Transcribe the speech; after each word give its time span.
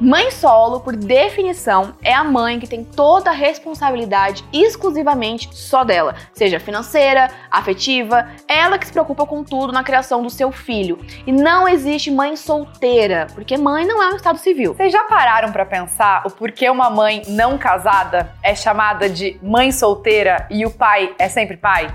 Mãe 0.00 0.30
solo, 0.32 0.80
por 0.80 0.96
definição, 0.96 1.94
é 2.02 2.12
a 2.12 2.24
mãe 2.24 2.58
que 2.58 2.66
tem 2.66 2.82
toda 2.82 3.30
a 3.30 3.32
responsabilidade 3.32 4.44
exclusivamente 4.52 5.48
só 5.52 5.84
dela, 5.84 6.16
seja 6.32 6.58
financeira, 6.58 7.30
afetiva, 7.48 8.28
ela 8.48 8.76
que 8.76 8.86
se 8.86 8.92
preocupa 8.92 9.24
com 9.24 9.44
tudo 9.44 9.72
na 9.72 9.84
criação 9.84 10.20
do 10.20 10.30
seu 10.30 10.50
filho. 10.50 10.98
E 11.24 11.30
não 11.30 11.68
existe 11.68 12.10
mãe 12.10 12.34
solteira, 12.34 13.28
porque 13.34 13.56
mãe 13.56 13.86
não 13.86 14.02
é 14.02 14.08
um 14.08 14.16
estado 14.16 14.38
civil. 14.38 14.74
Vocês 14.74 14.92
já 14.92 15.04
pararam 15.04 15.52
para 15.52 15.64
pensar 15.64 16.26
o 16.26 16.30
porquê 16.30 16.68
uma 16.68 16.90
mãe 16.90 17.22
não 17.28 17.56
casada 17.56 18.32
é 18.42 18.54
chamada 18.54 19.08
de 19.08 19.38
mãe 19.40 19.70
solteira 19.70 20.48
e 20.50 20.66
o 20.66 20.70
pai 20.70 21.14
é 21.18 21.28
sempre 21.28 21.56
pai? 21.56 21.88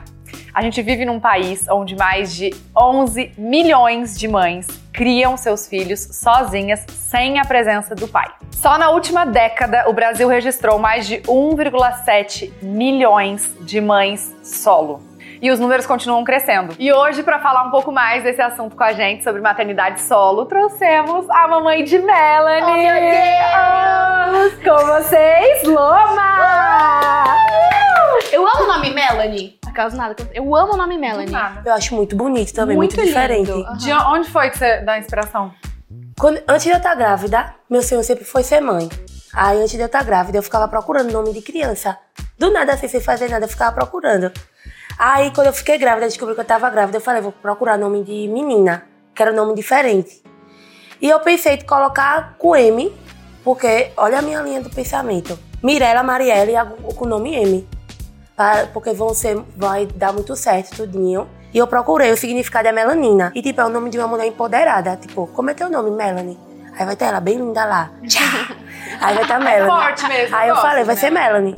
A 0.53 0.61
gente 0.61 0.81
vive 0.81 1.05
num 1.05 1.19
país 1.19 1.67
onde 1.69 1.95
mais 1.95 2.35
de 2.35 2.53
11 2.77 3.33
milhões 3.37 4.17
de 4.17 4.27
mães 4.27 4.67
criam 4.91 5.37
seus 5.37 5.67
filhos 5.67 5.99
sozinhas, 5.99 6.85
sem 6.89 7.39
a 7.39 7.45
presença 7.45 7.95
do 7.95 8.07
pai. 8.07 8.29
Só 8.51 8.77
na 8.77 8.89
última 8.89 9.25
década, 9.25 9.89
o 9.89 9.93
Brasil 9.93 10.27
registrou 10.27 10.77
mais 10.77 11.07
de 11.07 11.17
1,7 11.21 12.51
milhões 12.61 13.55
de 13.61 13.79
mães 13.79 14.35
solo. 14.43 15.08
E 15.41 15.49
os 15.51 15.59
números 15.59 15.85
continuam 15.85 16.23
crescendo. 16.25 16.75
E 16.77 16.91
hoje, 16.91 17.23
para 17.23 17.39
falar 17.39 17.63
um 17.63 17.71
pouco 17.71 17.93
mais 17.93 18.23
desse 18.23 18.41
assunto 18.41 18.75
com 18.75 18.83
a 18.83 18.91
gente 18.91 19.23
sobre 19.23 19.41
maternidade 19.41 20.01
solo, 20.01 20.45
trouxemos 20.45 21.29
a 21.29 21.47
mamãe 21.47 21.81
de 21.85 21.97
Melanie. 21.97 22.87
Oh, 23.53 24.31
meu 24.31 24.49
Deus! 24.49 24.63
Com 24.63 24.85
vocês, 24.85 25.63
Loma! 25.63 27.25
Eu 28.33 28.45
amo 28.45 28.63
o 28.63 28.67
nome 28.67 28.93
Melanie. 28.93 29.57
Acaso 29.65 29.95
nada. 29.95 30.13
Eu 30.33 30.53
amo 30.53 30.73
o 30.73 30.77
nome 30.77 30.97
Melanie. 30.97 31.33
Eu 31.65 31.73
acho 31.73 31.95
muito 31.95 32.17
bonito 32.17 32.53
também, 32.53 32.75
muito, 32.75 32.97
muito 32.97 33.07
diferente. 33.07 33.49
Uhum. 33.49 33.77
De 33.77 33.93
onde 33.93 34.29
foi 34.29 34.49
que 34.49 34.57
você 34.57 34.81
dá 34.81 34.93
a 34.93 34.99
inspiração? 34.99 35.53
Quando, 36.19 36.41
antes 36.49 36.63
de 36.65 36.71
eu 36.71 36.77
estar 36.77 36.95
grávida, 36.95 37.55
meu 37.69 37.81
sonho 37.81 38.03
sempre 38.03 38.25
foi 38.25 38.43
ser 38.43 38.59
mãe. 38.59 38.89
Aí, 39.33 39.57
antes 39.57 39.71
de 39.71 39.79
eu 39.79 39.85
estar 39.85 40.03
grávida, 40.03 40.37
eu 40.37 40.43
ficava 40.43 40.67
procurando 40.67 41.13
nome 41.13 41.31
de 41.31 41.41
criança. 41.41 41.97
Do 42.37 42.51
nada, 42.51 42.73
assim, 42.73 42.87
sem 42.87 42.99
fazer 42.99 43.29
nada, 43.29 43.45
eu 43.45 43.49
ficava 43.49 43.73
procurando. 43.73 44.31
Aí, 44.99 45.31
quando 45.31 45.47
eu 45.47 45.53
fiquei 45.53 45.77
grávida, 45.77 46.07
descobri 46.07 46.35
que 46.35 46.41
eu 46.41 46.43
estava 46.43 46.69
grávida, 46.69 46.97
eu 46.97 47.01
falei, 47.01 47.21
vou 47.21 47.31
procurar 47.31 47.77
nome 47.77 48.03
de 48.03 48.27
menina, 48.27 48.83
que 49.15 49.21
era 49.21 49.31
um 49.31 49.35
nome 49.35 49.55
diferente. 49.55 50.21
E 51.01 51.09
eu 51.09 51.19
pensei 51.21 51.53
em 51.53 51.65
colocar 51.65 52.35
com 52.37 52.53
M, 52.53 52.93
porque 53.41 53.91
olha 53.95 54.19
a 54.19 54.21
minha 54.21 54.41
linha 54.41 54.59
do 54.59 54.69
pensamento. 54.69 55.39
Mirella 55.63 56.03
Marielle 56.03 56.53
com 56.95 57.05
o 57.05 57.07
nome 57.07 57.33
M 57.33 57.67
porque 58.73 58.93
vão 58.93 59.13
ser, 59.13 59.37
vai 59.55 59.85
dar 59.85 60.13
muito 60.13 60.35
certo 60.35 60.75
tudinho. 60.75 61.27
E 61.53 61.57
eu 61.57 61.67
procurei 61.67 62.11
o 62.11 62.17
significado 62.17 62.67
é 62.67 62.71
melanina. 62.71 63.31
E, 63.35 63.41
tipo, 63.41 63.59
é 63.59 63.65
o 63.65 63.69
nome 63.69 63.89
de 63.89 63.97
uma 63.97 64.07
mulher 64.07 64.27
empoderada. 64.27 64.95
Tipo, 64.97 65.27
como 65.27 65.49
é 65.49 65.53
teu 65.53 65.69
nome, 65.69 65.89
Melanie? 65.91 66.37
Aí 66.77 66.85
vai 66.85 66.95
ter 66.95 67.05
ela 67.05 67.19
bem 67.19 67.37
linda 67.37 67.65
lá. 67.65 67.89
Aí 69.01 69.15
vai 69.15 69.25
ter 69.25 69.33
a 69.33 69.39
Melanie. 69.39 69.63
É 69.63 69.81
forte 69.81 70.07
mesmo. 70.07 70.35
Aí 70.35 70.49
eu 70.49 70.55
falei, 70.57 70.83
vai 70.83 70.95
ser 70.95 71.09
Melanie. 71.09 71.55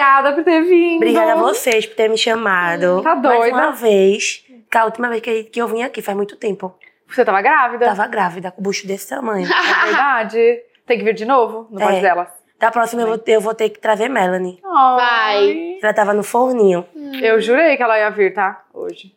Obrigada 0.00 0.32
por 0.32 0.44
ter 0.44 0.62
vindo. 0.62 0.96
Obrigada 0.96 1.32
a 1.32 1.36
vocês 1.36 1.84
por 1.84 1.94
ter 1.94 2.08
me 2.08 2.16
chamado. 2.16 3.02
Tá 3.02 3.14
doida? 3.14 3.38
Mais 3.38 3.52
uma 3.52 3.72
vez. 3.72 4.46
Que 4.70 4.78
a 4.78 4.86
última 4.86 5.10
vez 5.10 5.20
que, 5.20 5.44
que 5.44 5.60
eu 5.60 5.68
vim 5.68 5.82
aqui 5.82 6.00
faz 6.00 6.16
muito 6.16 6.36
tempo. 6.36 6.74
Você 7.06 7.22
tava 7.22 7.42
grávida? 7.42 7.84
Tava 7.84 8.06
grávida, 8.06 8.50
com 8.50 8.60
o 8.60 8.64
bucho 8.64 8.86
desse 8.86 9.10
tamanho. 9.10 9.46
É 9.52 9.84
verdade. 9.84 10.62
Tem 10.86 10.98
que 10.98 11.04
vir 11.04 11.14
de 11.14 11.26
novo 11.26 11.66
no 11.70 11.82
é. 11.82 12.00
delas. 12.00 12.28
Da 12.58 12.70
próxima 12.70 13.02
eu 13.02 13.08
vou, 13.08 13.22
eu 13.26 13.40
vou, 13.40 13.54
ter 13.54 13.68
que 13.68 13.78
trazer 13.78 14.08
Melanie. 14.08 14.58
Oh, 14.64 14.96
Vai. 14.96 15.78
Ela 15.82 15.92
tava 15.92 16.14
no 16.14 16.22
forninho. 16.22 16.86
Hum. 16.94 17.12
Eu 17.20 17.40
jurei 17.40 17.76
que 17.76 17.82
ela 17.82 17.98
ia 17.98 18.10
vir, 18.10 18.32
tá? 18.32 18.64
Hoje. 18.72 19.14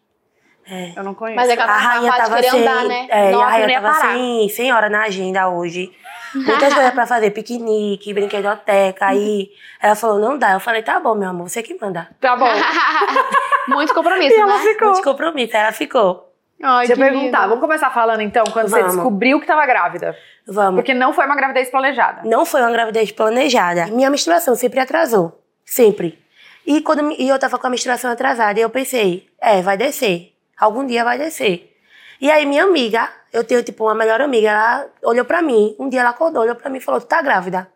É. 0.65 0.93
Eu 0.97 1.03
não 1.03 1.13
conheço. 1.13 1.35
Mas 1.35 1.49
é 1.49 1.55
que 1.55 1.61
a, 1.61 1.65
a 1.65 1.77
rainha 1.77 2.11
tava 2.13 2.41
sem, 2.41 2.61
andar, 2.61 2.85
né? 2.85 3.07
É, 3.09 3.31
Nossa, 3.31 3.45
a 3.45 3.49
rainha 3.49 3.81
tava 3.81 3.93
sem, 3.93 4.49
sem 4.49 4.73
hora 4.73 4.89
na 4.89 5.03
agenda 5.03 5.49
hoje. 5.49 5.91
Muitas 6.35 6.71
coisas 6.73 6.93
pra 6.93 7.05
fazer, 7.05 7.31
piquenique, 7.31 8.13
brinquedoteca. 8.13 9.07
Aí 9.07 9.51
ela 9.81 9.95
falou, 9.95 10.19
não 10.19 10.37
dá. 10.37 10.53
Eu 10.53 10.59
falei, 10.59 10.81
tá 10.81 10.99
bom, 10.99 11.15
meu 11.15 11.29
amor, 11.29 11.49
você 11.49 11.61
que 11.61 11.77
manda. 11.79 12.09
Tá 12.19 12.35
bom. 12.35 12.49
Muito 13.69 13.93
compromisso, 13.95 14.35
e 14.35 14.39
ela 14.39 14.57
né? 14.57 14.63
Ficou. 14.63 14.87
Muito 14.89 15.03
compromisso, 15.03 15.55
ela 15.57 15.71
ficou. 15.71 16.33
Ai, 16.61 16.87
Deixa 16.87 16.93
eu 16.93 17.05
perguntar, 17.05 17.39
lindo. 17.39 17.49
vamos 17.49 17.59
começar 17.59 17.89
falando 17.89 18.21
então, 18.21 18.45
quando 18.45 18.69
vamos. 18.69 18.85
você 18.85 18.95
descobriu 18.95 19.37
que 19.37 19.43
estava 19.43 19.65
grávida. 19.65 20.17
Vamos. 20.47 20.75
Porque 20.75 20.93
não 20.93 21.11
foi 21.13 21.25
uma 21.25 21.35
gravidez 21.35 21.69
planejada. 21.69 22.21
Não 22.23 22.45
foi 22.45 22.61
uma 22.61 22.71
gravidez 22.71 23.11
planejada. 23.11 23.87
Minha 23.87 24.09
menstruação 24.09 24.55
sempre 24.55 24.79
atrasou. 24.79 25.41
Sempre. 25.65 26.19
E, 26.65 26.81
quando, 26.81 27.11
e 27.19 27.27
eu 27.27 27.37
tava 27.37 27.57
com 27.59 27.67
a 27.67 27.69
menstruação 27.69 28.09
atrasada, 28.11 28.57
e 28.57 28.61
eu 28.61 28.69
pensei, 28.69 29.27
é, 29.41 29.61
vai 29.61 29.75
descer. 29.75 30.33
Algum 30.57 30.85
dia 30.85 31.03
vai 31.03 31.17
descer. 31.17 31.75
E 32.21 32.31
aí 32.31 32.45
minha 32.45 32.63
amiga, 32.63 33.09
eu 33.33 33.43
tenho 33.43 33.63
tipo 33.63 33.83
uma 33.85 33.95
melhor 33.95 34.21
amiga, 34.21 34.49
ela 34.49 34.89
olhou 35.01 35.25
pra 35.25 35.41
mim. 35.41 35.75
Um 35.79 35.89
dia 35.89 36.01
ela 36.01 36.11
acordou, 36.11 36.43
olhou 36.43 36.55
pra 36.55 36.69
mim 36.69 36.77
e 36.77 36.81
falou, 36.81 37.01
tu 37.01 37.07
tá 37.07 37.19
grávida? 37.21 37.67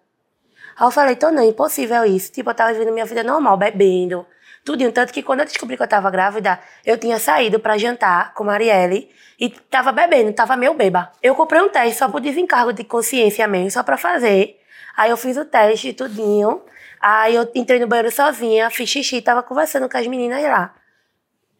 Aí 0.77 0.85
eu 0.85 0.91
falei, 0.91 1.15
tô 1.15 1.31
não, 1.31 1.43
impossível 1.43 2.05
isso. 2.05 2.31
Tipo, 2.31 2.51
eu 2.51 2.53
tava 2.53 2.71
vivendo 2.71 2.93
minha 2.93 3.05
vida 3.05 3.23
normal, 3.23 3.57
bebendo, 3.57 4.23
tudinho. 4.63 4.91
Tanto 4.91 5.11
que 5.11 5.23
quando 5.23 5.39
eu 5.39 5.45
descobri 5.45 5.75
que 5.75 5.81
eu 5.81 5.87
tava 5.87 6.11
grávida, 6.11 6.59
eu 6.85 6.95
tinha 6.99 7.17
saído 7.17 7.59
para 7.59 7.75
jantar 7.79 8.35
com 8.35 8.43
Marielle 8.43 9.09
e 9.39 9.49
tava 9.49 9.91
bebendo, 9.91 10.31
tava 10.31 10.55
meio 10.55 10.75
beba. 10.75 11.11
Eu 11.23 11.33
comprei 11.33 11.59
um 11.59 11.69
teste 11.69 11.97
só 11.97 12.07
por 12.07 12.21
desencargo 12.21 12.71
de 12.71 12.83
consciência 12.83 13.47
mesmo, 13.47 13.71
só 13.71 13.81
pra 13.81 13.97
fazer. 13.97 14.59
Aí 14.95 15.09
eu 15.09 15.17
fiz 15.17 15.37
o 15.37 15.45
teste, 15.45 15.91
tudinho. 15.91 16.61
Aí 17.01 17.33
eu 17.33 17.49
entrei 17.55 17.79
no 17.79 17.87
banheiro 17.87 18.11
sozinha, 18.11 18.69
fiz 18.69 18.87
xixi, 18.87 19.21
tava 19.23 19.41
conversando 19.41 19.89
com 19.89 19.97
as 19.97 20.05
meninas 20.05 20.43
lá. 20.43 20.75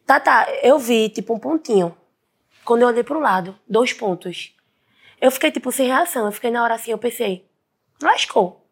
Tá, 0.06 0.20
tá, 0.20 0.46
eu 0.62 0.78
vi, 0.78 1.08
tipo, 1.08 1.34
um 1.34 1.38
pontinho. 1.38 1.97
Quando 2.68 2.82
eu 2.82 2.88
olhei 2.88 3.02
pro 3.02 3.18
lado, 3.18 3.58
dois 3.66 3.94
pontos. 3.94 4.54
Eu 5.18 5.30
fiquei, 5.30 5.50
tipo, 5.50 5.72
sem 5.72 5.86
reação. 5.86 6.26
Eu 6.26 6.32
fiquei 6.32 6.50
na 6.50 6.62
hora 6.62 6.74
assim, 6.74 6.90
eu 6.90 6.98
pensei, 6.98 7.46
lascou. 8.02 8.62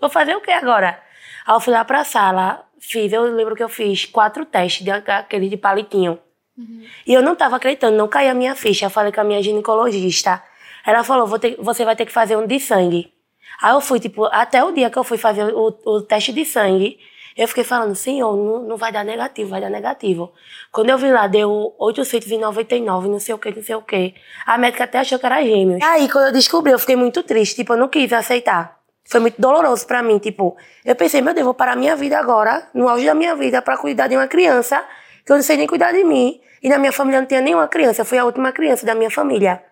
Vou 0.00 0.10
fazer 0.10 0.34
o 0.34 0.40
que 0.40 0.50
agora? 0.50 1.00
Aí 1.46 1.54
eu 1.54 1.60
fui 1.60 1.72
lá 1.72 1.84
pra 1.84 2.02
sala, 2.02 2.66
fiz, 2.80 3.12
eu 3.12 3.22
lembro 3.22 3.54
que 3.54 3.62
eu 3.62 3.68
fiz 3.68 4.06
quatro 4.06 4.44
testes, 4.44 4.84
de, 4.84 4.90
aquele 4.90 5.48
de 5.48 5.56
palitinho. 5.56 6.18
Uhum. 6.58 6.84
E 7.06 7.14
eu 7.14 7.22
não 7.22 7.36
tava 7.36 7.54
acreditando, 7.54 7.96
não 7.96 8.08
caía 8.08 8.32
a 8.32 8.34
minha 8.34 8.56
ficha. 8.56 8.86
Eu 8.86 8.90
falei 8.90 9.12
com 9.12 9.20
a 9.20 9.24
minha 9.24 9.40
ginecologista. 9.40 10.42
Ela 10.84 11.04
falou, 11.04 11.38
ter, 11.38 11.54
você 11.60 11.84
vai 11.84 11.94
ter 11.94 12.06
que 12.06 12.12
fazer 12.12 12.36
um 12.36 12.48
de 12.48 12.58
sangue. 12.58 13.14
Aí 13.62 13.72
eu 13.72 13.80
fui, 13.80 14.00
tipo, 14.00 14.24
até 14.32 14.64
o 14.64 14.72
dia 14.72 14.90
que 14.90 14.98
eu 14.98 15.04
fui 15.04 15.16
fazer 15.16 15.44
o, 15.54 15.78
o 15.84 16.02
teste 16.02 16.32
de 16.32 16.44
sangue, 16.44 16.98
eu 17.36 17.48
fiquei 17.48 17.64
falando, 17.64 17.94
senhor, 17.96 18.36
não, 18.36 18.62
não 18.62 18.76
vai 18.76 18.92
dar 18.92 19.04
negativo, 19.04 19.50
vai 19.50 19.60
dar 19.60 19.70
negativo. 19.70 20.32
Quando 20.70 20.90
eu 20.90 20.98
vi 20.98 21.10
lá, 21.10 21.26
deu 21.26 21.74
899, 21.78 23.08
não 23.08 23.18
sei 23.18 23.34
o 23.34 23.38
que, 23.38 23.50
não 23.50 23.62
sei 23.62 23.74
o 23.74 23.82
que. 23.82 24.14
A 24.46 24.56
médica 24.56 24.84
até 24.84 24.98
achou 24.98 25.18
que 25.18 25.26
era 25.26 25.42
gêmeos. 25.42 25.82
Aí, 25.82 26.08
quando 26.08 26.26
eu 26.26 26.32
descobri, 26.32 26.72
eu 26.72 26.78
fiquei 26.78 26.94
muito 26.94 27.22
triste, 27.24 27.56
tipo, 27.56 27.72
eu 27.72 27.76
não 27.76 27.88
quis 27.88 28.12
aceitar. 28.12 28.78
Foi 29.04 29.20
muito 29.20 29.40
doloroso 29.40 29.86
para 29.86 30.02
mim, 30.02 30.18
tipo, 30.18 30.56
eu 30.84 30.94
pensei, 30.94 31.20
meu 31.20 31.34
Deus, 31.34 31.44
vou 31.44 31.54
parar 31.54 31.76
minha 31.76 31.96
vida 31.96 32.18
agora, 32.18 32.68
no 32.72 32.88
auge 32.88 33.04
da 33.04 33.14
minha 33.14 33.34
vida, 33.34 33.60
para 33.60 33.76
cuidar 33.76 34.06
de 34.06 34.16
uma 34.16 34.28
criança 34.28 34.82
que 35.26 35.32
eu 35.32 35.36
não 35.36 35.42
sei 35.42 35.56
nem 35.56 35.66
cuidar 35.66 35.92
de 35.92 36.04
mim. 36.04 36.40
E 36.62 36.68
na 36.68 36.78
minha 36.78 36.92
família 36.92 37.20
não 37.20 37.26
tinha 37.26 37.40
nenhuma 37.40 37.68
criança, 37.68 38.02
eu 38.02 38.04
fui 38.06 38.16
a 38.16 38.24
última 38.24 38.52
criança 38.52 38.86
da 38.86 38.94
minha 38.94 39.10
família. 39.10 39.62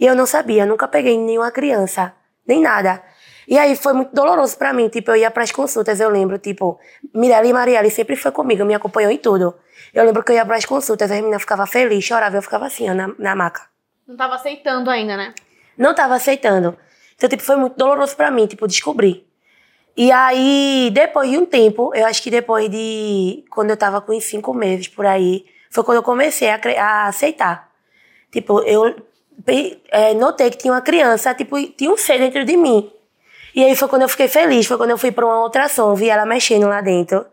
E 0.00 0.06
eu 0.06 0.16
não 0.16 0.26
sabia, 0.26 0.66
nunca 0.66 0.88
peguei 0.88 1.16
nenhuma 1.16 1.52
criança, 1.52 2.12
nem 2.46 2.60
nada. 2.60 3.00
E 3.46 3.58
aí 3.58 3.74
foi 3.76 3.92
muito 3.92 4.14
doloroso 4.14 4.56
para 4.56 4.72
mim, 4.72 4.88
tipo, 4.88 5.10
eu 5.10 5.16
ia 5.16 5.30
para 5.30 5.42
as 5.42 5.50
consultas, 5.50 6.00
eu 6.00 6.08
lembro, 6.08 6.38
tipo, 6.38 6.78
Mirella 7.14 7.46
e 7.46 7.52
Marielle 7.52 7.90
sempre 7.90 8.16
foi 8.16 8.30
comigo, 8.30 8.64
me 8.64 8.74
acompanhou 8.74 9.10
em 9.10 9.18
tudo. 9.18 9.54
Eu 9.92 10.04
lembro 10.04 10.22
que 10.22 10.32
eu 10.32 10.36
ia 10.36 10.46
para 10.46 10.56
as 10.56 10.64
consultas, 10.64 11.10
a 11.10 11.14
menina 11.14 11.38
ficava 11.38 11.66
feliz, 11.66 12.04
chorava, 12.04 12.36
eu 12.36 12.42
ficava 12.42 12.66
assim, 12.66 12.88
ó, 12.88 12.94
na, 12.94 13.10
na 13.18 13.34
maca. 13.34 13.62
Não 14.06 14.16
tava 14.16 14.36
aceitando 14.36 14.90
ainda, 14.90 15.16
né? 15.16 15.34
Não 15.76 15.94
tava 15.94 16.14
aceitando. 16.14 16.76
Então, 17.14 17.28
tipo, 17.28 17.42
foi 17.42 17.56
muito 17.56 17.76
doloroso 17.76 18.16
para 18.16 18.30
mim, 18.30 18.46
tipo, 18.46 18.66
descobrir. 18.66 19.26
E 19.96 20.10
aí, 20.10 20.90
depois 20.92 21.30
de 21.30 21.36
um 21.36 21.44
tempo, 21.44 21.94
eu 21.94 22.06
acho 22.06 22.22
que 22.22 22.30
depois 22.30 22.70
de. 22.70 23.44
Quando 23.50 23.70
eu 23.70 23.76
tava 23.76 24.00
com 24.00 24.16
uns 24.16 24.24
cinco 24.24 24.54
meses 24.54 24.88
por 24.88 25.04
aí, 25.04 25.44
foi 25.70 25.84
quando 25.84 25.96
eu 25.96 26.02
comecei 26.02 26.48
a, 26.48 26.58
a 26.78 27.08
aceitar. 27.08 27.70
Tipo, 28.30 28.60
eu 28.62 28.94
é, 29.90 30.14
notei 30.14 30.50
que 30.50 30.56
tinha 30.56 30.72
uma 30.72 30.80
criança, 30.80 31.34
tipo, 31.34 31.60
tinha 31.72 31.90
um 31.90 31.96
ser 31.96 32.18
dentro 32.18 32.44
de 32.44 32.56
mim. 32.56 32.90
E 33.54 33.64
aí 33.64 33.76
foi 33.76 33.88
quando 33.88 34.02
eu 34.02 34.08
fiquei 34.08 34.28
feliz, 34.28 34.66
foi 34.66 34.76
quando 34.76 34.90
eu 34.90 34.98
fui 34.98 35.12
pra 35.12 35.26
uma 35.26 35.42
ultrassom, 35.42 35.94
vi 35.94 36.08
ela 36.08 36.24
mexendo 36.24 36.66
lá 36.68 36.80
dentro. 36.80 37.24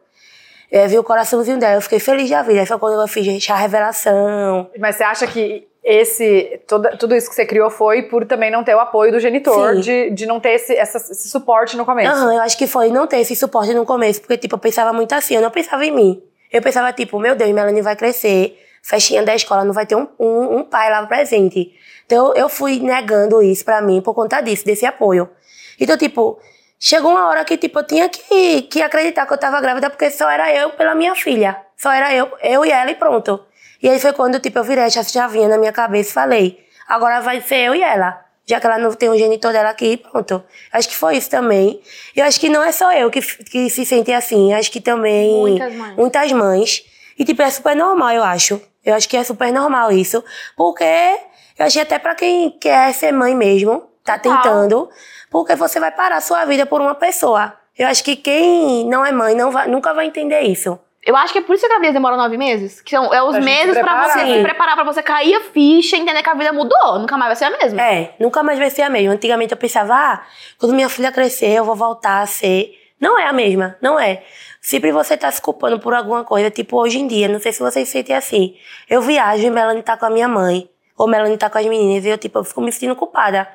É, 0.71 0.87
vi 0.87 0.99
o 0.99 1.03
coraçãozinho 1.03 1.57
dela, 1.57 1.75
eu 1.75 1.81
fiquei 1.81 1.99
feliz 1.99 2.29
da 2.29 2.41
vida. 2.41 2.59
Aí 2.59 2.65
foi 2.65 2.77
quando 2.77 3.01
eu 3.01 3.07
fiz 3.07 3.49
a 3.49 3.55
revelação. 3.55 4.69
Mas 4.77 4.97
você 4.97 5.03
acha 5.03 5.25
que 5.25 5.67
esse 5.83 6.61
toda, 6.67 6.95
tudo 6.97 7.15
isso 7.15 7.29
que 7.29 7.35
você 7.35 7.45
criou 7.45 7.69
foi 7.69 8.03
por 8.03 8.25
também 8.25 8.51
não 8.51 8.63
ter 8.63 8.75
o 8.75 8.79
apoio 8.79 9.11
do 9.11 9.19
genitor, 9.19 9.77
de, 9.77 10.11
de 10.11 10.25
não 10.25 10.39
ter 10.39 10.51
esse, 10.51 10.75
essa, 10.75 10.97
esse 10.97 11.29
suporte 11.29 11.75
no 11.75 11.85
começo. 11.85 12.11
Aham, 12.11 12.25
uhum, 12.27 12.33
eu 12.33 12.41
acho 12.41 12.57
que 12.57 12.67
foi 12.67 12.89
não 12.89 13.07
ter 13.07 13.19
esse 13.19 13.35
suporte 13.35 13.73
no 13.73 13.85
começo, 13.85 14.21
porque, 14.21 14.37
tipo, 14.37 14.55
eu 14.55 14.59
pensava 14.59 14.93
muito 14.93 15.13
assim, 15.13 15.35
eu 15.35 15.41
não 15.41 15.49
pensava 15.49 15.83
em 15.85 15.91
mim. 15.91 16.21
Eu 16.51 16.61
pensava, 16.61 16.91
tipo, 16.93 17.19
meu 17.19 17.35
Deus, 17.35 17.51
Melanie 17.51 17.81
vai 17.81 17.95
crescer, 17.95 18.59
festinha 18.83 19.23
da 19.23 19.33
escola, 19.33 19.63
não 19.63 19.73
vai 19.73 19.85
ter 19.85 19.95
um, 19.95 20.07
um, 20.19 20.57
um 20.57 20.63
pai 20.63 20.91
lá 20.91 21.05
presente. 21.05 21.73
Então, 22.05 22.33
eu 22.35 22.49
fui 22.49 22.79
negando 22.79 23.41
isso 23.41 23.63
pra 23.63 23.81
mim 23.81 24.01
por 24.01 24.13
conta 24.13 24.41
disso, 24.41 24.65
desse 24.65 24.85
apoio. 24.85 25.29
Então, 25.79 25.97
tipo, 25.97 26.39
chegou 26.79 27.11
uma 27.11 27.27
hora 27.27 27.43
que, 27.45 27.57
tipo, 27.57 27.79
eu 27.79 27.83
tinha 27.83 28.09
que, 28.09 28.63
que 28.63 28.81
acreditar 28.81 29.25
que 29.25 29.33
eu 29.33 29.37
tava 29.37 29.59
grávida, 29.61 29.89
porque 29.89 30.09
só 30.11 30.29
era 30.29 30.51
eu 30.53 30.71
pela 30.71 30.93
minha 30.95 31.15
filha. 31.15 31.57
Só 31.77 31.91
era 31.91 32.13
eu, 32.13 32.31
eu 32.41 32.65
e 32.65 32.71
ela 32.71 32.91
e 32.91 32.95
pronto. 32.95 33.43
E 33.81 33.89
aí 33.89 33.99
foi 33.99 34.11
quando, 34.13 34.39
tipo, 34.39 34.59
eu 34.59 34.63
virei 34.63 34.83
essa 34.83 35.03
chavinha 35.03 35.47
na 35.47 35.57
minha 35.57 35.71
cabeça 35.71 36.09
e 36.09 36.13
falei, 36.13 36.59
agora 36.87 37.21
vai 37.21 37.39
ser 37.41 37.67
eu 37.67 37.75
e 37.75 37.81
ela. 37.81 38.19
Já 38.45 38.59
que 38.59 38.65
ela 38.65 38.79
não 38.79 38.91
tem 38.93 39.07
o 39.09 39.17
genitor 39.17 39.53
dela 39.53 39.69
aqui, 39.69 39.95
pronto. 39.97 40.43
Acho 40.73 40.89
que 40.89 40.95
foi 40.95 41.17
isso 41.17 41.29
também. 41.29 41.79
E 42.15 42.19
eu 42.19 42.25
acho 42.25 42.39
que 42.39 42.49
não 42.49 42.63
é 42.63 42.71
só 42.71 42.91
eu 42.91 43.11
que, 43.11 43.21
que 43.21 43.69
se 43.69 43.85
sente 43.85 44.11
assim. 44.11 44.53
Acho 44.53 44.71
que 44.71 44.81
também 44.81 45.31
Muitas 45.35 45.73
mães. 45.75 45.95
muitas 45.95 46.31
mães. 46.31 46.83
E, 47.17 47.23
tipo, 47.23 47.41
é 47.43 47.49
super 47.51 47.75
normal, 47.75 48.09
eu 48.11 48.23
acho. 48.23 48.59
Eu 48.83 48.95
acho 48.95 49.07
que 49.07 49.15
é 49.15 49.23
super 49.23 49.53
normal 49.53 49.91
isso. 49.91 50.23
Porque 50.57 50.83
eu 51.59 51.65
achei 51.65 51.83
até 51.83 51.99
pra 51.99 52.15
quem 52.15 52.49
quer 52.49 52.91
ser 52.93 53.11
mãe 53.11 53.35
mesmo, 53.35 53.83
tá 54.03 54.17
Total. 54.17 54.41
tentando. 54.41 54.89
Porque 55.29 55.55
você 55.55 55.79
vai 55.79 55.91
parar 55.91 56.17
a 56.17 56.21
sua 56.21 56.45
vida 56.45 56.65
por 56.65 56.81
uma 56.81 56.95
pessoa. 56.95 57.53
Eu 57.77 57.87
acho 57.87 58.03
que 58.03 58.15
quem 58.15 58.85
não 58.87 59.05
é 59.05 59.11
mãe 59.11 59.35
não 59.35 59.51
vai- 59.51 59.67
nunca 59.67 59.93
vai 59.93 60.05
entender 60.07 60.41
isso. 60.41 60.77
Eu 61.05 61.15
acho 61.15 61.31
que 61.31 61.39
é 61.39 61.41
por 61.41 61.53
isso 61.55 61.61
que 61.61 61.67
a 61.67 61.69
gravidez 61.69 61.93
demora 61.93 62.17
nove 62.17 62.37
meses. 62.37 62.81
Que 62.81 62.91
são 62.91 63.13
é 63.13 63.23
os 63.23 63.31
Pra 63.31 63.39
meses 63.41 63.71
pra 63.73 63.83
preparar, 63.83 64.09
você 64.09 64.23
né? 64.25 64.35
se 64.37 64.43
preparar, 64.43 64.75
pra 64.75 64.83
você 64.83 65.01
cair 65.01 65.33
a 65.35 65.41
ficha, 65.41 65.95
entender 65.95 66.21
que 66.21 66.29
a 66.29 66.33
vida 66.33 66.51
mudou. 66.51 66.99
Nunca 66.99 67.17
mais 67.17 67.29
vai 67.29 67.35
ser 67.37 67.45
a 67.45 67.57
mesma. 67.57 67.81
É, 67.81 68.15
nunca 68.19 68.43
mais 68.43 68.59
vai 68.59 68.69
ser 68.69 68.81
a 68.81 68.89
mesma. 68.89 69.13
Antigamente 69.13 69.51
eu 69.53 69.57
pensava, 69.57 69.93
ah, 69.95 70.21
quando 70.59 70.73
minha 70.75 70.89
filha 70.89 71.11
crescer, 71.11 71.51
eu 71.51 71.63
vou 71.63 71.75
voltar 71.75 72.21
a 72.21 72.25
ser. 72.25 72.73
Não 72.99 73.17
é 73.17 73.25
a 73.27 73.31
mesma, 73.33 73.77
não 73.81 73.97
é. 73.97 74.23
Sempre 74.59 74.91
você 74.91 75.15
tá 75.15 75.31
se 75.31 75.41
culpando 75.41 75.79
por 75.79 75.93
alguma 75.93 76.25
coisa, 76.25 76.51
tipo 76.51 76.77
hoje 76.77 76.99
em 76.99 77.07
dia, 77.07 77.29
não 77.29 77.39
sei 77.39 77.53
se 77.53 77.61
vocês 77.61 77.87
sentem 77.87 78.13
assim. 78.13 78.57
Eu 78.89 79.01
viajo 79.01 79.41
e 79.41 79.49
Melanie 79.49 79.81
tá 79.81 79.95
com 79.95 80.05
a 80.05 80.09
minha 80.09 80.27
mãe, 80.27 80.69
ou 80.97 81.07
Melanie 81.07 81.37
tá 81.37 81.49
com 81.49 81.57
as 81.57 81.65
meninas, 81.65 82.03
e 82.03 82.09
eu, 82.09 82.17
tipo, 82.17 82.39
eu 82.39 82.43
fico 82.43 82.59
me 82.59 82.69
sentindo 82.73 82.93
culpada. 82.93 83.47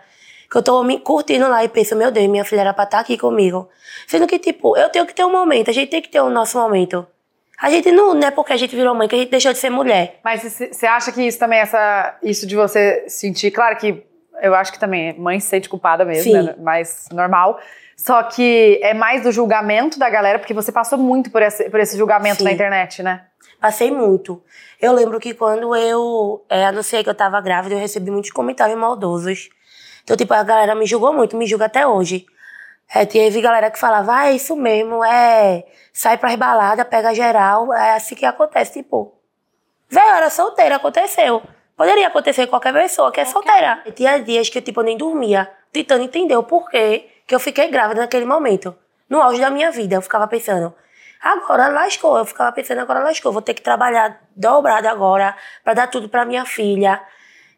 Que 0.54 0.58
eu 0.58 0.62
tô 0.62 0.84
me 0.84 1.00
curtindo 1.00 1.48
lá 1.48 1.64
e 1.64 1.68
penso, 1.68 1.96
meu 1.96 2.12
Deus, 2.12 2.28
minha 2.28 2.44
filha 2.44 2.60
era 2.60 2.72
pra 2.72 2.84
estar 2.84 3.00
aqui 3.00 3.18
comigo. 3.18 3.68
Sendo 4.06 4.24
que, 4.24 4.38
tipo, 4.38 4.76
eu 4.76 4.88
tenho 4.88 5.04
que 5.04 5.12
ter 5.12 5.24
um 5.24 5.32
momento, 5.32 5.68
a 5.68 5.72
gente 5.72 5.88
tem 5.90 6.00
que 6.00 6.08
ter 6.08 6.20
o 6.20 6.30
nosso 6.30 6.56
momento. 6.56 7.04
A 7.60 7.68
gente 7.68 7.90
não, 7.90 8.14
não 8.14 8.28
é 8.28 8.30
porque 8.30 8.52
a 8.52 8.56
gente 8.56 8.76
virou 8.76 8.94
mãe 8.94 9.08
que 9.08 9.16
a 9.16 9.18
gente 9.18 9.32
deixou 9.32 9.52
de 9.52 9.58
ser 9.58 9.68
mulher. 9.68 10.20
Mas 10.22 10.44
você 10.44 10.86
acha 10.86 11.10
que 11.10 11.22
isso 11.22 11.40
também, 11.40 11.58
essa, 11.58 12.16
isso 12.22 12.46
de 12.46 12.54
você 12.54 13.04
sentir, 13.08 13.50
claro 13.50 13.76
que 13.76 14.06
eu 14.40 14.54
acho 14.54 14.72
que 14.72 14.78
também 14.78 15.18
mãe 15.18 15.40
se 15.40 15.48
sente 15.48 15.68
culpada 15.68 16.04
mesmo, 16.04 16.30
Sim. 16.30 16.42
né? 16.44 16.54
mais 16.60 17.08
normal. 17.10 17.58
Só 17.96 18.22
que 18.22 18.78
é 18.80 18.94
mais 18.94 19.24
do 19.24 19.32
julgamento 19.32 19.98
da 19.98 20.08
galera, 20.08 20.38
porque 20.38 20.54
você 20.54 20.70
passou 20.70 20.96
muito 20.96 21.32
por 21.32 21.42
esse, 21.42 21.68
por 21.68 21.80
esse 21.80 21.98
julgamento 21.98 22.38
Sim. 22.38 22.44
na 22.44 22.52
internet, 22.52 23.02
né? 23.02 23.22
Passei 23.60 23.90
muito. 23.90 24.40
Eu 24.80 24.92
lembro 24.92 25.18
que 25.18 25.34
quando 25.34 25.74
eu 25.74 26.44
é, 26.48 26.64
anunciei 26.66 27.02
que 27.02 27.10
eu 27.10 27.14
tava 27.14 27.40
grávida, 27.40 27.74
eu 27.74 27.80
recebi 27.80 28.08
muitos 28.08 28.30
comentários 28.30 28.78
maldosos. 28.78 29.48
Então, 30.04 30.16
tipo, 30.16 30.32
a 30.34 30.42
galera 30.42 30.74
me 30.74 30.86
julgou 30.86 31.12
muito, 31.12 31.36
me 31.36 31.46
julga 31.46 31.64
até 31.64 31.86
hoje. 31.86 32.26
É, 32.94 33.06
teve 33.06 33.40
galera 33.40 33.70
que 33.70 33.78
falava, 33.78 34.14
ah, 34.14 34.28
é 34.28 34.34
isso 34.34 34.54
mesmo, 34.54 35.02
é. 35.02 35.64
Sai 35.92 36.18
pras 36.18 36.36
baladas, 36.36 36.86
pega 36.86 37.14
geral, 37.14 37.72
é 37.72 37.94
assim 37.94 38.14
que 38.14 38.26
acontece. 38.26 38.74
Tipo, 38.74 39.14
velho, 39.88 40.06
era 40.06 40.28
solteira, 40.28 40.76
aconteceu. 40.76 41.42
Poderia 41.76 42.06
acontecer 42.06 42.46
com 42.46 42.50
qualquer 42.50 42.72
pessoa 42.72 43.10
que 43.10 43.20
é 43.20 43.24
solteira. 43.24 43.82
E 43.86 43.92
tinha 43.92 44.18
dias 44.18 44.48
que, 44.48 44.60
tipo, 44.60 44.80
eu 44.80 44.84
nem 44.84 44.96
dormia, 44.96 45.50
tentando 45.72 46.04
entender 46.04 46.36
o 46.36 46.42
porquê 46.42 47.08
que 47.26 47.34
eu 47.34 47.40
fiquei 47.40 47.68
grávida 47.68 48.02
naquele 48.02 48.26
momento. 48.26 48.76
No 49.08 49.20
auge 49.22 49.40
da 49.40 49.50
minha 49.50 49.70
vida, 49.70 49.96
eu 49.96 50.02
ficava 50.02 50.26
pensando, 50.28 50.74
agora 51.20 51.68
lascou. 51.68 52.18
Eu 52.18 52.24
ficava 52.24 52.52
pensando, 52.52 52.80
agora 52.80 53.00
lascou. 53.00 53.32
Vou 53.32 53.42
ter 53.42 53.54
que 53.54 53.62
trabalhar 53.62 54.20
dobrado 54.36 54.86
agora 54.88 55.34
pra 55.64 55.74
dar 55.74 55.88
tudo 55.88 56.08
pra 56.08 56.24
minha 56.24 56.44
filha. 56.44 57.00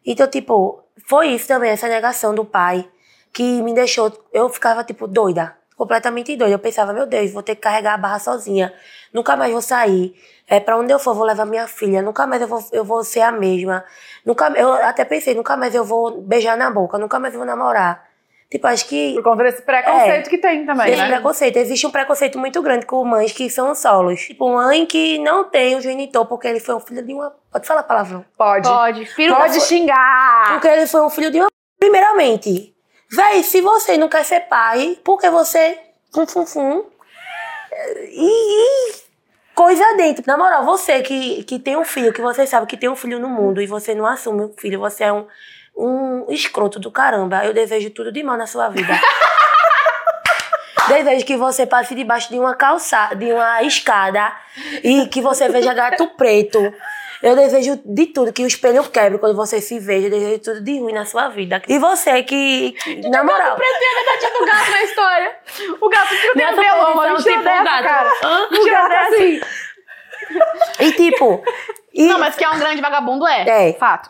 Então, 0.05 0.27
tipo, 0.27 0.86
foi 1.07 1.29
isso 1.29 1.47
também, 1.47 1.71
essa 1.71 1.87
negação 1.87 2.35
do 2.35 2.43
pai, 2.43 2.85
que 3.31 3.61
me 3.61 3.73
deixou. 3.73 4.11
Eu 4.33 4.49
ficava, 4.49 4.83
tipo, 4.83 5.07
doida. 5.07 5.55
Completamente 5.77 6.35
doida. 6.35 6.53
Eu 6.53 6.59
pensava, 6.59 6.91
meu 6.91 7.05
Deus, 7.05 7.31
vou 7.31 7.41
ter 7.41 7.55
que 7.55 7.61
carregar 7.61 7.93
a 7.93 7.97
barra 7.97 8.19
sozinha. 8.19 8.73
Nunca 9.13 9.37
mais 9.37 9.53
vou 9.53 9.61
sair. 9.61 10.13
É, 10.45 10.59
pra 10.59 10.77
onde 10.77 10.91
eu 10.91 10.99
for, 10.99 11.13
vou 11.13 11.23
levar 11.25 11.45
minha 11.45 11.65
filha. 11.65 12.01
Nunca 12.01 12.27
mais 12.27 12.41
eu 12.41 12.47
vou, 12.49 12.59
eu 12.73 12.83
vou 12.83 13.05
ser 13.05 13.21
a 13.21 13.31
mesma. 13.31 13.85
Nunca, 14.25 14.49
eu 14.49 14.73
até 14.73 15.05
pensei, 15.05 15.33
nunca 15.33 15.55
mais 15.55 15.73
eu 15.73 15.85
vou 15.85 16.21
beijar 16.21 16.57
na 16.57 16.69
boca. 16.69 16.97
Nunca 16.97 17.17
mais 17.19 17.33
eu 17.33 17.39
vou 17.39 17.47
namorar. 17.47 18.05
Tipo, 18.49 18.67
acho 18.67 18.87
que. 18.87 19.13
Por 19.15 19.23
conta 19.23 19.43
desse 19.43 19.61
preconceito 19.61 20.27
É. 20.27 20.29
que 20.29 20.37
tem 20.37 20.65
também, 20.65 20.87
Esse 20.93 21.01
né? 21.01 21.07
preconceito. 21.09 21.57
Existe 21.57 21.85
um 21.85 21.91
preconceito 21.91 22.39
muito 22.39 22.61
grande 22.61 22.85
com 22.85 23.03
mães 23.03 23.33
que 23.33 23.49
são 23.49 23.75
solos. 23.75 24.21
Tipo, 24.21 24.49
mãe 24.53 24.85
que 24.85 25.17
não 25.19 25.43
tem 25.43 25.75
o 25.75 25.81
genitor 25.81 26.25
porque 26.25 26.47
ele 26.47 26.61
foi 26.61 26.75
um 26.75 26.79
filho 26.79 27.05
de 27.05 27.13
uma. 27.13 27.35
Pode 27.51 27.67
falar 27.67 27.83
palavrão. 27.83 28.23
Pode. 28.37 28.67
Pode. 28.67 29.05
Filho 29.05 29.35
Pode 29.35 29.59
xingar. 29.59 30.53
Porque 30.53 30.67
ele 30.67 30.87
foi 30.87 31.01
um 31.01 31.09
filho 31.09 31.29
de 31.29 31.39
uma. 31.39 31.47
Primeiramente, 31.77 32.73
véi, 33.11 33.43
se 33.43 33.59
você 33.59 33.97
não 33.97 34.07
quer 34.07 34.23
ser 34.23 34.41
pai, 34.41 34.97
porque 35.03 35.29
você. 35.29 35.77
Fum, 36.13 36.25
fum, 36.25 36.45
fum. 36.45 36.85
E, 38.11 38.89
e 38.89 38.93
coisa 39.53 39.83
dentro. 39.97 40.23
Na 40.25 40.37
moral, 40.37 40.63
você 40.63 41.01
que, 41.01 41.43
que 41.43 41.59
tem 41.59 41.75
um 41.75 41.83
filho, 41.83 42.13
que 42.13 42.21
você 42.21 42.47
sabe 42.47 42.65
que 42.65 42.77
tem 42.77 42.89
um 42.89 42.95
filho 42.95 43.19
no 43.19 43.27
mundo 43.27 43.61
e 43.61 43.67
você 43.67 43.93
não 43.93 44.05
assume 44.05 44.45
o 44.45 44.53
filho, 44.57 44.79
você 44.79 45.03
é 45.03 45.11
um, 45.13 45.27
um 45.77 46.25
escroto 46.29 46.79
do 46.79 46.91
caramba. 46.91 47.45
Eu 47.45 47.53
desejo 47.53 47.89
tudo 47.91 48.11
de 48.11 48.23
mal 48.23 48.35
na 48.35 48.47
sua 48.47 48.69
vida. 48.69 48.99
Desejo 50.87 51.25
que 51.25 51.35
você 51.35 51.65
passe 51.65 51.93
debaixo 51.93 52.29
de 52.29 52.39
uma 52.39 52.55
calçada, 52.55 53.13
de 53.13 53.31
uma 53.31 53.61
escada 53.61 54.33
e 54.81 55.05
que 55.07 55.21
você 55.21 55.49
veja 55.49 55.73
gato 55.73 56.07
preto. 56.15 56.73
Eu 57.21 57.35
desejo 57.35 57.81
de 57.83 58.05
tudo, 58.05 58.31
que 58.31 58.43
o 58.43 58.47
espelho 58.47 58.83
quebre 58.89 59.17
quando 59.17 59.35
você 59.35 59.59
se 59.59 59.79
veja. 59.79 60.07
Eu 60.07 60.11
desejo 60.11 60.39
tudo 60.39 60.61
de 60.61 60.79
ruim 60.79 60.93
na 60.93 61.03
sua 61.03 61.27
vida. 61.27 61.61
E 61.67 61.77
você 61.77 62.23
que, 62.23 62.71
que 62.71 63.09
na 63.09 63.23
moral... 63.23 63.57
Pretendo 63.57 64.09
a 64.09 64.39
do 64.39 64.45
gato 64.45 64.71
na 64.71 64.83
história. 64.83 65.35
O 65.81 65.89
gato 65.89 66.09
que 66.09 66.33
tem 66.33 66.35
melão, 66.35 66.55
posição, 66.55 66.95
mano. 66.95 67.17
Tira 67.17 67.31
tipo, 67.33 67.43
dessa, 67.43 67.61
o 67.61 67.65
gato. 67.65 67.83
cara. 67.83 68.11
Hã? 68.23 68.47
Tira 68.63 68.87
dessa. 68.87 69.15
assim. 69.15 69.41
E 70.79 70.91
tipo... 70.93 71.43
E, 71.93 72.07
Não, 72.07 72.19
mas 72.19 72.35
que 72.35 72.45
é 72.45 72.49
um 72.49 72.59
grande 72.59 72.81
vagabundo 72.81 73.27
é. 73.27 73.69
É. 73.69 73.73
Fato. 73.73 74.09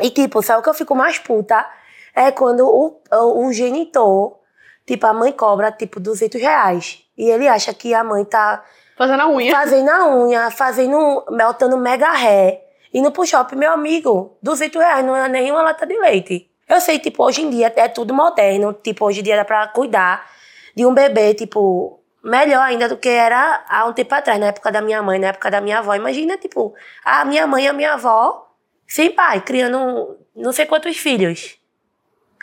E 0.00 0.10
tipo, 0.10 0.42
sabe 0.42 0.60
o 0.60 0.62
que 0.62 0.68
eu 0.68 0.74
fico 0.74 0.94
mais 0.94 1.18
puta? 1.18 1.66
É 2.14 2.30
quando 2.30 2.66
o, 2.66 3.00
o, 3.12 3.46
o 3.46 3.52
genitor, 3.52 4.38
tipo, 4.86 5.06
a 5.06 5.12
mãe 5.12 5.32
cobra, 5.32 5.70
tipo, 5.72 6.00
200 6.00 6.40
reais. 6.40 7.02
E 7.16 7.28
ele 7.30 7.48
acha 7.48 7.72
que 7.74 7.94
a 7.94 8.02
mãe 8.04 8.24
tá 8.24 8.62
Fazendo 8.96 9.20
a 9.20 9.28
unha. 9.28 9.52
fazendo 9.52 9.90
a 9.90 10.06
unha, 10.16 10.50
fazendo, 10.50 11.24
meltando 11.30 11.76
mega 11.76 12.12
ré. 12.12 12.62
Indo 12.92 13.10
pro 13.10 13.26
shopping, 13.26 13.56
meu 13.56 13.72
amigo, 13.72 14.38
200 14.42 14.80
reais 14.80 15.04
não 15.04 15.14
é 15.14 15.28
nenhuma 15.28 15.62
lata 15.62 15.86
de 15.86 15.98
leite. 15.98 16.50
Eu 16.68 16.80
sei, 16.80 16.98
tipo, 16.98 17.22
hoje 17.22 17.42
em 17.42 17.50
dia 17.50 17.72
é 17.76 17.88
tudo 17.88 18.14
moderno. 18.14 18.72
Tipo, 18.72 19.04
hoje 19.06 19.20
em 19.20 19.22
dia 19.22 19.36
dá 19.36 19.44
pra 19.44 19.68
cuidar 19.68 20.26
de 20.74 20.84
um 20.86 20.94
bebê, 20.94 21.34
tipo, 21.34 22.00
melhor 22.24 22.62
ainda 22.62 22.88
do 22.88 22.96
que 22.96 23.08
era 23.08 23.64
há 23.68 23.84
um 23.84 23.92
tempo 23.92 24.14
atrás, 24.14 24.38
na 24.40 24.46
época 24.46 24.72
da 24.72 24.80
minha 24.80 25.02
mãe, 25.02 25.18
na 25.18 25.28
época 25.28 25.50
da 25.50 25.60
minha 25.60 25.78
avó. 25.78 25.94
Imagina, 25.94 26.36
tipo, 26.38 26.74
a 27.04 27.24
minha 27.24 27.46
mãe 27.46 27.64
e 27.64 27.68
a 27.68 27.72
minha 27.72 27.92
avó, 27.94 28.45
sem 28.86 29.10
pai, 29.10 29.40
criando 29.40 30.16
não 30.34 30.52
sei 30.52 30.66
quantos 30.66 30.96
filhos. 30.96 31.56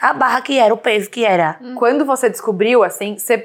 A 0.02 0.14
barra 0.14 0.42
que 0.42 0.58
era, 0.58 0.74
o 0.74 0.78
peso 0.78 1.10
que 1.10 1.24
era. 1.24 1.60
Quando 1.76 2.04
você 2.06 2.30
descobriu, 2.30 2.84
assim, 2.84 3.18
você, 3.18 3.38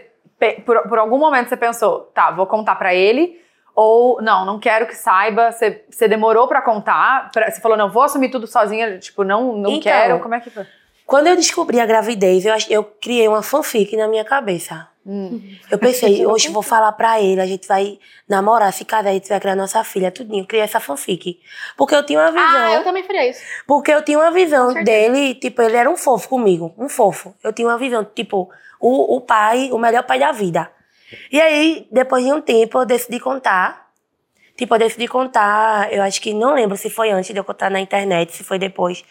por, 0.65 0.83
por 0.89 0.99
algum 0.99 1.19
momento 1.19 1.49
você 1.49 1.57
pensou, 1.57 2.01
tá, 2.15 2.31
vou 2.31 2.47
contar 2.47 2.75
pra 2.77 2.95
ele, 2.95 3.41
ou 3.75 4.21
não, 4.23 4.45
não 4.45 4.59
quero 4.59 4.87
que 4.87 4.95
saiba, 4.97 5.53
você, 5.53 5.85
você 5.89 6.09
demorou 6.09 6.49
pra 6.49 6.61
contar, 6.63 7.31
pra- 7.31 7.51
você 7.51 7.61
falou, 7.61 7.77
não, 7.77 7.91
vou 7.91 8.03
assumir 8.03 8.31
tudo 8.31 8.47
sozinha, 8.47 8.99
tipo, 8.99 9.23
não, 9.23 9.53
não 9.57 9.71
Então, 9.73 9.81
quero, 9.83 10.19
como 10.21 10.35
é 10.35 10.41
que 10.41 10.51
foi? 10.51 10.67
Quando 11.07 11.27
eu 11.29 11.37
descobri 11.37 11.79
a 11.81 11.87
gravidez, 11.87 12.45
eu, 12.45 12.55
eu 12.69 12.85
criei 12.85 13.29
uma 13.29 13.43
fanfic 13.43 13.97
na 13.97 14.09
minha 14.09 14.25
cabeça. 14.25 14.89
Hum. 15.11 15.41
Eu 15.71 15.79
pensei, 15.79 16.27
hoje 16.27 16.51
vou 16.51 16.63
falar 16.63 16.93
pra 16.93 17.19
ele, 17.19 17.41
a 17.41 17.47
gente 17.47 17.67
vai 17.67 17.99
namorar, 18.29 18.71
se 18.75 18.85
casar, 18.85 19.09
a 19.09 19.13
gente 19.15 19.27
vai 19.27 19.41
criar 19.41 19.57
nossa 19.57 19.83
filha, 19.83 20.11
tudinho. 20.11 20.47
Criei 20.47 20.63
essa 20.63 20.79
fanfic. 20.79 21.41
Porque 21.79 21.95
eu 21.95 22.05
tinha 22.05 22.21
uma 22.21 22.31
visão. 22.31 22.61
Ah, 22.61 22.75
eu 22.75 22.85
também 22.85 23.03
faria 23.03 23.31
isso. 23.31 23.41
Porque 23.67 23.91
eu 23.91 24.03
tinha 24.03 24.19
uma 24.19 24.31
visão 24.31 24.75
dele, 24.85 25.35
tipo, 25.35 25.63
ele 25.63 25.79
era 25.79 25.89
um 25.89 25.97
fofo 25.97 26.29
comigo, 26.29 26.75
um 26.77 26.91
fofo. 26.91 27.35
Eu 27.43 27.55
tinha 27.55 27.67
uma 27.67 27.79
visão, 27.79 28.05
tipo, 28.05 28.51
o, 28.79 29.17
o 29.17 29.21
pai, 29.23 29.71
o 29.73 29.79
melhor 29.79 30.03
pai 30.03 30.19
da 30.19 30.31
vida. 30.31 30.71
E 31.33 31.41
aí, 31.41 31.89
depois 31.91 32.23
de 32.23 32.31
um 32.31 32.43
tempo, 32.43 32.79
eu 32.79 32.85
decidi 32.85 33.19
contar. 33.19 33.89
Tipo, 34.59 34.75
eu 34.75 34.79
decidi 34.79 35.09
contar, 35.09 35.91
eu 35.91 36.03
acho 36.03 36.21
que 36.21 36.35
não 36.35 36.53
lembro 36.53 36.77
se 36.77 36.91
foi 36.91 37.11
antes 37.11 37.33
de 37.33 37.41
eu 37.41 37.45
contar 37.45 37.71
na 37.71 37.81
internet, 37.81 38.37
se 38.37 38.45
foi 38.45 38.59
depois. 38.59 39.03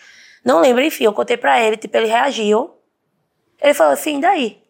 Não 0.45 0.59
lembro, 0.59 0.83
enfim, 0.83 1.05
eu 1.05 1.13
contei 1.13 1.37
pra 1.37 1.59
ele, 1.59 1.75
tipo, 1.75 1.97
ele 1.97 2.05
reagiu. 2.05 2.69
Ele 3.59 3.73
falou 3.73 3.93
assim, 3.93 4.19
daí? 4.19 4.66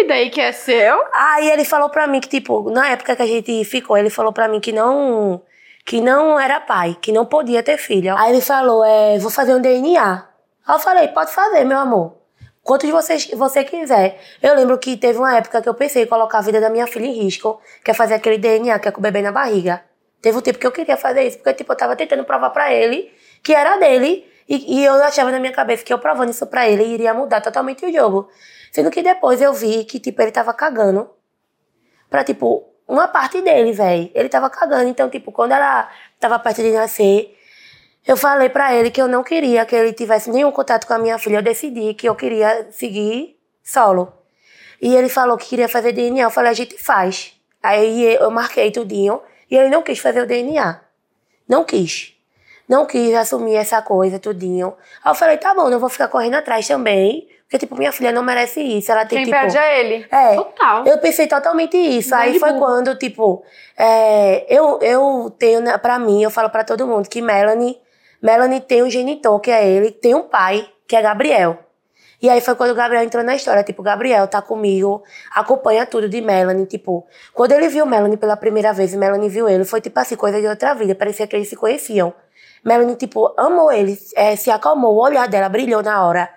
E 0.00 0.04
daí 0.06 0.30
que 0.30 0.40
é 0.40 0.52
seu? 0.52 1.04
Aí 1.12 1.50
ele 1.50 1.64
falou 1.64 1.90
pra 1.90 2.06
mim 2.06 2.20
que, 2.20 2.28
tipo, 2.28 2.70
na 2.70 2.90
época 2.90 3.16
que 3.16 3.22
a 3.22 3.26
gente 3.26 3.64
ficou, 3.64 3.96
ele 3.96 4.10
falou 4.10 4.32
pra 4.32 4.46
mim 4.46 4.60
que 4.60 4.72
não 4.72 5.42
que 5.84 6.00
não 6.02 6.38
era 6.38 6.60
pai, 6.60 6.96
que 7.00 7.10
não 7.10 7.24
podia 7.24 7.62
ter 7.62 7.78
filho. 7.78 8.14
Aí 8.16 8.30
ele 8.30 8.42
falou, 8.42 8.84
é, 8.84 9.18
vou 9.18 9.30
fazer 9.30 9.54
um 9.54 9.60
DNA. 9.60 10.24
Aí 10.66 10.74
eu 10.74 10.78
falei, 10.78 11.08
pode 11.08 11.32
fazer, 11.32 11.64
meu 11.64 11.78
amor. 11.78 12.18
Quantos 12.62 12.90
vocês, 12.90 13.30
você 13.30 13.64
quiser. 13.64 14.20
Eu 14.42 14.54
lembro 14.54 14.76
que 14.76 14.98
teve 14.98 15.18
uma 15.18 15.34
época 15.34 15.62
que 15.62 15.68
eu 15.68 15.72
pensei 15.72 16.02
em 16.02 16.06
colocar 16.06 16.38
a 16.38 16.42
vida 16.42 16.60
da 16.60 16.68
minha 16.68 16.86
filha 16.86 17.06
em 17.06 17.12
risco, 17.12 17.58
que 17.82 17.90
é 17.90 17.94
fazer 17.94 18.14
aquele 18.14 18.36
DNA, 18.36 18.78
que 18.78 18.88
é 18.88 18.90
com 18.90 19.00
o 19.00 19.02
bebê 19.02 19.22
na 19.22 19.32
barriga. 19.32 19.82
Teve 20.20 20.36
um 20.36 20.42
tempo 20.42 20.58
que 20.58 20.66
eu 20.66 20.72
queria 20.72 20.96
fazer 20.96 21.22
isso, 21.22 21.38
porque, 21.38 21.54
tipo, 21.54 21.72
eu 21.72 21.76
tava 21.76 21.96
tentando 21.96 22.22
provar 22.22 22.50
pra 22.50 22.70
ele 22.70 23.10
que 23.42 23.54
era 23.54 23.78
dele, 23.78 24.27
e, 24.48 24.78
e 24.78 24.84
eu 24.84 24.94
achava 24.94 25.30
na 25.30 25.38
minha 25.38 25.52
cabeça 25.52 25.84
que 25.84 25.92
eu 25.92 25.98
provando 25.98 26.30
isso 26.30 26.46
pra 26.46 26.66
ele 26.66 26.82
iria 26.84 27.12
mudar 27.12 27.40
totalmente 27.40 27.84
o 27.84 27.92
jogo. 27.92 28.28
Sendo 28.72 28.90
que 28.90 29.02
depois 29.02 29.42
eu 29.42 29.52
vi 29.52 29.84
que, 29.84 30.00
tipo, 30.00 30.20
ele 30.22 30.30
tava 30.30 30.54
cagando 30.54 31.10
pra, 32.08 32.24
tipo, 32.24 32.66
uma 32.86 33.06
parte 33.06 33.42
dele, 33.42 33.72
velho. 33.72 34.10
Ele 34.14 34.28
tava 34.28 34.48
cagando. 34.48 34.88
Então, 34.88 35.10
tipo, 35.10 35.30
quando 35.30 35.52
ela 35.52 35.90
tava 36.18 36.38
perto 36.38 36.62
de 36.62 36.70
nascer, 36.70 37.36
eu 38.06 38.16
falei 38.16 38.48
pra 38.48 38.74
ele 38.74 38.90
que 38.90 39.00
eu 39.00 39.06
não 39.06 39.22
queria 39.22 39.66
que 39.66 39.76
ele 39.76 39.92
tivesse 39.92 40.30
nenhum 40.30 40.50
contato 40.50 40.86
com 40.86 40.94
a 40.94 40.98
minha 40.98 41.18
filha. 41.18 41.36
Eu 41.36 41.42
decidi 41.42 41.92
que 41.92 42.08
eu 42.08 42.14
queria 42.14 42.68
seguir 42.70 43.38
solo. 43.62 44.12
E 44.80 44.94
ele 44.94 45.10
falou 45.10 45.36
que 45.36 45.46
queria 45.46 45.68
fazer 45.68 45.92
DNA. 45.92 46.24
Eu 46.24 46.30
falei, 46.30 46.50
a 46.50 46.54
gente 46.54 46.78
faz. 46.78 47.34
Aí 47.62 48.14
eu 48.14 48.30
marquei 48.30 48.70
tudinho. 48.70 49.20
E 49.50 49.56
ele 49.56 49.68
não 49.68 49.82
quis 49.82 49.98
fazer 49.98 50.22
o 50.22 50.26
DNA. 50.26 50.80
Não 51.46 51.64
quis. 51.64 52.17
Não 52.68 52.84
quis 52.84 53.14
assumir 53.14 53.56
essa 53.56 53.80
coisa, 53.80 54.18
tudinho. 54.18 54.74
Aí 55.02 55.10
eu 55.10 55.14
falei, 55.14 55.38
tá 55.38 55.54
bom, 55.54 55.70
não 55.70 55.78
vou 55.78 55.88
ficar 55.88 56.08
correndo 56.08 56.34
atrás 56.34 56.68
também. 56.68 57.26
Porque, 57.48 57.58
tipo, 57.58 57.74
minha 57.76 57.90
filha 57.90 58.12
não 58.12 58.22
merece 58.22 58.60
isso. 58.60 58.92
Ela 58.92 59.06
tem, 59.06 59.18
Quem 59.18 59.24
tipo... 59.24 59.38
perde 59.38 59.56
é 59.56 59.80
ele. 59.80 60.06
É, 60.10 60.34
Total. 60.34 60.86
eu 60.86 60.98
pensei 60.98 61.26
totalmente 61.26 61.78
isso. 61.78 62.14
Aí 62.14 62.38
foi 62.38 62.52
quando, 62.58 62.94
tipo, 62.96 63.42
é, 63.76 64.44
eu, 64.54 64.78
eu 64.82 65.34
tenho, 65.38 65.60
né, 65.62 65.78
pra 65.78 65.98
mim, 65.98 66.22
eu 66.22 66.30
falo 66.30 66.50
pra 66.50 66.62
todo 66.62 66.86
mundo 66.86 67.08
que 67.08 67.22
Melanie, 67.22 67.78
Melanie 68.22 68.60
tem 68.60 68.82
um 68.82 68.90
genitor, 68.90 69.40
que 69.40 69.50
é 69.50 69.66
ele, 69.66 69.90
tem 69.90 70.14
um 70.14 70.24
pai, 70.24 70.68
que 70.86 70.94
é 70.94 71.00
Gabriel. 71.00 71.58
E 72.20 72.28
aí 72.28 72.40
foi 72.40 72.54
quando 72.54 72.72
o 72.72 72.74
Gabriel 72.74 73.02
entrou 73.02 73.24
na 73.24 73.34
história. 73.34 73.62
Tipo, 73.62 73.82
Gabriel 73.82 74.26
tá 74.26 74.42
comigo, 74.42 75.02
acompanha 75.34 75.86
tudo 75.86 76.06
de 76.06 76.20
Melanie. 76.20 76.66
Tipo, 76.66 77.06
quando 77.32 77.52
ele 77.52 77.68
viu 77.68 77.86
Melanie 77.86 78.16
pela 78.18 78.36
primeira 78.36 78.74
vez 78.74 78.92
e 78.92 78.96
Melanie 78.96 79.28
viu 79.30 79.48
ele, 79.48 79.64
foi 79.64 79.80
tipo 79.80 79.98
assim, 79.98 80.16
coisa 80.16 80.38
de 80.40 80.46
outra 80.46 80.74
vida. 80.74 80.94
Parecia 80.94 81.26
que 81.26 81.34
eles 81.34 81.48
se 81.48 81.56
conheciam. 81.56 82.12
Melanie, 82.64 82.96
tipo, 82.96 83.32
amou 83.36 83.70
ele, 83.72 83.98
é, 84.14 84.36
se 84.36 84.50
acalmou, 84.50 84.94
o 84.94 85.02
olhar 85.02 85.28
dela 85.28 85.48
brilhou 85.48 85.82
na 85.82 86.04
hora. 86.04 86.28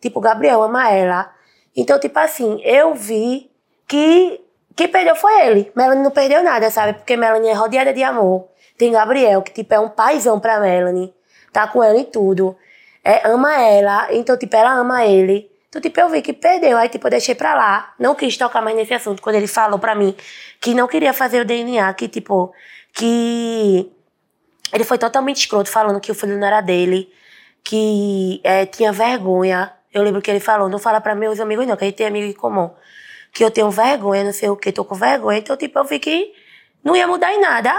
Tipo, 0.00 0.20
Gabriel 0.20 0.62
ama 0.62 0.90
ela. 0.90 1.32
Então, 1.76 1.98
tipo 1.98 2.18
assim, 2.18 2.60
eu 2.64 2.94
vi 2.94 3.50
que 3.88 4.40
quem 4.74 4.88
perdeu 4.88 5.14
foi 5.14 5.46
ele. 5.46 5.72
Melanie 5.74 6.02
não 6.02 6.10
perdeu 6.10 6.42
nada, 6.42 6.70
sabe? 6.70 6.94
Porque 6.94 7.16
Melanie 7.16 7.50
é 7.50 7.52
rodeada 7.52 7.92
de 7.92 8.02
amor. 8.02 8.48
Tem 8.76 8.92
Gabriel, 8.92 9.42
que, 9.42 9.52
tipo, 9.52 9.72
é 9.74 9.78
um 9.78 9.88
paizão 9.88 10.40
pra 10.40 10.60
Melanie. 10.60 11.12
Tá 11.52 11.66
com 11.66 11.82
ela 11.82 11.98
em 11.98 12.04
tudo. 12.04 12.56
É, 13.04 13.28
ama 13.28 13.60
ela. 13.60 14.08
Então, 14.12 14.36
tipo, 14.36 14.56
ela 14.56 14.72
ama 14.72 15.04
ele. 15.04 15.50
Então, 15.68 15.80
tipo, 15.80 16.00
eu 16.00 16.08
vi 16.08 16.22
que 16.22 16.32
perdeu. 16.32 16.76
Aí, 16.78 16.88
tipo, 16.88 17.06
eu 17.06 17.10
deixei 17.10 17.34
pra 17.34 17.54
lá. 17.54 17.94
Não 17.98 18.14
quis 18.14 18.36
tocar 18.36 18.62
mais 18.62 18.76
nesse 18.76 18.94
assunto. 18.94 19.22
Quando 19.22 19.36
ele 19.36 19.46
falou 19.46 19.78
pra 19.78 19.94
mim 19.94 20.14
que 20.60 20.74
não 20.74 20.88
queria 20.88 21.12
fazer 21.12 21.40
o 21.40 21.44
DNA, 21.44 21.92
que, 21.94 22.08
tipo, 22.08 22.52
que 22.92 23.90
ele 24.72 24.84
foi 24.84 24.98
totalmente 24.98 25.36
escroto, 25.38 25.70
falando 25.70 26.00
que 26.00 26.10
o 26.10 26.14
filho 26.14 26.38
não 26.38 26.46
era 26.46 26.60
dele, 26.60 27.12
que 27.62 28.40
é, 28.42 28.64
tinha 28.64 28.92
vergonha. 28.92 29.72
Eu 29.92 30.02
lembro 30.02 30.22
que 30.22 30.30
ele 30.30 30.40
falou, 30.40 30.68
não 30.68 30.78
fala 30.78 31.00
pra 31.00 31.14
meus 31.14 31.38
amigos 31.38 31.66
não, 31.66 31.76
que 31.76 31.84
a 31.84 31.86
gente 31.86 31.96
tem 31.96 32.06
amigo 32.06 32.26
em 32.26 32.32
comum. 32.32 32.70
Que 33.32 33.44
eu 33.44 33.50
tenho 33.50 33.70
vergonha, 33.70 34.24
não 34.24 34.32
sei 34.32 34.48
o 34.48 34.56
que, 34.56 34.72
tô 34.72 34.84
com 34.84 34.94
vergonha. 34.94 35.38
Então, 35.38 35.56
tipo, 35.56 35.78
eu 35.78 35.84
vi 35.84 35.98
que 35.98 36.32
não 36.82 36.96
ia 36.96 37.06
mudar 37.06 37.32
em 37.32 37.40
nada. 37.40 37.72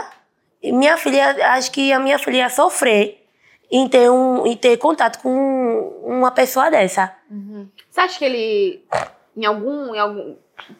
E 0.62 0.72
minha 0.72 0.96
filha, 0.98 1.54
acho 1.54 1.72
que 1.72 1.92
a 1.92 2.00
minha 2.00 2.20
filha 2.20 2.38
ia 2.38 2.50
sofrer 2.50 3.24
em 3.72 3.88
ter, 3.88 4.10
um, 4.10 4.46
em 4.46 4.56
ter 4.56 4.78
contato 4.78 5.20
com 5.22 6.02
uma 6.04 6.32
pessoa 6.32 6.70
dessa. 6.70 7.12
Você 7.90 8.00
acha 8.00 8.20
que 8.20 8.26
ele, 8.26 8.86
em 9.36 9.46
algum, 9.46 9.96
em 9.96 10.00
algum. 10.00 10.36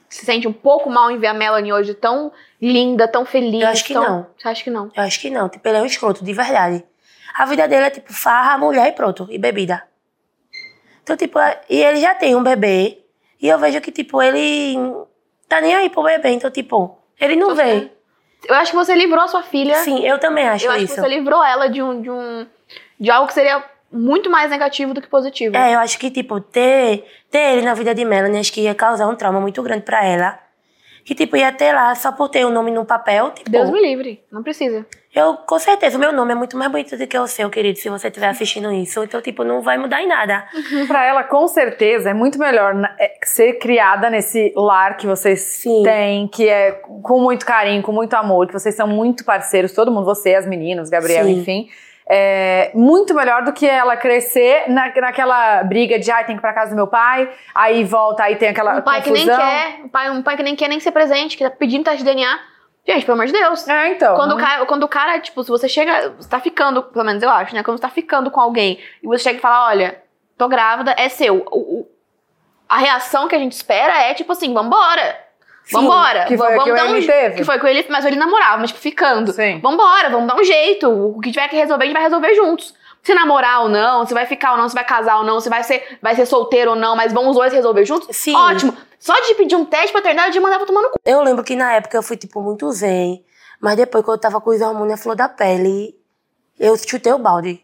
Se 0.08 0.24
sente 0.26 0.48
um 0.48 0.54
pouco 0.54 0.90
mal 0.90 1.10
em 1.10 1.18
ver 1.18 1.28
a 1.28 1.34
Melanie 1.34 1.74
hoje 1.74 1.96
tão 1.96 2.32
linda, 2.64 3.08
tão 3.08 3.26
feliz? 3.26 3.62
Eu 3.62 3.68
acho 3.68 3.84
que 3.84 3.94
tão... 3.94 4.04
não. 4.04 4.28
Você 4.38 4.48
acha 4.48 4.64
que 4.64 4.70
não? 4.70 4.90
Eu 4.96 5.04
acho 5.04 5.20
que 5.20 5.30
não, 5.30 5.50
tipo, 5.50 5.68
ele 5.68 5.78
é 5.78 5.82
um 5.82 5.86
escroto, 5.86 6.24
de 6.24 6.34
verdade. 6.34 6.84
A 7.38 7.46
vida 7.46 7.68
dele 7.68 7.86
é 7.86 7.90
tipo 7.90 8.14
farra, 8.14 8.58
mulher 8.58 8.88
e 8.88 8.92
pronto, 8.94 9.28
e 9.30 9.38
bebida. 9.38 9.84
Então, 11.04 11.18
tipo, 11.18 11.38
é- 11.40 11.60
e 11.70 11.84
ele 11.84 12.00
já 12.00 12.16
tem 12.16 12.36
um 12.36 12.44
bebê, 12.44 13.00
e 13.42 13.50
eu 13.50 13.60
vejo 13.60 13.82
que, 13.82 13.92
tipo, 13.92 14.22
ele 14.22 14.78
tá 15.50 15.60
nem 15.60 15.76
aí 15.76 15.90
pro 15.90 16.04
bebê, 16.04 16.30
então, 16.30 16.50
tipo, 16.50 16.98
ele 17.20 17.36
não 17.36 17.50
Tô 17.50 17.56
vê. 17.56 17.64
certo. 17.64 17.92
Eu 18.48 18.56
acho 18.56 18.72
que 18.72 18.78
você 18.78 18.94
livrou 18.96 19.22
a 19.24 19.28
sua 19.28 19.42
filha. 19.44 19.76
Sim, 19.78 20.06
eu 20.06 20.20
também 20.20 20.48
acho 20.48 20.66
eu 20.66 20.72
acho 20.72 20.84
isso. 20.84 20.96
que 20.96 21.02
você 21.02 21.08
livrou 21.08 21.44
ela 21.44 21.68
de 21.70 21.82
um, 21.82 22.02
de 22.02 22.10
um. 22.10 22.46
de 23.00 23.10
algo 23.10 23.28
que 23.28 23.34
seria 23.34 23.64
muito 23.92 24.30
mais 24.30 24.50
negativo 24.50 24.94
do 24.94 25.02
que 25.02 25.08
positivo. 25.08 25.56
É, 25.56 25.76
eu 25.76 25.80
acho 25.80 25.98
que, 25.98 26.10
tipo, 26.12 26.40
ter, 26.42 27.06
ter 27.30 27.54
ele 27.54 27.62
na 27.62 27.74
vida 27.74 27.94
de 27.96 28.04
Melanie, 28.04 28.40
acho 28.40 28.52
que 28.52 28.62
ia 28.62 28.76
causar 28.76 29.08
um 29.08 29.16
trauma 29.16 29.40
muito 29.40 29.62
grande 29.64 29.84
pra 29.84 30.04
ela. 30.06 30.40
Que, 31.06 31.14
tipo, 31.14 31.36
ia 31.36 31.52
ter 31.52 31.74
lá, 31.74 31.94
só 31.96 32.12
por 32.12 32.30
ter 32.30 32.46
o 32.46 32.50
nome 32.50 32.72
no 32.72 32.86
papel, 32.86 33.32
tipo... 33.32 33.50
Deus 33.50 33.70
me 33.70 33.82
livre. 33.82 34.24
Não 34.32 34.42
precisa. 34.42 34.86
Eu, 35.14 35.36
com 35.36 35.60
certeza, 35.60 35.96
o 35.98 36.00
meu 36.00 36.12
nome 36.12 36.32
é 36.32 36.36
muito 36.36 36.58
mais 36.58 36.72
bonito 36.72 36.98
do 36.98 37.06
que 37.06 37.18
o 37.18 37.28
seu, 37.28 37.50
querido, 37.50 37.78
se 37.78 37.88
você 37.90 38.08
estiver 38.08 38.28
assistindo 38.30 38.72
isso. 38.72 39.04
Então, 39.04 39.22
tipo, 39.22 39.44
não 39.44 39.62
vai 39.62 39.78
mudar 39.78 40.02
em 40.02 40.08
nada. 40.08 40.46
Pra 40.88 41.06
ela, 41.06 41.24
com 41.24 41.48
certeza, 41.48 42.10
é 42.10 42.14
muito 42.14 42.40
melhor 42.40 42.74
na- 42.74 42.96
é, 42.98 43.14
ser 43.24 43.60
criada 43.60 44.10
nesse 44.10 44.52
lar 44.56 44.98
que 44.98 45.06
vocês 45.06 45.42
Sim. 45.42 45.84
têm, 45.84 46.28
que 46.28 46.48
é 46.50 46.72
com 46.72 47.20
muito 47.20 47.46
carinho, 47.46 47.84
com 47.84 47.92
muito 47.92 48.14
amor, 48.16 48.48
que 48.48 48.54
vocês 48.54 48.74
são 48.74 48.88
muito 48.88 49.24
parceiros, 49.24 49.72
todo 49.74 49.92
mundo, 49.92 50.06
você, 50.06 50.34
as 50.34 50.48
meninas, 50.48 50.90
Gabriel, 50.90 51.26
Sim. 51.26 51.40
enfim. 51.42 51.68
É 52.06 52.72
muito 52.74 53.14
melhor 53.14 53.44
do 53.44 53.54
que 53.54 53.66
ela 53.68 53.96
crescer 53.96 54.66
na, 54.70 54.94
naquela 54.96 55.64
briga 55.64 55.98
de 55.98 56.12
ai, 56.12 56.26
tem 56.26 56.36
que 56.36 56.40
ir 56.40 56.42
pra 56.42 56.54
casa 56.54 56.72
do 56.72 56.76
meu 56.76 56.88
pai, 56.88 57.30
aí 57.56 57.84
volta, 57.84 58.24
aí 58.24 58.36
tem 58.36 58.50
aquela 58.50 58.78
Um 58.80 58.82
pai 58.82 59.02
que 59.02 59.10
confusão. 59.10 59.38
nem 59.38 59.46
quer, 59.46 59.82
um 59.86 59.90
pai, 59.90 60.10
um 60.12 60.22
pai 60.22 60.36
que 60.38 60.44
nem 60.44 60.56
quer 60.56 60.68
nem 60.68 60.80
ser 60.80 60.92
presente, 60.92 61.38
que 61.38 61.44
tá 61.44 61.50
pedindo 61.50 61.84
teste 61.86 62.00
de 62.00 62.06
DNA. 62.06 62.40
Gente, 62.86 63.06
pelo 63.06 63.14
amor 63.16 63.28
de 63.28 63.32
Deus. 63.32 63.66
É, 63.70 63.92
então. 63.92 64.16
Quando 64.16 64.34
o, 64.34 64.38
cara, 64.38 64.66
quando 64.66 64.84
o 64.84 64.88
cara, 64.90 65.18
tipo, 65.20 65.42
se 65.42 65.50
você 65.50 65.70
chega. 65.70 66.10
Você 66.20 66.28
tá 66.30 66.42
ficando, 66.42 66.84
pelo 66.84 67.06
menos 67.06 67.24
eu 67.24 67.30
acho, 67.30 67.56
né? 67.56 67.64
Quando 67.64 67.78
você 67.78 67.82
tá 67.84 67.90
ficando 67.90 68.30
com 68.30 68.42
alguém 68.42 68.78
e 69.02 69.08
você 69.08 69.24
chega 69.24 69.38
e 69.38 69.42
fala: 69.42 69.68
olha, 69.70 70.04
tô 70.38 70.50
grávida, 70.50 70.94
é 70.98 71.08
seu. 71.08 71.46
O- 71.50 71.80
o- 71.80 71.88
a 72.68 72.78
reação 72.80 73.30
que 73.30 73.36
a 73.36 73.40
gente 73.40 73.54
espera 73.54 73.98
é 74.02 74.14
tipo 74.14 74.34
assim: 74.34 74.54
vambora. 74.54 75.23
Sim, 75.66 75.78
Vambora. 75.78 76.26
que 76.26 76.38
foi 76.38 76.50
vamos 76.50 76.64
que 76.64 76.72
o 76.72 76.76
dar 76.76 76.86
um 76.86 77.06
teve. 77.06 77.36
Que 77.36 77.44
foi 77.44 77.58
com 77.60 77.68
ele, 77.68 77.86
mas 77.90 78.06
ele 78.06 78.18
namorava, 78.18 78.58
mas 78.58 78.70
tipo, 78.70 78.82
ficando. 78.82 79.32
Sim. 79.32 79.60
Vambora, 79.62 80.10
vamos 80.10 80.28
dar 80.28 80.36
um 80.36 80.44
jeito. 80.44 80.90
O 80.90 81.20
que 81.20 81.32
tiver 81.32 81.48
que 81.48 81.56
resolver, 81.56 81.84
a 81.84 81.88
gente 81.88 81.96
vai 81.96 82.04
resolver 82.04 82.36
juntos. 82.36 82.74
Se 83.02 83.14
namorar 83.14 83.64
ou 83.64 83.70
não, 83.70 84.06
se 84.06 84.14
vai 84.14 84.26
ficar 84.26 84.54
ou 84.54 84.58
não, 84.58 84.70
se 84.70 84.76
vai 84.76 84.86
casar 84.86 85.18
ou 85.18 85.24
não, 85.26 85.40
se 85.40 85.50
vai 85.50 85.64
ser, 85.64 85.98
vai 86.02 86.16
ser 86.16 86.26
solteiro 86.26 86.72
ou 86.72 86.78
não, 86.78 86.96
mas 86.96 87.12
vamos 87.12 87.32
os 87.32 87.36
dois 87.36 87.52
resolver 87.52 87.86
juntos. 87.86 88.16
Sim. 88.16 88.36
Ótimo. 88.36 88.76
Só 88.98 89.14
de 89.20 89.36
pedir 89.36 89.56
um 89.56 89.66
teste 89.66 89.88
de 89.88 89.94
paternidade, 89.94 90.38
eu 90.38 90.42
mandava 90.42 90.66
tomar 90.66 90.82
no 90.82 90.90
cu. 90.90 91.00
Eu 91.04 91.22
lembro 91.22 91.44
que 91.44 91.56
na 91.56 91.74
época 91.74 91.98
eu 91.98 92.04
fui, 92.04 92.16
tipo, 92.16 92.42
muito 92.42 92.72
zen. 92.72 93.24
Mas 93.60 93.76
depois, 93.76 94.04
quando 94.04 94.18
eu 94.18 94.22
tava 94.22 94.40
com 94.40 94.50
os 94.50 94.62
hormônios 94.62 95.02
flor 95.02 95.16
da 95.16 95.28
pele, 95.28 95.96
eu 96.58 96.78
chutei 96.78 97.12
o 97.12 97.18
balde. 97.18 97.62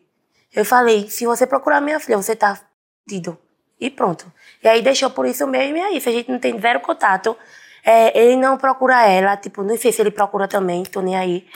Eu 0.53 0.65
falei, 0.65 1.09
se 1.09 1.25
você 1.25 1.47
procurar 1.47 1.79
minha 1.79 1.99
filha, 1.99 2.17
você 2.17 2.35
tá 2.35 2.59
fudido. 3.03 3.37
E 3.79 3.89
pronto. 3.89 4.25
E 4.61 4.67
aí 4.67 4.81
deixou 4.81 5.09
por 5.09 5.25
isso 5.25 5.47
mesmo 5.47 5.77
e 5.77 5.79
é 5.79 5.91
isso. 5.93 6.09
A 6.09 6.11
gente 6.11 6.29
não 6.29 6.39
tem 6.39 6.59
zero 6.59 6.81
contato. 6.81 7.37
É, 7.91 8.17
ele 8.19 8.35
não 8.35 8.55
procura 8.55 9.03
ela, 9.07 9.35
tipo, 9.35 9.63
não 9.63 9.75
sei 9.75 9.91
se 9.91 9.99
ele 10.01 10.11
procura 10.11 10.47
também, 10.47 10.83
tô 10.83 11.01
nem 11.01 11.17
aí. 11.17 11.47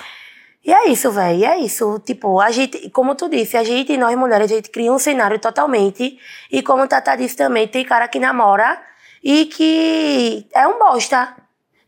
E 0.65 0.73
é 0.73 0.87
isso, 0.87 1.11
velho. 1.11 1.37
E 1.39 1.45
é 1.45 1.57
isso. 1.59 1.99
Tipo, 1.99 2.39
a 2.39 2.49
gente, 2.49 2.89
como 2.89 3.13
tu 3.13 3.29
disse, 3.29 3.55
a 3.57 3.63
gente, 3.63 3.95
nós 3.97 4.15
mulheres, 4.17 4.51
a 4.51 4.55
gente 4.55 4.69
cria 4.71 4.91
um 4.91 4.97
cenário 4.97 5.37
totalmente. 5.37 6.17
E 6.51 6.63
como 6.63 6.87
Tata 6.87 7.15
disse 7.15 7.35
também, 7.35 7.67
tem 7.67 7.83
cara 7.85 8.07
que 8.07 8.17
namora 8.17 8.81
e 9.23 9.45
que 9.45 10.47
é 10.55 10.65
um 10.65 10.79
bosta. 10.79 11.35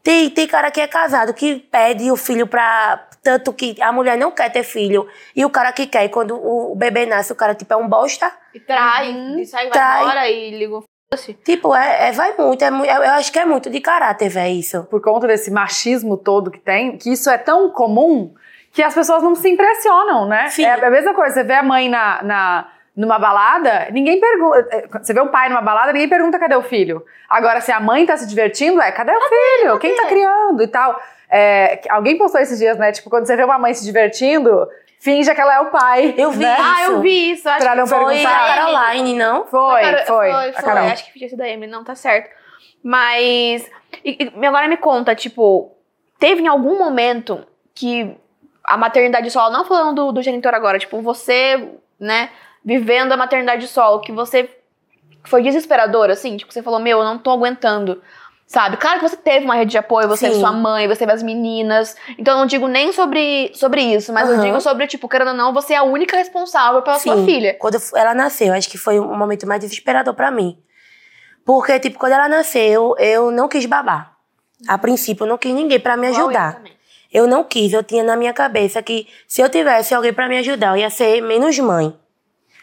Tem, 0.03 0.29
tem 0.29 0.45
cara 0.45 0.69
que 0.69 0.79
é 0.81 0.87
casado, 0.87 1.33
que 1.33 1.55
pede 1.55 2.11
o 2.11 2.15
filho 2.15 2.45
pra. 2.45 3.07
Tanto 3.23 3.51
que 3.51 3.81
a 3.81 3.91
mulher 3.91 4.17
não 4.19 4.29
quer 4.29 4.51
ter 4.51 4.61
filho. 4.61 5.07
E 5.35 5.43
o 5.43 5.49
cara 5.49 5.71
que 5.73 5.87
quer, 5.87 6.05
e 6.05 6.09
quando 6.09 6.35
o, 6.35 6.75
bebê 6.75 7.07
nasce, 7.07 7.31
o 7.31 7.35
cara, 7.35 7.55
tipo, 7.55 7.73
é 7.73 7.77
um 7.77 7.87
bosta. 7.89 8.31
E 8.53 8.59
trai, 8.59 9.09
Uhum. 9.09 9.39
e 9.39 9.45
sai, 9.47 9.63
vai 9.63 9.71
Trai. 9.71 10.01
embora 10.03 10.29
e 10.29 10.51
liga. 10.59 10.83
Tipo, 11.43 11.73
é, 11.75 12.09
é- 12.09 12.11
vai 12.11 12.33
muito. 12.37 12.63
É, 12.63 12.67
eu 12.67 12.83
eu 13.03 13.11
acho 13.13 13.31
que 13.31 13.39
é 13.39 13.45
muito 13.45 13.69
de 13.69 13.79
caráter, 13.79 14.27
velho, 14.29 14.55
isso. 14.55 14.83
por 14.85 15.01
conta 15.01 15.27
desse 15.27 15.51
machismo 15.51 16.17
todo 16.17 16.51
que 16.51 16.59
tem, 16.59 16.97
que 16.97 17.11
isso 17.11 17.29
é 17.29 17.37
tão 17.37 17.69
comum 17.69 18.33
que 18.71 18.83
as 18.83 18.93
pessoas 18.93 19.23
não 19.23 19.35
se 19.35 19.47
impressionam, 19.49 20.27
né? 20.27 20.49
Sim. 20.49 20.65
É 20.65 20.73
a 20.85 20.89
mesma 20.89 21.13
coisa, 21.13 21.33
você 21.35 21.43
vê 21.43 21.53
a 21.53 21.63
mãe 21.63 21.87
na, 21.87 22.21
na- 22.23 22.67
numa 22.95 23.17
balada, 23.19 23.87
ninguém 23.91 24.19
pergunta. 24.19 24.67
é, 24.71 24.87
Você 24.99 25.13
vê 25.13 25.19
o 25.21 25.29
pai 25.29 25.47
numa 25.47 25.61
balada, 25.61 25.93
ninguém 25.93 26.09
pergunta 26.09 26.39
cadê 26.39 26.55
o 26.55 26.61
filho. 26.63 27.05
Agora, 27.29 27.61
se 27.61 27.71
a 27.71 27.79
mãe 27.79 28.05
tá 28.05 28.17
se 28.17 28.27
divertindo, 28.27 28.81
é 28.81 28.91
cadê 28.91 29.11
o 29.15 29.21
filho? 29.21 29.79
Quem 29.79 29.95
tá 29.95 30.07
criando 30.07 30.61
e 30.63 30.67
tal? 30.67 30.99
É, 31.29 31.81
alguém 31.89 32.17
postou 32.17 32.41
esses 32.41 32.57
dias, 32.59 32.77
né? 32.77 32.91
Tipo, 32.91 33.09
quando 33.09 33.25
você 33.25 33.35
vê 33.35 33.43
uma 33.43 33.57
mãe 33.57 33.73
se 33.73 33.83
divertindo, 33.85 34.67
finja 34.99 35.33
que 35.35 35.41
ela 35.41 35.55
é 35.55 35.59
o 35.61 35.71
pai. 35.71 36.13
Eu 36.17 36.31
vi 36.31 36.39
né? 36.39 36.53
isso. 36.53 36.63
Ah, 36.63 36.83
eu 36.83 37.01
vi 37.01 37.31
isso. 37.31 37.47
Acho 37.49 37.59
Pra 37.59 37.71
que 37.71 37.77
não 37.77 37.87
foi 37.87 37.97
Foi 37.99 38.07
perguntar. 38.15 38.45
a 38.51 38.55
Caroline, 38.55 39.13
não? 39.15 39.45
Foi, 39.45 39.81
foi. 39.83 40.05
Foi, 40.05 40.31
a 40.31 40.53
foi. 40.53 40.63
Carol. 40.63 40.83
Acho 40.89 41.05
que 41.11 41.17
tinha 41.19 41.29
sido 41.29 41.41
a 41.41 41.47
Emily, 41.47 41.71
não, 41.71 41.83
tá 41.83 41.95
certo. 41.95 42.29
Mas. 42.83 43.69
e- 44.03 44.31
e 44.39 44.45
agora 44.45 44.67
me 44.67 44.77
conta, 44.77 45.15
tipo, 45.15 45.71
teve 46.19 46.41
em 46.43 46.47
algum 46.47 46.77
momento 46.77 47.45
que 47.73 48.15
a 48.63 48.77
maternidade 48.77 49.29
solo, 49.31 49.51
não 49.51 49.65
falando 49.65 49.95
do, 50.07 50.11
do 50.13 50.21
genitor 50.21 50.53
agora, 50.53 50.79
tipo, 50.79 51.01
você, 51.01 51.69
né, 51.99 52.29
vivendo 52.63 53.11
a 53.11 53.17
maternidade 53.17 53.67
solo, 53.67 54.01
que 54.01 54.11
você 54.11 54.49
foi 55.25 55.41
desesperador, 55.43 56.09
assim, 56.09 56.37
tipo, 56.37 56.51
você 56.53 56.61
falou, 56.63 56.79
meu, 56.79 56.99
eu 56.99 57.03
não 57.03 57.17
tô 57.17 57.31
aguentando. 57.31 58.01
Sabe? 58.47 58.77
Claro 58.77 58.99
que 58.99 59.09
você 59.09 59.17
teve 59.17 59.43
uma 59.43 59.55
rede 59.55 59.71
de 59.71 59.77
apoio, 59.77 60.07
você 60.07 60.25
teve 60.25 60.35
Sim. 60.35 60.41
sua 60.41 60.51
mãe, 60.51 60.87
você 60.87 60.99
teve 60.99 61.11
as 61.11 61.23
meninas. 61.23 61.95
Então 62.17 62.35
eu 62.35 62.39
não 62.41 62.45
digo 62.45 62.67
nem 62.67 62.91
sobre, 62.93 63.51
sobre 63.55 63.81
isso, 63.81 64.13
mas 64.13 64.29
eu 64.29 64.35
Aham. 64.35 64.43
digo 64.45 64.61
sobre, 64.61 64.85
tipo, 64.85 65.09
querendo 65.09 65.29
ou 65.29 65.33
não, 65.33 65.51
você 65.51 65.73
é 65.73 65.77
a 65.77 65.83
única 65.83 66.15
responsável 66.15 66.81
pela 66.83 66.99
sua 66.99 67.15
Sim. 67.17 67.25
filha. 67.25 67.55
Quando 67.59 67.77
ela 67.95 68.13
nasceu, 68.13 68.53
acho 68.53 68.69
que 68.69 68.77
foi 68.77 68.99
o 68.99 69.15
momento 69.15 69.47
mais 69.47 69.59
desesperador 69.61 70.13
pra 70.13 70.29
mim. 70.29 70.59
Porque, 71.43 71.79
tipo, 71.79 71.97
quando 71.97 72.13
ela 72.13 72.29
nasceu, 72.29 72.95
eu 72.99 73.31
não 73.31 73.47
quis 73.47 73.65
babar. 73.65 74.15
A 74.67 74.77
princípio, 74.77 75.23
eu 75.25 75.29
não 75.29 75.37
quis 75.37 75.53
ninguém 75.53 75.79
pra 75.79 75.97
me 75.97 76.07
eu 76.07 76.11
ajudar. 76.11 76.55
também. 76.55 76.73
Eu 77.11 77.27
não 77.27 77.43
quis, 77.43 77.73
eu 77.73 77.83
tinha 77.83 78.03
na 78.03 78.15
minha 78.15 78.33
cabeça 78.33 78.81
que 78.81 79.07
se 79.27 79.41
eu 79.41 79.49
tivesse 79.49 79.93
alguém 79.93 80.13
pra 80.13 80.27
me 80.27 80.37
ajudar, 80.37 80.71
eu 80.75 80.81
ia 80.81 80.89
ser 80.89 81.21
menos 81.21 81.57
mãe. 81.59 81.95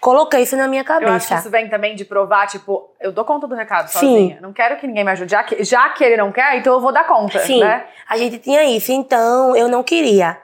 Coloquei 0.03 0.43
isso 0.43 0.57
na 0.57 0.67
minha 0.67 0.83
Eu 0.83 0.93
acho 0.93 0.99
que 0.99 1.05
cabeça. 1.05 1.35
isso 1.37 1.49
vem 1.49 1.69
também 1.69 1.95
de 1.95 2.05
provar, 2.05 2.49
tipo, 2.49 2.91
eu 2.99 3.13
dou 3.13 3.25
conta 3.25 3.47
do 3.47 3.55
recado 3.55 3.87
Sim. 3.87 3.99
sozinha. 4.01 4.39
Não 4.43 4.53
quero 4.53 4.77
que 4.77 4.85
ninguém 4.85 5.05
me 5.05 5.13
ajude. 5.13 5.31
Já 5.31 5.45
que, 5.45 5.63
já 5.63 5.89
que 5.91 6.03
ele 6.03 6.17
não 6.17 6.33
quer, 6.33 6.59
então 6.59 6.73
eu 6.73 6.81
vou 6.81 6.93
dar 6.93 7.07
conta, 7.07 7.39
Sim, 7.39 7.61
né? 7.61 7.87
a 8.09 8.17
gente 8.17 8.39
tinha 8.39 8.65
isso, 8.65 8.91
então 8.91 9.55
eu 9.55 9.69
não 9.69 9.81
queria. 9.85 10.37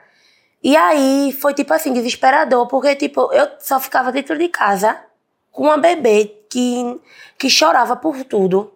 E 0.63 0.77
aí 0.77 1.35
foi 1.41 1.53
tipo 1.53 1.73
assim, 1.73 1.91
desesperador, 1.91 2.67
porque 2.67 2.95
tipo, 2.95 3.33
eu 3.33 3.49
só 3.59 3.81
ficava 3.81 4.13
dentro 4.13 4.37
de 4.37 4.47
casa 4.47 4.97
com 5.51 5.63
uma 5.63 5.77
bebê 5.77 6.37
que, 6.49 6.97
que 7.37 7.49
chorava 7.49 7.97
por 7.97 8.23
tudo. 8.23 8.73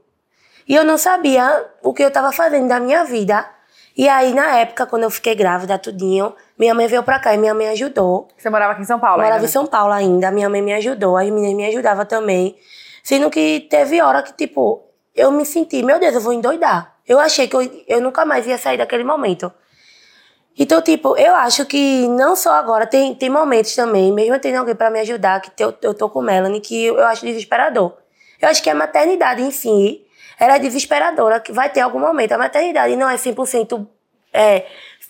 E 0.67 0.75
eu 0.75 0.83
não 0.83 0.97
sabia 0.97 1.65
o 1.81 1.93
que 1.93 2.03
eu 2.03 2.11
tava 2.11 2.33
fazendo 2.33 2.67
da 2.67 2.81
minha 2.81 3.05
vida. 3.05 3.49
E 3.95 4.09
aí, 4.09 4.33
na 4.33 4.57
época, 4.57 4.85
quando 4.85 5.03
eu 5.03 5.09
fiquei 5.09 5.33
grávida, 5.33 5.77
tudinho, 5.79 6.35
minha 6.63 6.73
mãe 6.73 6.87
veio 6.87 7.03
pra 7.03 7.19
cá 7.19 7.35
e 7.35 7.37
minha 7.37 7.53
mãe 7.53 7.67
ajudou. 7.69 8.29
Você 8.37 8.49
morava 8.49 8.71
aqui 8.71 8.81
em 8.81 8.85
São 8.85 8.97
Paulo, 8.97 9.15
Eu 9.15 9.23
morava 9.23 9.35
ainda, 9.35 9.45
em 9.45 9.47
né? 9.47 9.51
São 9.51 9.67
Paulo 9.67 9.91
ainda, 9.91 10.31
minha 10.31 10.49
mãe 10.49 10.61
me 10.61 10.73
ajudou, 10.73 11.17
as 11.17 11.29
meninas 11.29 11.53
me 11.53 11.65
ajudavam 11.65 12.05
também. 12.05 12.55
Sendo 13.03 13.29
que 13.29 13.67
teve 13.69 14.01
hora 14.01 14.23
que, 14.23 14.31
tipo, 14.31 14.81
eu 15.13 15.29
me 15.29 15.45
senti, 15.45 15.83
meu 15.83 15.99
Deus, 15.99 16.15
eu 16.15 16.21
vou 16.21 16.31
endoidar. 16.31 16.95
Eu 17.05 17.19
achei 17.19 17.49
que 17.49 17.55
eu, 17.55 17.83
eu 17.85 17.99
nunca 17.99 18.23
mais 18.23 18.47
ia 18.47 18.57
sair 18.57 18.77
daquele 18.77 19.03
momento. 19.03 19.51
Então, 20.57 20.81
tipo, 20.81 21.17
eu 21.17 21.35
acho 21.35 21.65
que 21.65 22.07
não 22.07 22.33
só 22.33 22.53
agora, 22.53 22.87
tem, 22.87 23.13
tem 23.13 23.29
momentos 23.29 23.75
também, 23.75 24.13
mesmo 24.13 24.39
tendo 24.39 24.57
alguém 24.59 24.75
pra 24.75 24.89
me 24.89 25.01
ajudar, 25.01 25.41
que 25.41 25.61
eu, 25.61 25.73
eu 25.81 25.93
tô 25.93 26.07
com 26.09 26.21
Melanie, 26.21 26.61
que 26.61 26.85
eu, 26.85 26.97
eu 26.97 27.05
acho 27.05 27.25
desesperador. 27.25 27.93
Eu 28.41 28.47
acho 28.47 28.63
que 28.63 28.69
a 28.69 28.75
maternidade 28.75 29.51
si, 29.51 30.05
ela 30.39 30.55
é 30.55 30.59
desesperadora, 30.59 31.41
que 31.41 31.51
vai 31.51 31.69
ter 31.69 31.81
algum 31.81 31.99
momento. 31.99 32.31
A 32.31 32.37
maternidade 32.37 32.95
não 32.95 33.09
é 33.09 33.15
100% 33.15 33.85
é, 34.33 34.65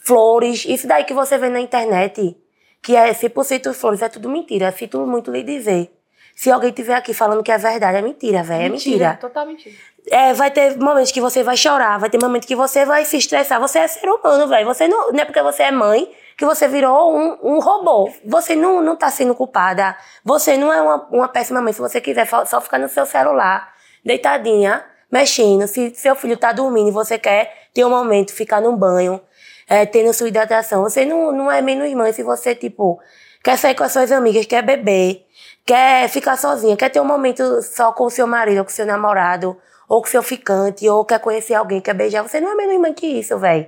flores, 0.06 0.66
isso 0.66 0.88
daí 0.88 1.04
que 1.04 1.14
você 1.14 1.38
vê 1.38 1.50
na 1.50 1.60
internet, 1.60 2.36
que 2.82 2.96
é 2.96 3.12
100% 3.14 3.74
flores, 3.74 4.02
é 4.02 4.10
tudo 4.10 4.30
mentira. 4.30 4.72
Sinto 4.72 5.06
muito 5.08 5.32
lhe 5.32 5.44
dizer. 5.44 5.92
Se 6.36 6.52
alguém 6.52 6.72
tiver 6.72 6.96
aqui 6.96 7.14
falando 7.14 7.44
que 7.44 7.52
é 7.52 7.58
verdade, 7.58 7.98
é 7.98 8.02
mentira, 8.02 8.44
velho, 8.44 8.66
é 8.66 8.70
mentira. 8.70 9.18
Total 9.22 9.46
mentira. 9.46 9.76
É, 10.10 10.34
vai 10.34 10.52
ter 10.52 10.78
momentos 10.78 11.12
que 11.12 11.22
você 11.22 11.44
vai 11.44 11.56
chorar, 11.56 11.98
vai 12.00 12.10
ter 12.10 12.22
momentos 12.22 12.48
que 12.48 12.56
você 12.56 12.86
vai 12.86 13.06
se 13.06 13.18
estressar. 13.18 13.60
Você 13.62 13.80
é 13.80 13.88
ser 13.88 14.10
humano, 14.10 14.48
velho. 14.48 14.66
Você 14.66 14.88
não, 14.88 15.12
não 15.12 15.20
é 15.20 15.26
porque 15.26 15.42
você 15.42 15.64
é 15.64 15.72
mãe 15.72 16.12
que 16.36 16.44
você 16.44 16.68
virou 16.68 17.16
um, 17.16 17.38
um 17.42 17.60
robô. 17.60 18.12
Você 18.26 18.56
não, 18.56 18.82
não 18.82 18.96
tá 18.96 19.10
sendo 19.10 19.36
culpada. 19.36 19.96
Você 20.26 20.58
não 20.58 20.74
é 20.74 20.82
uma, 20.82 21.08
uma 21.12 21.28
péssima 21.28 21.62
mãe. 21.62 21.72
Se 21.72 21.80
você 21.80 22.02
quiser 22.02 22.28
só 22.28 22.60
ficar 22.60 22.80
no 22.80 22.90
seu 22.90 23.06
celular, 23.06 23.72
deitadinha, 24.04 24.84
mexendo. 25.10 25.68
Se 25.68 25.94
seu 25.96 26.16
filho 26.16 26.36
tá 26.36 26.52
dormindo 26.52 26.90
e 26.90 26.92
você 26.92 27.18
quer 27.18 27.70
ter 27.74 27.86
um 27.86 27.90
momento, 27.90 28.34
ficar 28.34 28.60
num 28.60 28.76
banho, 28.76 29.22
é, 29.68 29.86
tendo 29.86 30.14
sua 30.14 30.28
hidratação. 30.28 30.84
Você 30.84 31.06
não, 31.06 31.32
não 31.32 31.52
é 31.52 31.62
menos 31.62 31.92
mãe 31.94 32.12
se 32.14 32.24
você, 32.24 32.56
tipo, 32.56 33.00
quer 33.44 33.58
sair 33.58 33.76
com 33.76 33.84
as 33.84 33.92
suas 33.92 34.12
amigas, 34.12 34.46
quer 34.46 34.62
beber, 34.62 35.26
quer 35.66 36.08
ficar 36.10 36.38
sozinha, 36.38 36.78
quer 36.78 36.90
ter 36.90 37.00
um 37.00 37.06
momento 37.06 37.62
só 37.62 37.92
com 37.92 38.06
o 38.06 38.10
seu 38.10 38.28
marido, 38.28 38.60
ou 38.60 38.66
com 38.66 38.72
o 38.72 38.74
seu 38.74 38.86
namorado, 38.86 39.58
ou 39.88 40.02
com 40.02 40.08
o 40.08 40.12
seu 40.12 40.24
ficante, 40.24 40.88
ou 40.88 41.06
quer 41.06 41.20
conhecer 41.20 41.54
alguém, 41.54 41.82
quer 41.82 41.94
beijar. 41.94 42.22
Você 42.24 42.40
não 42.40 42.52
é 42.52 42.56
menos 42.56 42.80
mãe 42.80 42.94
que 42.94 43.08
isso, 43.08 43.38
velho. 43.38 43.68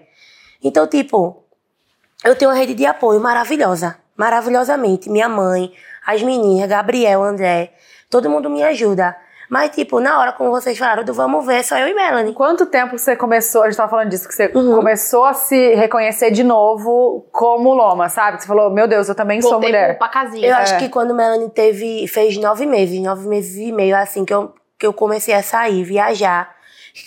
Então, 0.63 0.87
tipo, 0.87 1.43
eu 2.23 2.35
tenho 2.35 2.49
uma 2.49 2.57
rede 2.57 2.73
de 2.73 2.85
apoio 2.85 3.19
maravilhosa. 3.19 3.97
Maravilhosamente. 4.15 5.09
Minha 5.09 5.27
mãe, 5.27 5.73
as 6.05 6.23
meninas, 6.23 6.69
Gabriel, 6.69 7.21
André, 7.21 7.73
todo 8.09 8.29
mundo 8.29 8.49
me 8.49 8.63
ajuda. 8.63 9.15
Mas, 9.49 9.69
tipo, 9.75 9.99
na 9.99 10.19
hora, 10.19 10.31
como 10.33 10.49
vocês 10.49 10.77
falaram, 10.77 11.03
do 11.03 11.13
vamos 11.13 11.45
ver, 11.45 11.63
só 11.63 11.77
eu 11.77 11.87
e 11.87 11.93
Melanie. 11.93 12.33
Quanto 12.33 12.65
tempo 12.65 12.97
você 12.97 13.15
começou, 13.15 13.61
a 13.63 13.65
gente 13.65 13.77
tava 13.77 13.89
falando 13.89 14.09
disso, 14.09 14.27
que 14.27 14.33
você 14.33 14.51
Uhum. 14.55 14.75
começou 14.75 15.23
a 15.23 15.33
se 15.33 15.75
reconhecer 15.75 16.31
de 16.31 16.43
novo 16.43 17.27
como 17.31 17.73
Loma, 17.73 18.09
sabe? 18.09 18.37
Que 18.37 18.43
você 18.43 18.47
falou, 18.47 18.69
meu 18.71 18.87
Deus, 18.87 19.07
eu 19.07 19.15
também 19.15 19.41
sou 19.41 19.51
Voltei 19.51 19.69
mulher. 19.69 19.89
pro- 19.89 19.99
pra 19.99 20.07
casinha. 20.07 20.47
Eu 20.47 20.55
É. 20.55 20.57
acho 20.61 20.77
que 20.79 20.89
quando 20.89 21.13
Melanie 21.13 21.49
teve, 21.49 22.07
fez 22.07 22.37
nove 22.37 22.65
meses, 22.65 22.99
nove 23.01 23.27
meses 23.27 23.55
e 23.57 23.71
meio, 23.71 23.95
assim, 23.95 24.25
que 24.25 24.33
eu, 24.33 24.53
que 24.79 24.85
eu 24.87 24.93
comecei 24.93 25.33
a 25.35 25.43
sair, 25.43 25.83
viajar, 25.83 26.53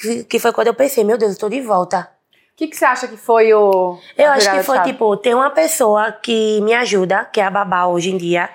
que, 0.01 0.25
que 0.25 0.39
foi 0.39 0.53
quando 0.53 0.69
eu 0.69 0.75
pensei, 0.75 1.03
meu 1.03 1.19
Deus, 1.19 1.33
eu 1.33 1.39
tô 1.39 1.49
de 1.49 1.61
volta. 1.61 2.09
O 2.53 2.57
que, 2.59 2.67
que 2.67 2.77
você 2.77 2.85
acha 2.85 3.07
que 3.07 3.17
foi 3.17 3.55
o. 3.55 3.99
Eu 4.17 4.31
acho 4.33 4.51
que 4.51 4.63
foi, 4.65 4.81
tipo, 4.83 5.17
ter 5.17 5.33
uma 5.35 5.49
pessoa 5.51 6.11
que 6.11 6.61
me 6.63 6.75
ajuda, 6.75 7.25
que 7.33 7.41
é 7.41 7.45
a 7.45 7.51
babá 7.51 7.87
hoje 7.87 8.11
em 8.11 8.17
dia. 8.17 8.49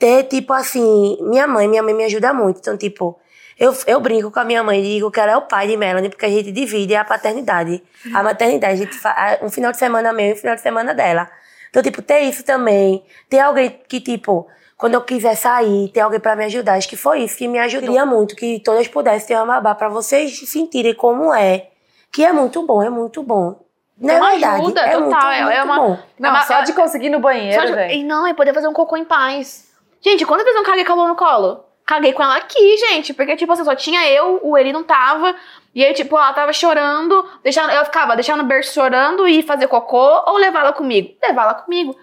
Ter, 0.00 0.24
tipo, 0.24 0.52
assim, 0.52 1.18
minha 1.20 1.46
mãe, 1.46 1.68
minha 1.68 1.82
mãe 1.82 1.94
me 1.94 2.04
ajuda 2.04 2.32
muito. 2.32 2.58
Então, 2.58 2.76
tipo, 2.76 3.16
eu, 3.58 3.72
eu 3.86 4.00
brinco 4.00 4.30
com 4.30 4.40
a 4.40 4.44
minha 4.44 4.62
mãe 4.64 4.80
e 4.80 4.94
digo 4.94 5.10
que 5.10 5.20
ela 5.20 5.32
é 5.32 5.36
o 5.36 5.42
pai 5.42 5.68
de 5.68 5.76
Melanie, 5.76 6.08
porque 6.08 6.24
a 6.24 6.28
gente 6.30 6.50
divide 6.50 6.96
a 6.96 7.04
paternidade. 7.04 7.82
A 8.14 8.22
maternidade, 8.22 8.72
a 8.72 8.76
gente 8.76 8.96
faz 8.98 9.38
um 9.42 9.50
final 9.50 9.70
de 9.70 9.78
semana 9.78 10.12
meu 10.12 10.26
e 10.28 10.32
um 10.32 10.36
final 10.36 10.56
de 10.56 10.62
semana 10.62 10.94
dela. 10.94 11.30
Então, 11.68 11.82
tipo, 11.82 12.00
ter 12.02 12.20
isso 12.20 12.42
também. 12.42 13.04
Ter 13.28 13.40
alguém 13.40 13.78
que, 13.86 14.00
tipo, 14.00 14.48
quando 14.76 14.94
eu 14.94 15.02
quiser 15.02 15.36
sair, 15.36 15.90
ter 15.92 16.00
alguém 16.00 16.18
pra 16.18 16.34
me 16.34 16.46
ajudar. 16.46 16.74
Acho 16.78 16.88
que 16.88 16.96
foi 16.96 17.20
isso 17.20 17.36
que 17.36 17.46
me 17.46 17.58
ajudou. 17.58 17.86
Queria 17.90 18.06
muito 18.06 18.34
que 18.34 18.58
todas 18.60 18.88
pudessem 18.88 19.28
ter 19.28 19.34
uma 19.36 19.44
babá 19.44 19.74
pra 19.74 19.90
vocês 19.90 20.48
sentirem 20.48 20.94
como 20.94 21.32
é. 21.34 21.68
Que 22.10 22.24
é 22.24 22.32
muito 22.32 22.66
bom, 22.66 22.82
é 22.82 22.88
muito 22.88 23.22
bom. 23.22 23.60
Não 23.98 24.14
é 24.14 24.16
uma 24.18 24.30
verdade. 24.30 24.62
ajuda, 24.62 24.80
é 24.80 24.90
total, 24.92 25.02
muito, 25.02 25.16
é- 25.26 25.38
é 25.38 25.44
muito 25.44 25.64
uma- 25.64 25.76
bom. 25.78 25.98
Não, 26.18 26.28
É 26.30 26.32
uma- 26.32 26.42
só 26.46 26.62
de 26.62 26.72
conseguir 26.72 27.08
ir 27.08 27.10
no 27.10 27.20
banheiro. 27.20 27.62
E 27.92 28.02
não, 28.02 28.26
é 28.26 28.32
poder 28.32 28.54
fazer 28.54 28.66
um 28.66 28.72
cocô 28.72 28.96
em 28.96 29.04
paz. 29.04 29.69
Gente, 30.02 30.24
quantas 30.24 30.44
vezes 30.44 30.58
eu 30.58 30.64
caguei 30.66 30.84
com 30.84 30.92
a 30.92 30.96
mão 30.96 31.08
no 31.08 31.16
colo? 31.16 31.64
Caguei 31.86 32.12
com 32.12 32.22
ela 32.22 32.36
aqui, 32.36 32.76
gente. 32.78 33.12
Porque, 33.12 33.36
tipo 33.36 33.52
assim, 33.52 33.64
só 33.64 33.74
tinha 33.74 34.08
eu, 34.08 34.38
o 34.42 34.56
Eli 34.56 34.72
não 34.72 34.82
tava. 34.84 35.34
E 35.74 35.84
aí, 35.84 35.92
tipo, 35.92 36.16
ela 36.16 36.32
tava 36.32 36.52
chorando. 36.52 37.24
Deixando, 37.42 37.70
eu 37.70 37.84
ficava 37.84 38.14
deixando 38.14 38.42
no 38.42 38.48
berço 38.48 38.72
chorando 38.72 39.26
e 39.26 39.42
fazer 39.42 39.66
cocô 39.66 40.22
ou 40.26 40.36
levar 40.36 40.60
ela 40.60 40.72
comigo? 40.72 41.14
Levar 41.22 41.42
ela 41.42 41.54
comigo. 41.54 41.96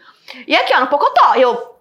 E 0.46 0.56
aqui, 0.56 0.74
ó, 0.76 0.80
no 0.82 0.88
pocotó. 0.88 1.36
Eu, 1.36 1.76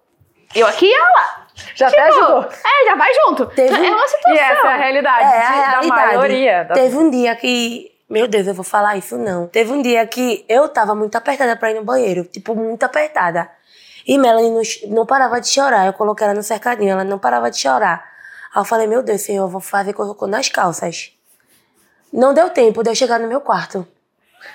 eu 0.55 0.65
aqui 0.67 0.85
e 0.85 0.93
ela 0.93 1.09
lá. 1.09 1.47
Já 1.75 1.87
até 1.87 2.03
Tipo, 2.09 2.17
ajudou. 2.23 2.43
É, 2.43 2.85
já 2.85 2.95
vai 2.95 3.13
junto. 3.13 3.45
Teve- 3.47 3.75
É 3.85 3.89
uma 3.89 4.07
situação. 4.07 4.33
E 4.35 4.37
essa 4.39 4.67
é 4.67 4.73
a 4.73 4.77
realidade 4.77 5.23
É, 5.23 5.27
a 5.27 5.31
de- 5.31 5.37
da 5.57 5.69
realidade. 5.71 5.87
maioria. 6.15 6.63
da- 6.63 6.73
Teve 6.75 6.95
um 6.97 7.09
dia 7.09 7.35
que. 7.35 7.91
Meu 8.09 8.25
Deus, 8.27 8.47
eu 8.47 8.53
vou 8.53 8.63
falar 8.63 8.95
isso 8.95 9.17
não. 9.17 9.47
Teve 9.47 9.73
um 9.73 9.81
dia 9.81 10.05
que 10.07 10.45
eu 10.47 10.69
tava 10.69 10.95
muito 10.95 11.17
apertada 11.17 11.57
pra 11.57 11.71
ir 11.71 11.73
no 11.75 11.83
banheiro. 11.83 12.23
Tipo, 12.23 12.55
muito 12.55 12.83
apertada. 12.85 13.49
E 14.07 14.17
Melanie 14.17 14.51
não, 14.51 14.61
não 14.95 15.05
parava 15.05 15.41
de 15.41 15.49
chorar. 15.49 15.85
Eu 15.85 15.93
coloquei 15.93 16.25
ela 16.25 16.33
no 16.33 16.41
cercadinho, 16.41 16.91
ela 16.91 17.03
não 17.03 17.19
parava 17.19 17.51
de 17.51 17.57
chorar. 17.57 18.05
Aí 18.55 18.61
eu 18.61 18.65
falei, 18.65 18.87
meu 18.87 19.03
Deus, 19.03 19.21
senhor, 19.21 19.43
eu 19.43 19.49
vou 19.49 19.59
fazer 19.59 19.91
cocô 19.91 20.25
nas 20.25 20.47
calças. 20.47 21.11
Não 22.11 22.33
deu 22.33 22.49
tempo 22.49 22.81
de 22.81 22.89
eu 22.89 22.95
chegar 22.95 23.19
no 23.19 23.27
meu 23.27 23.41
quarto. 23.41 23.85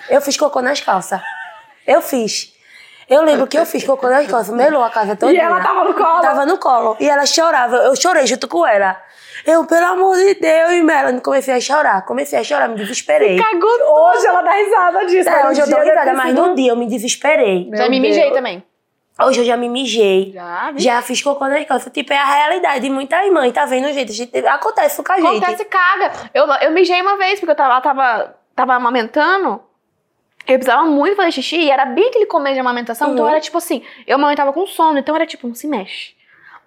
Eu 0.09 0.21
fiz 0.21 0.35
cocô 0.35 0.59
nas 0.59 0.81
calças. 0.81 1.21
Eu 1.85 2.01
fiz. 2.01 2.51
Eu 3.07 3.21
lembro 3.21 3.45
que 3.45 3.57
eu 3.57 3.65
fiz 3.65 3.83
cocô 3.83 4.09
nas 4.09 4.25
calças, 4.25 4.55
melou 4.55 4.83
a 4.83 4.89
casa 4.89 5.15
toda. 5.15 5.31
E 5.31 5.37
ela 5.37 5.61
tava 5.61 5.83
no 5.83 5.93
colo. 5.93 6.21
Tava 6.21 6.45
no 6.47 6.57
colo. 6.57 6.97
E 6.99 7.07
ela 7.07 7.25
chorava. 7.27 7.75
Eu 7.75 7.95
chorei 7.95 8.25
junto 8.25 8.47
com 8.47 8.65
ela. 8.65 8.99
Eu, 9.45 9.65
pelo 9.65 9.85
amor 9.85 10.15
de 10.15 10.35
Deus, 10.35 10.71
e 10.71 10.81
Melanie, 10.81 11.21
comecei 11.21 11.53
a 11.53 11.59
chorar. 11.59 12.03
Comecei 12.05 12.39
a 12.39 12.43
chorar, 12.43 12.69
me 12.69 12.75
desesperei. 12.75 13.37
Cagou 13.37 13.69
Hoje 13.69 14.25
ela 14.25 14.41
dá 14.41 14.51
risada 14.53 15.05
disso. 15.05 15.29
É, 15.29 15.31
mas 15.31 15.43
no 15.43 15.49
hoje 15.49 15.61
eu 15.61 15.69
dou 15.69 15.79
risada, 15.79 16.13
mas 16.13 16.33
num 16.33 16.55
dia 16.55 16.71
eu 16.71 16.75
me 16.75 16.87
desesperei. 16.87 17.69
Já 17.73 17.87
me 17.87 17.99
mijei 17.99 18.31
também. 18.31 18.63
Hoje 19.21 19.41
eu 19.41 19.45
já 19.45 19.55
me 19.55 19.69
mijei. 19.69 20.31
Já. 20.33 20.73
Já 20.75 21.01
fiz 21.01 21.21
cocô 21.21 21.47
nas 21.47 21.63
calças. 21.65 21.91
Tipo, 21.93 22.13
é 22.13 22.17
a 22.17 22.25
realidade 22.25 22.81
de 22.81 22.89
muitas 22.89 23.31
mães, 23.31 23.53
tá 23.53 23.63
vendo, 23.65 23.91
gente? 23.93 24.11
A 24.11 24.15
gente 24.15 24.47
acontece 24.47 25.03
com 25.03 25.11
a 25.11 25.15
gente. 25.17 25.27
Acontece 25.27 25.65
caga. 25.65 26.11
Eu, 26.33 26.45
eu 26.47 26.71
mijei 26.71 26.99
uma 27.01 27.15
vez, 27.17 27.39
porque 27.39 27.51
eu 27.51 27.55
tava, 27.55 27.79
tava, 27.79 28.35
tava 28.55 28.73
amamentando. 28.73 29.61
Eu 30.47 30.55
precisava 30.55 30.83
muito 30.85 31.15
fazer 31.15 31.31
xixi 31.31 31.57
e 31.57 31.69
era 31.71 31.85
bem 31.85 32.09
aquele 32.09 32.25
começo 32.25 32.55
de 32.55 32.59
amamentação. 32.59 33.13
Então 33.13 33.23
Uhum. 33.25 33.31
era 33.31 33.39
tipo 33.39 33.57
assim, 33.57 33.83
eu 34.07 34.15
amamentava 34.15 34.51
com 34.51 34.65
sono, 34.65 34.97
então 34.97 35.15
era 35.15 35.25
tipo, 35.27 35.47
não 35.47 35.55
se 35.55 35.67
mexe. 35.67 36.15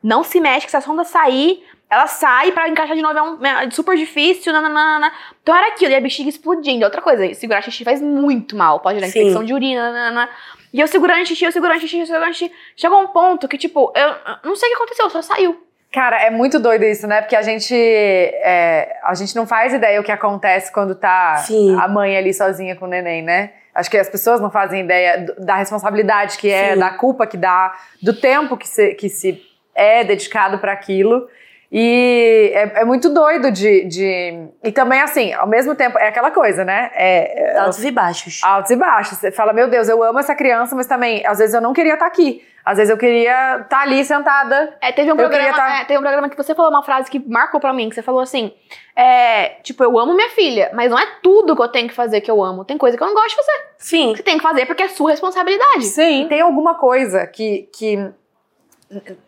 Não 0.02 0.22
se 0.22 0.40
mexe, 0.40 0.66
que 0.66 0.70
se 0.70 0.76
a 0.76 0.80
sonda 0.80 1.02
sair, 1.04 1.62
ela 1.90 2.06
sai 2.06 2.52
pra 2.52 2.68
encaixar 2.68 2.96
de 2.96 3.02
novo, 3.02 3.18
é, 3.18 3.22
um, 3.22 3.44
é 3.44 3.70
super 3.70 3.96
difícil, 3.96 4.52
nananana. 4.52 5.12
Então 5.42 5.54
era 5.54 5.68
aquilo, 5.68 5.90
e 5.92 5.94
a 5.96 6.00
bexiga 6.00 6.28
explodindo. 6.28 6.84
Outra 6.84 7.02
coisa, 7.02 7.34
segurar 7.34 7.60
xixi 7.60 7.84
faz 7.84 8.00
muito 8.00 8.56
mal, 8.56 8.80
pode 8.80 9.00
dar 9.00 9.08
Sim. 9.08 9.20
infecção 9.20 9.44
de 9.44 9.52
urina, 9.52 9.90
nanana. 9.92 10.30
E 10.72 10.80
eu 10.80 10.86
segurando 10.86 11.26
xixi, 11.26 11.44
eu 11.44 11.52
segurando 11.52 11.80
xixi, 11.80 12.00
eu 12.00 12.06
segurando 12.06 12.32
xixi. 12.34 12.52
Chegou 12.76 13.00
um 13.00 13.08
ponto 13.08 13.48
que, 13.48 13.58
tipo, 13.58 13.92
eu 13.94 14.14
não 14.44 14.56
sei 14.56 14.68
o 14.68 14.70
que 14.70 14.76
aconteceu, 14.76 15.10
só 15.10 15.22
saiu. 15.22 15.66
Cara, 15.92 16.22
é 16.22 16.30
muito 16.30 16.58
doido 16.58 16.84
isso, 16.84 17.06
né? 17.06 17.22
Porque 17.22 17.36
a 17.36 17.42
gente, 17.42 17.74
é, 17.74 18.98
a 19.02 19.14
gente 19.14 19.34
não 19.34 19.46
faz 19.46 19.72
ideia 19.72 20.00
o 20.00 20.04
que 20.04 20.12
acontece 20.12 20.70
quando 20.70 20.94
tá 20.94 21.36
Sim. 21.36 21.74
a 21.80 21.88
mãe 21.88 22.16
ali 22.16 22.34
sozinha 22.34 22.76
com 22.76 22.84
o 22.84 22.88
neném, 22.88 23.22
né? 23.22 23.52
Acho 23.74 23.90
que 23.90 23.96
as 23.96 24.08
pessoas 24.08 24.40
não 24.40 24.50
fazem 24.50 24.84
ideia 24.84 25.24
da 25.38 25.56
responsabilidade 25.56 26.38
que 26.38 26.50
é, 26.50 26.74
Sim. 26.74 26.80
da 26.80 26.90
culpa 26.90 27.26
que 27.26 27.36
dá, 27.36 27.74
do 28.02 28.12
tempo 28.12 28.56
que 28.56 28.68
se, 28.68 28.94
que 28.94 29.08
se 29.08 29.42
é 29.74 30.02
dedicado 30.02 30.58
para 30.58 30.72
aquilo. 30.72 31.28
E 31.70 32.52
é, 32.54 32.80
é 32.80 32.84
muito 32.84 33.08
doido 33.12 33.50
de, 33.50 33.84
de. 33.84 34.48
E 34.62 34.70
também, 34.70 35.00
assim, 35.00 35.32
ao 35.32 35.46
mesmo 35.48 35.74
tempo, 35.74 35.98
é 35.98 36.08
aquela 36.08 36.30
coisa, 36.30 36.64
né? 36.64 36.90
É, 36.94 37.54
é 37.54 37.58
Altos 37.58 37.84
e 37.84 37.90
baixos. 37.90 38.40
altos 38.44 38.70
e 38.70 38.76
baixos. 38.76 39.18
Você 39.18 39.30
fala, 39.32 39.52
meu 39.52 39.68
Deus, 39.68 39.88
eu 39.88 40.02
amo 40.02 40.18
essa 40.18 40.34
criança, 40.34 40.76
mas 40.76 40.86
também, 40.86 41.26
às 41.26 41.38
vezes, 41.38 41.54
eu 41.54 41.60
não 41.60 41.72
queria 41.72 41.94
estar 41.94 42.06
aqui. 42.06 42.44
Às 42.64 42.78
vezes 42.78 42.90
eu 42.90 42.96
queria 42.98 43.58
estar 43.60 43.82
ali 43.82 44.04
sentada. 44.04 44.76
É, 44.80 44.90
teve 44.90 45.08
um, 45.12 45.14
Eu 45.14 45.16
programa, 45.16 45.54
tá- 45.56 45.80
é, 45.82 45.84
teve 45.84 45.98
um 45.98 46.02
programa 46.02 46.28
que 46.28 46.36
você 46.36 46.52
falou 46.52 46.68
uma 46.68 46.82
frase 46.82 47.08
que 47.08 47.20
marcou 47.20 47.60
pra 47.60 47.72
mim, 47.72 47.88
que 47.88 47.94
você 47.94 48.02
falou 48.02 48.20
assim, 48.20 48.52
é, 48.96 49.50
tipo, 49.62 49.84
eu 49.84 49.96
amo 49.96 50.14
minha 50.14 50.30
filha, 50.30 50.70
mas 50.74 50.90
não 50.90 50.98
é 50.98 51.06
tudo 51.22 51.54
que 51.54 51.62
eu 51.62 51.68
tenho 51.68 51.86
que 51.88 51.94
fazer 51.94 52.20
que 52.20 52.28
eu 52.30 52.42
amo. 52.42 52.64
Tem 52.64 52.76
coisa 52.76 52.96
que 52.96 53.02
eu 53.02 53.06
não 53.06 53.14
gosto 53.14 53.28
de 53.30 53.36
fazer. 53.36 53.64
Sim. 53.78 54.16
Você 54.16 54.22
tem 54.24 54.36
que 54.36 54.42
fazer 54.42 54.66
porque 54.66 54.82
é 54.82 54.88
sua 54.88 55.10
responsabilidade. 55.12 55.84
Sim. 55.84 56.26
Tem 56.28 56.40
alguma 56.40 56.74
coisa 56.74 57.24
que, 57.28 57.68
que 57.72 58.04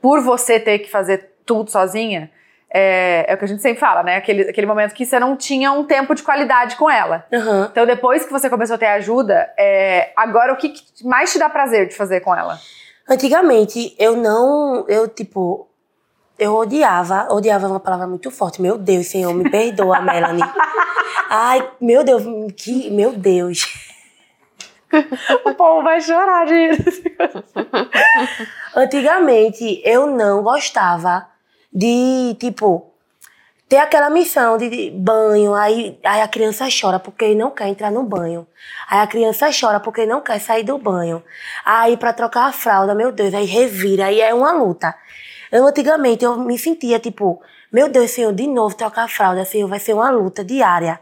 por 0.03 0.21
você 0.21 0.59
ter 0.59 0.81
que 0.81 0.91
fazer 0.91 1.31
tudo 1.49 1.71
sozinha, 1.71 2.31
é, 2.71 3.25
é 3.27 3.35
o 3.35 3.39
que 3.39 3.45
a 3.47 3.49
gente 3.49 3.63
sempre 3.63 3.81
fala, 3.81 4.03
né? 4.03 4.17
Aquele, 4.17 4.43
aquele 4.43 4.67
momento 4.67 4.95
que 4.95 5.07
você 5.07 5.19
não 5.19 5.37
tinha 5.37 5.73
um 5.73 5.85
tempo 5.85 6.15
de 6.15 6.23
qualidade 6.23 6.77
com 6.77 6.91
ela. 6.91 7.25
Aham. 7.33 7.69
Então, 7.73 7.87
depois 7.87 8.25
que 8.25 8.31
você 8.31 8.51
começou 8.51 8.77
a 8.77 8.79
ter 8.79 8.87
ajuda, 8.87 9.51
é, 9.59 10.13
agora 10.15 10.53
o 10.53 10.57
que 10.57 10.69
que 10.69 11.07
mais 11.07 11.33
te 11.33 11.39
dá 11.39 11.49
prazer 11.49 11.89
de 11.89 11.95
fazer 11.95 12.21
com 12.21 12.35
ela? 12.37 12.59
Antigamente, 13.09 13.97
eu 13.99 14.17
não. 14.17 14.85
Eu, 14.87 15.09
tipo. 15.09 15.67
Eu 16.39 16.55
odiava, 16.55 17.27
odiava 17.33 17.67
é 17.67 17.69
uma 17.69 17.81
palavra 17.81 18.07
muito 18.07 18.31
forte. 18.31 18.63
Meu 18.63 18.79
Deus, 18.79 19.09
Senhor, 19.09 19.35
me 19.35 19.51
perdoa, 19.51 19.99
Melanie. 20.03 20.45
Ai, 21.31 21.69
meu 21.81 22.05
Deus, 22.05 22.23
que. 22.55 22.91
Meu 22.91 23.13
Deus. 23.13 23.67
O 25.45 25.55
povo 25.55 25.83
vai 25.83 26.01
chorar 26.01 26.47
de. 26.47 26.71
Antigamente, 28.77 29.83
eu 29.85 30.07
não 30.07 30.43
gostava 30.43 31.27
de, 31.73 32.37
tipo, 32.39 32.93
ter 33.69 33.77
aquela 33.77 34.09
missão 34.09 34.57
de 34.57 34.91
banho, 34.91 35.55
aí, 35.55 35.99
aí 36.03 36.23
a 36.23 36.29
criança 36.29 36.67
chora 36.69 36.99
porque 36.99 37.35
não 37.35 37.51
quer 37.51 37.69
entrar 37.69 37.91
no 37.91 38.03
banho. 38.03 38.47
Aí 38.89 39.01
a 39.01 39.07
criança 39.07 39.51
chora 39.59 39.79
porque 39.79 40.07
não 40.07 40.23
quer 40.23 40.41
sair 40.41 40.65
do 40.65 40.79
banho. 40.79 41.23
Aí 41.65 41.97
pra 41.97 42.13
trocar 42.15 42.47
a 42.47 42.53
fralda, 42.53 42.95
meu 42.95 43.13
Deus, 43.13 43.35
aí 43.35 43.45
revira, 43.45 44.07
aí 44.07 44.21
é 44.21 44.33
uma 44.33 44.53
luta. 44.53 44.95
Eu 45.53 45.67
antigamente 45.67 46.25
eu 46.25 46.39
me 46.39 46.59
sentia 46.59 46.99
tipo, 46.99 47.43
meu 47.71 47.89
Deus, 47.91 48.11
Senhor, 48.11 48.33
de 48.33 48.47
novo 48.47 48.75
trocar 48.75 49.05
a 49.05 49.09
fralda, 49.09 49.45
Senhor, 49.45 49.69
vai 49.69 49.79
ser 49.79 49.93
uma 49.93 50.11
luta 50.11 50.43
diária. 50.43 50.99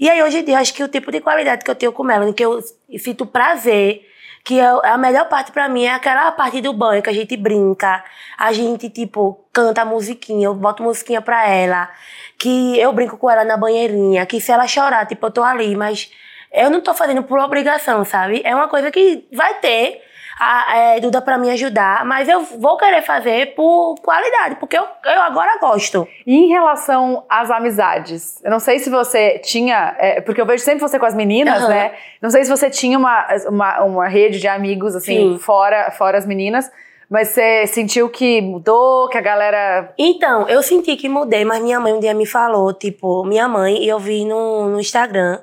E 0.00 0.10
aí 0.10 0.20
hoje 0.22 0.38
em 0.38 0.44
dia 0.44 0.58
acho 0.58 0.74
que 0.74 0.82
o 0.82 0.88
tipo 0.88 1.12
de 1.12 1.20
qualidade 1.20 1.64
que 1.64 1.70
eu 1.70 1.74
tenho 1.74 1.92
com 1.92 2.02
Melanie, 2.02 2.34
que 2.34 2.44
eu 2.44 2.60
sinto 2.98 3.26
prazer, 3.26 4.07
que 4.48 4.58
é 4.58 4.64
a 4.64 4.96
melhor 4.96 5.28
parte 5.28 5.52
pra 5.52 5.68
mim 5.68 5.84
é 5.84 5.92
aquela 5.92 6.32
parte 6.32 6.62
do 6.62 6.72
banho 6.72 7.02
que 7.02 7.10
a 7.10 7.12
gente 7.12 7.36
brinca, 7.36 8.02
a 8.38 8.50
gente 8.50 8.88
tipo 8.88 9.44
canta 9.52 9.84
musiquinha, 9.84 10.46
eu 10.46 10.54
boto 10.54 10.82
musiquinha 10.82 11.20
pra 11.20 11.46
ela, 11.46 11.90
que 12.38 12.78
eu 12.78 12.90
brinco 12.90 13.18
com 13.18 13.30
ela 13.30 13.44
na 13.44 13.58
banheirinha, 13.58 14.24
que 14.24 14.40
se 14.40 14.50
ela 14.50 14.66
chorar, 14.66 15.04
tipo, 15.04 15.26
eu 15.26 15.30
tô 15.30 15.42
ali, 15.42 15.76
mas 15.76 16.10
eu 16.50 16.70
não 16.70 16.80
tô 16.80 16.94
fazendo 16.94 17.22
por 17.22 17.38
obrigação, 17.38 18.06
sabe? 18.06 18.40
É 18.42 18.54
uma 18.54 18.68
coisa 18.68 18.90
que 18.90 19.28
vai 19.30 19.52
ter 19.56 20.00
a 20.38 20.76
é, 20.76 21.00
Duda 21.00 21.20
pra 21.20 21.36
me 21.36 21.50
ajudar, 21.50 22.04
mas 22.04 22.28
eu 22.28 22.42
vou 22.42 22.76
querer 22.76 23.02
fazer 23.02 23.54
por 23.54 23.96
qualidade, 23.96 24.56
porque 24.56 24.78
eu, 24.78 24.84
eu 25.04 25.20
agora 25.22 25.58
gosto. 25.58 26.06
E 26.26 26.36
em 26.36 26.48
relação 26.48 27.24
às 27.28 27.50
amizades, 27.50 28.40
eu 28.44 28.50
não 28.50 28.60
sei 28.60 28.78
se 28.78 28.88
você 28.88 29.38
tinha, 29.40 29.96
é, 29.98 30.20
porque 30.20 30.40
eu 30.40 30.46
vejo 30.46 30.62
sempre 30.62 30.80
você 30.80 30.98
com 30.98 31.06
as 31.06 31.14
meninas, 31.14 31.62
Aham. 31.62 31.68
né? 31.68 31.92
Não 32.22 32.30
sei 32.30 32.44
se 32.44 32.50
você 32.50 32.70
tinha 32.70 32.96
uma, 32.96 33.26
uma, 33.48 33.84
uma 33.84 34.08
rede 34.08 34.38
de 34.38 34.46
amigos, 34.46 34.94
assim, 34.94 35.32
Sim. 35.32 35.38
fora, 35.38 35.90
fora 35.90 36.16
as 36.16 36.26
meninas, 36.26 36.70
mas 37.10 37.28
você 37.28 37.66
sentiu 37.66 38.08
que 38.08 38.40
mudou, 38.40 39.08
que 39.08 39.18
a 39.18 39.20
galera. 39.20 39.92
Então, 39.98 40.48
eu 40.48 40.62
senti 40.62 40.94
que 40.94 41.08
mudei, 41.08 41.44
mas 41.44 41.62
minha 41.62 41.80
mãe 41.80 41.92
um 41.92 42.00
dia 42.00 42.14
me 42.14 42.26
falou, 42.26 42.72
tipo, 42.72 43.24
minha 43.24 43.48
mãe, 43.48 43.82
e 43.82 43.88
eu 43.88 43.98
vi 43.98 44.24
no, 44.24 44.68
no 44.68 44.78
Instagram, 44.78 45.40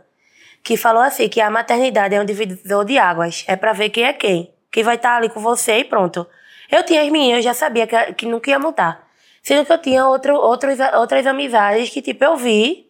que 0.63 0.77
falou 0.77 1.01
assim, 1.01 1.27
que 1.27 1.41
a 1.41 1.49
maternidade 1.49 2.15
é 2.15 2.21
um 2.21 2.25
divisor 2.25 2.85
de 2.85 2.97
águas. 2.97 3.43
É 3.47 3.55
pra 3.55 3.73
ver 3.73 3.89
quem 3.89 4.05
é 4.05 4.13
quem. 4.13 4.54
Quem 4.75 4.83
vai 4.83 4.97
estar 4.97 5.15
ali 5.15 5.29
com 5.29 5.39
você 5.39 5.77
e 5.77 5.83
pronto. 5.85 6.27
Eu 6.69 6.83
tinha 6.83 7.01
as 7.01 7.09
meninas, 7.09 7.37
eu 7.37 7.43
já 7.43 7.53
sabia 7.53 7.87
que, 7.87 7.95
que 8.11 8.25
nunca 8.25 8.49
ia 8.49 8.59
mudar. 8.59 9.07
Sendo 9.41 9.65
que 9.65 9.71
eu 9.71 9.77
tinha 9.77 10.05
outro, 10.05 10.35
outros, 10.35 10.77
outras 10.95 11.25
amizades 11.25 11.89
que, 11.89 12.01
tipo, 12.01 12.21
eu 12.25 12.35
vi 12.35 12.85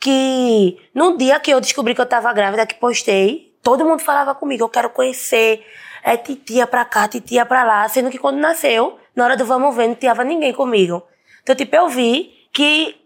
que 0.00 0.80
no 0.94 1.18
dia 1.18 1.38
que 1.38 1.50
eu 1.50 1.60
descobri 1.60 1.94
que 1.94 2.00
eu 2.00 2.06
tava 2.06 2.32
grávida, 2.32 2.64
que 2.64 2.76
postei, 2.76 3.54
todo 3.62 3.84
mundo 3.84 4.00
falava 4.00 4.34
comigo, 4.34 4.64
eu 4.64 4.70
quero 4.70 4.88
conhecer, 4.88 5.62
é 6.02 6.16
titia 6.16 6.66
pra 6.66 6.82
cá, 6.86 7.06
titia 7.06 7.44
pra 7.44 7.62
lá, 7.62 7.86
sendo 7.90 8.08
que 8.08 8.16
quando 8.16 8.38
nasceu, 8.38 8.98
na 9.14 9.24
hora 9.24 9.36
do 9.36 9.44
vamos 9.44 9.76
ver, 9.76 9.86
não 9.86 9.94
tinha 9.96 10.14
ninguém 10.24 10.54
comigo. 10.54 11.02
Então, 11.42 11.54
tipo, 11.54 11.76
eu 11.76 11.90
vi 11.90 12.48
que 12.54 12.96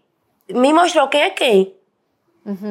me 0.47 0.71
mostrou 0.71 1.09
quem 1.09 1.23
é 1.23 1.29
quem. 1.29 1.75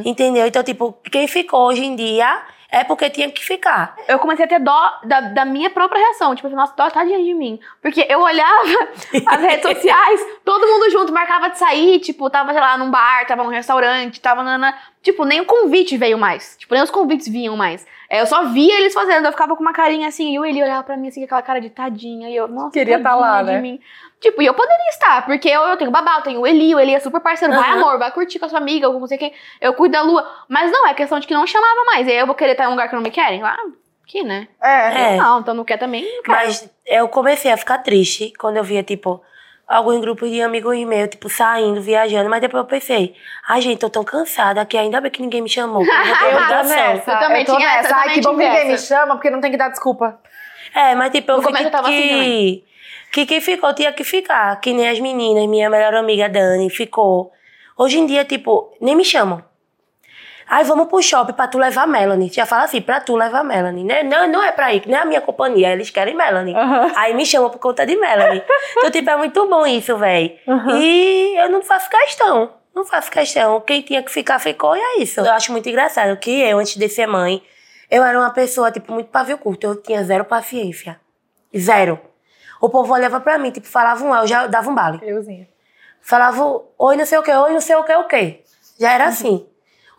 Entendeu? 0.02 0.46
Então, 0.46 0.62
tipo, 0.62 0.94
quem 1.10 1.28
ficou 1.28 1.66
hoje 1.66 1.84
em 1.84 1.94
dia 1.94 2.42
é 2.72 2.82
porque 2.82 3.08
tinha 3.10 3.30
que 3.30 3.44
ficar. 3.44 3.94
Eu 4.08 4.18
comecei 4.18 4.46
a 4.46 4.48
ter 4.48 4.58
dó 4.58 4.98
da, 5.04 5.20
da 5.20 5.44
minha 5.44 5.68
própria 5.70 6.00
reação. 6.00 6.34
Tipo 6.34 6.48
nossa, 6.48 6.74
dó 6.74 6.88
tadinha 6.90 7.22
de 7.22 7.34
mim. 7.34 7.60
Porque 7.82 8.04
eu 8.08 8.20
olhava 8.20 8.88
as 9.28 9.40
redes 9.40 9.62
sociais, 9.62 10.20
todo 10.44 10.66
mundo 10.66 10.90
junto, 10.90 11.12
marcava 11.12 11.50
de 11.50 11.58
sair, 11.58 12.00
tipo, 12.00 12.28
tava, 12.30 12.50
sei 12.52 12.60
lá, 12.60 12.78
num 12.78 12.90
bar, 12.90 13.26
tava 13.26 13.44
num 13.44 13.50
restaurante, 13.50 14.20
tava 14.20 14.42
na. 14.42 14.56
na- 14.58 14.78
Tipo, 15.02 15.24
nem 15.24 15.40
o 15.40 15.44
convite 15.44 15.96
veio 15.96 16.16
mais. 16.16 16.56
Tipo, 16.56 16.74
nem 16.74 16.82
os 16.82 16.90
convites 16.90 17.28
vinham 17.28 17.56
mais. 17.56 17.84
É, 18.12 18.20
eu 18.20 18.26
só 18.26 18.44
via 18.44 18.78
eles 18.78 18.92
fazendo, 18.92 19.24
eu 19.24 19.32
ficava 19.32 19.56
com 19.56 19.62
uma 19.62 19.72
carinha 19.72 20.06
assim, 20.06 20.34
e 20.34 20.38
o 20.38 20.44
Eli 20.44 20.62
olhava 20.62 20.82
pra 20.82 20.98
mim 20.98 21.08
assim, 21.08 21.20
com 21.20 21.24
aquela 21.24 21.40
cara 21.40 21.62
de 21.62 21.70
tadinha, 21.70 22.28
e 22.28 22.36
eu, 22.36 22.46
nossa, 22.46 22.72
Queria 22.72 22.98
tá 22.98 23.04
tadinha 23.04 23.26
lá, 23.26 23.42
de 23.42 23.52
né? 23.52 23.60
mim. 23.62 23.80
Tipo, 24.20 24.42
e 24.42 24.46
eu 24.46 24.52
poderia 24.52 24.88
estar, 24.90 25.24
porque 25.24 25.48
eu, 25.48 25.62
eu 25.62 25.78
tenho 25.78 25.90
babá, 25.90 26.16
eu 26.18 26.22
tenho 26.22 26.40
o 26.40 26.46
Eli, 26.46 26.74
o 26.74 26.78
Eli 26.78 26.94
é 26.94 27.00
super 27.00 27.22
parceiro, 27.22 27.54
vai 27.54 27.70
Aham. 27.70 27.78
amor, 27.78 27.98
vai 27.98 28.12
curtir 28.12 28.38
com 28.38 28.44
a 28.44 28.48
sua 28.50 28.58
amiga, 28.58 28.86
ou 28.86 28.92
com 28.92 29.00
não 29.00 29.06
sei 29.06 29.16
quem, 29.16 29.32
eu 29.62 29.72
cuido 29.72 29.92
da 29.92 30.02
lua. 30.02 30.30
Mas 30.46 30.70
não, 30.70 30.86
é 30.86 30.92
questão 30.92 31.18
de 31.18 31.26
que 31.26 31.32
não 31.32 31.46
chamava 31.46 31.84
mais. 31.86 32.06
E 32.06 32.10
aí 32.10 32.18
eu 32.18 32.26
vou 32.26 32.34
querer 32.34 32.52
estar 32.52 32.64
em 32.64 32.66
um 32.66 32.72
lugar 32.72 32.90
que 32.90 32.94
não 32.94 33.02
me 33.02 33.10
querem? 33.10 33.42
Lá, 33.42 33.56
aqui, 34.04 34.22
né? 34.22 34.46
É. 34.62 35.14
É. 35.14 35.16
Não, 35.16 35.40
então 35.40 35.54
não 35.54 35.64
quer 35.64 35.78
também, 35.78 36.04
não. 36.04 36.34
Mas 36.34 36.70
eu 36.86 37.08
comecei 37.08 37.50
a 37.50 37.56
ficar 37.56 37.78
triste 37.78 38.30
quando 38.38 38.58
eu 38.58 38.62
via, 38.64 38.82
tipo, 38.82 39.22
alguns 39.66 40.00
grupos 40.00 40.30
de 40.30 40.42
amigos 40.42 40.76
meus, 40.86 41.08
tipo, 41.08 41.28
saindo, 41.28 41.80
viajando. 41.80 42.28
Mas 42.28 42.40
depois 42.40 42.62
eu 42.62 42.68
pensei, 42.68 43.14
ai, 43.48 43.60
gente, 43.60 43.78
tô 43.78 43.88
tão 43.90 44.04
cansada 44.04 44.64
que 44.66 44.76
ainda 44.76 45.00
bem 45.00 45.10
que 45.10 45.22
ninguém 45.22 45.40
me 45.42 45.48
chamou. 45.48 45.82
Eu 45.82 45.88
Eu 46.28 46.64
nessa, 46.64 47.12
Eu 47.12 47.18
também 47.18 47.40
eu 47.40 47.46
tô 47.46 47.56
tinha 47.56 47.68
essa, 47.68 47.82
nessa. 47.82 47.94
eu 47.94 47.96
Ai, 47.96 48.02
também 48.04 48.14
que 48.14 48.20
bom 48.20 48.30
que 48.36 48.36
ninguém 48.44 48.66
me 48.66 48.72
essa. 48.74 48.86
chama, 48.86 49.14
porque 49.14 49.30
não 49.30 49.40
tem 49.40 49.50
que 49.50 49.56
dar 49.56 49.68
desculpa. 49.68 50.18
É, 50.74 50.94
mas 50.94 51.12
tipo, 51.12 51.30
eu 51.32 51.42
No 51.42 51.52
que, 51.52 51.62
eu 51.62 51.70
tava 51.70 51.88
assim 51.88 52.08
que, 52.08 52.64
que 53.12 53.26
quem 53.26 53.40
ficou 53.40 53.74
tinha 53.74 53.92
que 53.92 54.04
ficar. 54.04 54.60
Que 54.60 54.72
nem 54.72 54.88
as 54.88 54.98
meninas, 55.00 55.46
minha 55.46 55.68
melhor 55.70 55.94
amiga 55.94 56.28
Dani 56.28 56.68
ficou. 56.70 57.32
Hoje 57.76 57.98
em 57.98 58.06
dia, 58.06 58.24
tipo, 58.24 58.76
nem 58.80 58.94
me 58.96 59.04
chamam. 59.04 59.42
Ai, 60.48 60.64
vamos 60.64 60.88
pro 60.88 61.02
shopping 61.02 61.32
pra 61.32 61.46
tu 61.48 61.58
levar 61.58 61.86
Melanie. 61.86 62.30
Já 62.32 62.44
fala 62.46 62.64
assim, 62.64 62.80
pra 62.80 63.00
tu 63.00 63.16
levar 63.16 63.42
Melanie. 63.44 63.84
Né? 63.84 64.02
Não, 64.02 64.28
não 64.28 64.42
é 64.42 64.52
pra 64.52 64.72
ir, 64.72 64.82
não 64.86 64.98
é 64.98 65.02
a 65.02 65.04
minha 65.04 65.20
companhia, 65.20 65.72
eles 65.72 65.90
querem 65.90 66.14
Melanie. 66.14 66.54
Aham. 66.54 66.92
Aí 66.96 67.14
me 67.14 67.24
chamam 67.24 67.50
por 67.50 67.58
conta 67.58 67.86
de 67.86 67.96
Melanie. 67.96 68.42
então, 68.78 68.90
tipo, 68.90 69.10
é 69.10 69.16
muito 69.16 69.48
bom 69.48 69.66
isso, 69.66 69.96
velho. 69.96 70.32
Aham. 70.46 70.78
E 70.78 71.36
eu 71.38 71.50
não 71.50 71.62
faço 71.62 71.88
questão. 71.88 72.52
Não 72.74 72.84
faço 72.84 73.10
questão. 73.10 73.60
Quem 73.60 73.82
tinha 73.82 74.02
que 74.02 74.10
ficar, 74.10 74.38
ficou 74.38 74.76
e 74.76 74.80
é 74.80 75.02
isso. 75.02 75.20
Eu 75.20 75.32
acho 75.32 75.52
muito 75.52 75.68
engraçado 75.68 76.16
que 76.18 76.30
eu, 76.30 76.58
antes 76.58 76.76
de 76.76 76.88
ser 76.88 77.06
mãe, 77.06 77.42
eu 77.90 78.02
era 78.02 78.18
uma 78.18 78.30
pessoa, 78.30 78.70
tipo, 78.70 78.92
muito 78.92 79.10
pavio 79.10 79.36
curto. 79.38 79.64
Eu 79.66 79.76
tinha 79.76 80.02
zero 80.02 80.24
paciência. 80.24 80.98
Zero. 81.56 82.00
O 82.60 82.68
povo 82.68 82.94
olhava 82.94 83.20
pra 83.20 83.38
mim, 83.38 83.50
tipo, 83.50 83.66
falava 83.66 84.04
um, 84.04 84.14
eu 84.14 84.26
já 84.26 84.46
dava 84.46 84.70
um 84.70 84.74
bale. 84.74 85.00
Euzinha. 85.02 85.48
Falava, 86.00 86.62
oi, 86.78 86.96
não 86.96 87.04
sei 87.04 87.18
o 87.18 87.22
que, 87.22 87.30
oi, 87.30 87.52
não 87.52 87.60
sei 87.60 87.76
o 87.76 87.84
que, 87.84 87.94
o 87.94 88.04
que. 88.08 88.40
Já 88.78 88.92
era 88.92 89.04
assim. 89.06 89.46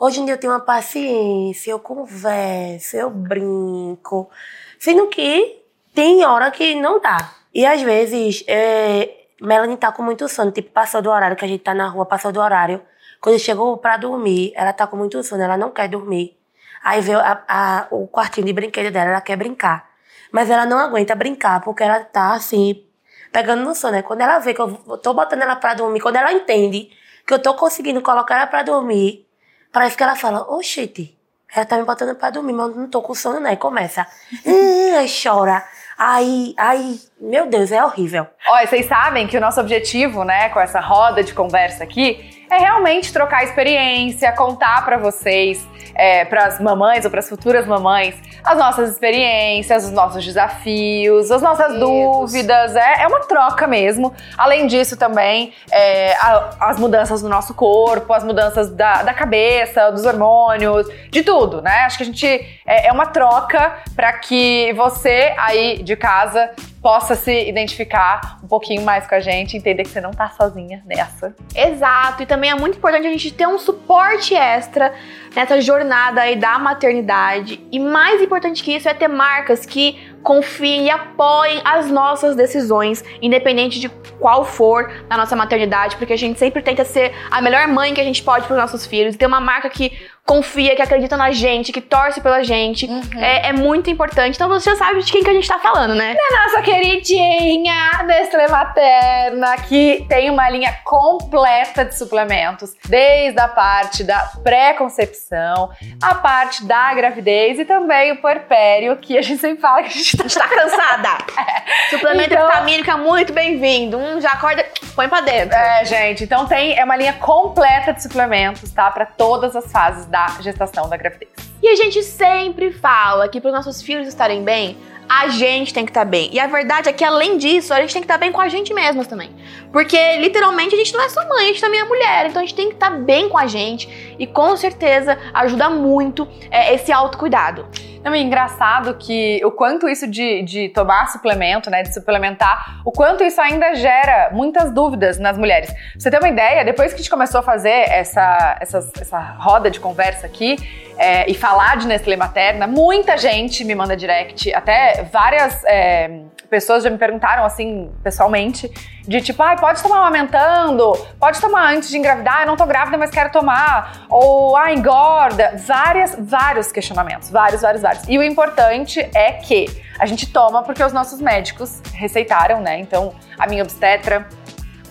Hoje 0.04 0.20
em 0.20 0.26
dia 0.26 0.34
eu 0.34 0.38
tenho 0.38 0.52
uma 0.52 0.60
paciência, 0.60 1.72
eu 1.72 1.80
converso, 1.80 2.98
eu 2.98 3.10
brinco. 3.10 4.30
Sendo 4.78 5.08
que 5.08 5.64
tem 5.96 6.26
hora 6.26 6.52
que 6.52 6.76
não 6.76 7.00
dá. 7.00 7.32
E 7.54 7.66
às 7.66 7.82
vezes, 7.82 8.44
é, 8.46 9.28
Melanie 9.40 9.78
tá 9.78 9.94
com 9.94 10.04
muito 10.04 10.28
sono, 10.28 10.52
tipo, 10.52 10.72
passou 10.72 11.02
do 11.02 11.10
horário, 11.10 11.38
que 11.38 11.46
a 11.46 11.48
gente 11.48 11.64
tá 11.64 11.74
na 11.74 11.88
rua, 11.88 12.06
passou 12.06 12.34
do 12.34 12.42
horário. 12.42 12.82
Quando 13.22 13.40
chegou 13.40 13.78
pra 13.78 13.96
dormir, 13.96 14.52
ela 14.58 14.74
tá 14.74 14.86
com 14.86 14.98
muito 14.98 15.24
sono, 15.24 15.42
ela 15.42 15.56
não 15.56 15.72
quer 15.72 15.88
dormir. 15.88 16.38
Aí 16.84 17.00
veio 17.00 17.20
a- 17.20 17.42
a- 17.48 17.88
o 17.90 18.06
quartinho 18.06 18.46
de 18.46 18.52
brinquedo 18.52 18.92
dela, 18.92 19.10
ela 19.12 19.22
quer 19.22 19.38
brincar. 19.38 19.90
Mas 20.34 20.50
ela 20.50 20.66
não 20.66 20.80
aguenta 20.80 21.16
brincar, 21.16 21.62
porque 21.62 21.82
ela 21.82 22.02
tá 22.02 22.34
assim, 22.34 22.86
pegando 23.32 23.64
no 23.64 23.74
sono, 23.74 23.94
né? 23.94 24.02
Quando 24.02 24.20
ela 24.20 24.38
vê 24.40 24.54
que 24.54 24.60
eu 24.60 24.98
tô 24.98 25.14
botando 25.14 25.44
ela 25.44 25.56
pra 25.56 25.74
dormir, 25.74 26.02
quando 26.02 26.18
ela 26.18 26.34
entende 26.34 26.90
que 27.26 27.34
eu 27.34 27.40
tô 27.42 27.54
conseguindo 27.54 28.02
colocar 28.02 28.36
ela 28.36 28.48
pra 28.48 28.64
dormir, 28.64 29.26
parece 29.74 29.98
que 29.98 30.04
ela 30.04 30.16
fala, 30.16 30.44
oxente, 30.54 31.18
ela 31.54 31.66
tá 31.66 31.76
me 31.78 31.84
botando 31.84 32.16
pra 32.16 32.30
dormir, 32.30 32.54
mas 32.54 32.70
eu 32.70 32.76
não 32.76 32.88
tô 32.88 33.02
com 33.02 33.14
sono, 33.14 33.40
né? 33.40 33.54
E 33.54 33.58
começa, 33.58 34.08
hum, 34.46 34.96
aí 34.98 35.08
chora. 35.10 35.66
Aí, 35.98 36.56
aí, 36.58 37.00
meu 37.20 37.48
Deus, 37.48 37.72
é 37.72 37.84
horrível. 37.84 38.26
Olha, 38.48 38.68
vocês 38.68 38.88
sabem 38.88 39.28
que 39.28 39.38
o 39.38 39.42
nosso 39.42 39.60
objetivo, 39.60 40.24
né, 40.24 40.50
com 40.50 40.60
essa 40.60 40.80
roda 40.80 41.24
de 41.24 41.34
conversa 41.34 41.84
aqui, 41.84 42.46
é 42.50 42.58
realmente 42.58 43.14
trocar 43.14 43.44
experiência, 43.44 44.32
contar 44.32 44.84
pra 44.86 44.98
vocês, 44.98 45.64
é, 45.96 46.26
para 46.26 46.46
as 46.46 46.60
mamães 46.60 47.06
ou 47.06 47.12
para 47.12 47.20
as 47.20 47.30
futuras 47.30 47.66
mamães, 47.66 48.16
as 48.44 48.58
nossas 48.58 48.90
experiências, 48.92 49.86
os 49.86 49.92
nossos 49.92 50.24
desafios, 50.26 51.32
as 51.32 51.42
nossas 51.42 51.74
dúvidas. 51.80 52.76
É, 52.76 53.04
é 53.04 53.08
uma 53.08 53.22
troca 53.22 53.68
mesmo. 53.68 54.14
Além 54.38 54.68
disso, 54.68 54.98
também, 54.98 55.54
é, 55.72 56.14
a- 56.16 56.50
as 56.60 56.80
mudanças 56.80 57.22
no 57.22 57.30
nosso 57.30 57.54
corpo, 57.54 58.12
as 58.14 58.24
mudanças 58.24 58.70
da, 58.70 59.04
da 59.04 59.14
cabeça, 59.14 59.90
dos 59.92 60.06
hormônios, 60.06 60.88
de 61.10 61.24
tudo, 61.24 61.62
né? 61.62 61.82
Acho 61.86 61.98
que 61.98 62.04
a 62.04 62.06
gente 62.06 62.28
é, 62.66 62.88
é 62.88 62.92
uma 62.92 63.06
troca 63.06 63.74
para 63.96 64.12
que 64.14 64.74
você 64.74 65.34
aí 65.38 65.82
de 65.84 65.96
casa 65.96 66.52
possa 66.84 67.16
se 67.16 67.48
identificar 67.48 68.40
um 68.44 68.48
pouquinho 68.48 68.82
mais 68.82 69.08
com 69.08 69.16
a 69.16 69.22
gente, 69.22 69.56
entender 69.56 69.84
que 69.84 69.90
você 69.90 70.02
não 70.02 70.12
tá 70.12 70.30
sozinha 70.30 70.84
nessa. 70.86 71.34
Exato, 71.56 72.22
e 72.22 72.26
também 72.26 72.52
é 72.52 72.56
muito 72.56 72.78
importante 72.78 73.08
a 73.08 73.10
gente 73.10 73.32
ter 73.34 73.48
um 73.48 73.58
suporte 73.58 74.36
extra 74.36 74.94
nessa 75.34 75.62
jornada 75.62 76.22
aí 76.22 76.36
da 76.36 76.60
maternidade. 76.60 77.66
E 77.72 77.80
mais 77.80 78.22
importante 78.22 78.62
que 78.62 78.76
isso 78.76 78.90
é 78.90 78.94
ter 78.94 79.08
marcas 79.08 79.66
que 79.66 79.98
confiem 80.22 80.86
e 80.86 80.90
apoiem 80.90 81.62
as 81.64 81.90
nossas 81.90 82.36
decisões, 82.36 83.04
independente 83.22 83.80
de 83.80 83.90
qual 84.20 84.44
for 84.44 84.92
na 85.10 85.18
nossa 85.18 85.36
maternidade, 85.36 85.96
porque 85.96 86.14
a 86.14 86.18
gente 86.18 86.38
sempre 86.38 86.62
tenta 86.62 86.84
ser 86.84 87.14
a 87.32 87.42
melhor 87.42 87.68
mãe 87.68 87.94
que 87.94 88.02
a 88.02 88.04
gente 88.04 88.22
pode 88.22 88.46
para 88.46 88.56
os 88.56 88.60
nossos 88.60 88.86
filhos. 88.86 89.16
E 89.16 89.18
ter 89.18 89.26
uma 89.26 89.42
marca 89.42 89.70
que 89.70 89.92
confia, 90.26 90.74
que 90.74 90.82
acredita 90.82 91.18
na 91.18 91.32
gente, 91.32 91.74
que 91.74 91.82
torce 91.82 92.22
pela 92.22 92.44
gente, 92.44 92.86
uhum. 92.86 93.02
é, 93.18 93.50
é, 93.50 93.54
muito 93.54 93.90
importante. 93.90 94.36
Então 94.36 94.48
você 94.48 94.70
já 94.70 94.76
sabe 94.78 95.04
de 95.04 95.12
quem 95.12 95.22
que 95.22 95.30
a 95.30 95.34
gente 95.34 95.48
tá 95.48 95.60
falando, 95.60 95.94
né? 95.94 96.16
Da 96.16 96.44
nossa 96.44 96.62
queridinha 96.62 98.04
Nestlé 98.06 98.48
Materna, 98.48 99.58
que 99.68 100.06
tem 100.08 100.30
uma 100.30 100.50
linha 100.50 100.74
completa 100.86 101.84
de 101.84 101.98
suplementos, 101.98 102.74
desde 102.88 103.38
a 103.40 103.50
parte 103.50 104.04
da 104.06 104.32
pré-concepção, 104.42 105.70
a 106.02 106.16
parte 106.16 106.64
da 106.64 106.94
gravidez 106.94 107.60
e 107.60 107.66
também 107.66 108.14
o 108.14 108.22
puerpério, 108.22 108.96
que 108.96 109.18
a 109.18 109.22
gente 109.22 109.42
sempre 109.42 109.62
fala 109.62 109.82
que 109.84 109.90
a 109.90 109.92
gente 109.92 110.16
tá, 110.16 110.24
tá 110.24 110.48
cansada. 110.48 111.18
é. 111.38 111.90
Suplemento 111.90 112.34
então, 112.34 112.48
vitamínico 112.48 112.90
é 112.90 112.96
muito 112.96 113.34
bem-vindo. 113.34 113.98
Um 113.98 114.22
já 114.22 114.32
acorda, 114.32 114.66
põe 114.96 115.10
pra 115.10 115.20
dentro. 115.20 115.58
É, 115.58 115.84
gente, 115.84 116.24
então 116.24 116.46
tem 116.46 116.80
é 116.80 116.84
uma 116.86 116.96
linha 116.96 117.14
completa 117.14 117.92
de 117.92 118.02
suplementos, 118.02 118.72
tá? 118.72 118.90
Para 118.90 119.06
todas 119.06 119.54
as 119.54 119.70
fases 119.70 120.13
da 120.14 120.28
gestação 120.42 120.88
da 120.88 120.96
gravidez. 120.96 121.32
E 121.60 121.68
a 121.68 121.76
gente 121.76 122.04
sempre 122.04 122.72
fala 122.72 123.28
que 123.28 123.42
para 123.42 123.48
os 123.50 123.56
nossos 123.56 123.82
filhos 123.82 124.08
estarem 124.08 124.44
bem, 124.44 124.78
a 125.10 125.28
gente 125.28 125.74
tem 125.74 125.86
que 125.86 125.90
estar 125.90 126.06
tá 126.06 126.06
bem. 126.06 126.30
E 126.32 126.40
a 126.40 126.46
verdade 126.46 126.88
é 126.88 126.94
que, 126.94 127.04
além 127.04 127.40
disso, 127.40 127.74
a 127.74 127.82
gente 127.82 127.94
tem 127.94 128.02
que 128.02 128.06
estar 128.06 128.14
tá 128.14 128.20
bem 128.20 128.32
com 128.32 128.40
a 128.40 128.48
gente 128.48 128.72
mesmas 128.76 129.08
também. 129.08 129.32
Porque, 129.72 130.18
literalmente, 130.18 130.76
a 130.76 130.78
gente 130.78 130.94
não 130.94 131.02
é 131.02 131.10
só 131.10 131.28
mãe, 131.28 131.46
a 131.46 131.48
gente 131.48 131.62
também 131.62 131.80
é 131.80 131.84
mulher. 131.84 132.28
Então, 132.28 132.44
a 132.44 132.46
gente 132.46 132.56
tem 132.56 132.68
que 132.68 132.76
estar 132.76 132.92
tá 132.92 132.98
bem 132.98 133.28
com 133.28 133.40
a 133.40 133.48
gente. 133.48 134.16
E, 134.20 134.28
com 134.28 134.56
certeza, 134.56 135.18
ajuda 135.34 135.68
muito 135.68 136.28
é, 136.52 136.76
esse 136.76 136.92
autocuidado. 136.92 137.68
Não, 138.04 138.14
é 138.14 138.20
engraçado 138.20 138.96
que 138.96 139.40
o 139.46 139.52
quanto 139.52 139.88
isso 139.88 140.06
de, 140.06 140.44
de 140.44 140.70
tomar 140.70 141.08
suplemento, 141.08 141.70
né, 141.70 141.84
de 141.84 141.94
suplementar, 141.94 142.82
o 142.84 142.92
quanto 142.92 143.24
isso 143.24 143.40
ainda 143.40 143.74
gera 143.76 144.30
muitas 144.34 144.74
dúvidas 144.74 145.18
nas 145.18 145.38
mulheres. 145.38 145.72
Pra 145.72 145.82
você 145.98 146.12
ter 146.12 146.20
uma 146.20 146.28
ideia, 146.28 146.66
depois 146.66 146.92
que 146.92 146.96
a 146.96 146.98
gente 147.02 147.10
começou 147.10 147.40
a 147.40 147.44
fazer 147.44 147.90
essa, 147.90 148.58
essa, 148.60 148.92
essa 149.00 149.20
roda 149.40 149.72
de 149.72 149.80
conversa 149.80 150.26
aqui 150.26 150.58
é, 150.98 151.30
e 151.30 151.34
falar 151.34 151.78
de 151.78 151.88
Nestlé 151.88 152.18
Materna, 152.18 152.68
muita 152.68 153.18
gente 153.18 153.64
me 153.64 153.74
manda 153.74 153.96
direct, 153.96 154.54
até 154.54 155.04
várias 155.12 155.64
é, 155.64 156.24
pessoas 156.50 156.84
já 156.84 156.90
me 156.90 156.98
perguntaram 156.98 157.46
assim, 157.46 157.90
pessoalmente, 158.04 158.70
de 159.08 159.22
tipo, 159.22 159.42
ah, 159.44 159.56
pode 159.56 159.82
tomar 159.84 160.00
amamentando, 160.00 160.94
pode 161.20 161.40
tomar 161.40 161.74
antes 161.74 161.90
de 161.90 161.98
engravidar, 161.98 162.42
eu 162.42 162.48
não 162.48 162.56
tô 162.56 162.66
grávida, 162.66 162.98
mas 162.98 163.12
quero 163.12 163.32
tomar, 163.32 164.06
ou 164.10 164.56
ah, 164.56 164.72
engorda, 164.72 165.56
várias, 165.68 166.16
vários 166.20 166.72
questionamentos, 166.72 167.30
vários, 167.30 167.62
vários, 167.62 167.82
vários. 167.82 168.08
E 168.08 168.18
o 168.18 168.24
importante 168.24 169.00
é 169.14 169.34
que 169.34 169.66
a 170.00 170.06
gente 170.06 170.32
toma 170.32 170.64
porque 170.64 170.84
os 170.84 170.94
nossos 170.94 171.22
médicos 171.22 171.82
receitaram, 171.94 172.62
né? 172.62 172.80
Então, 172.80 173.14
a 173.38 173.48
minha 173.48 173.64
obstetra 173.64 174.28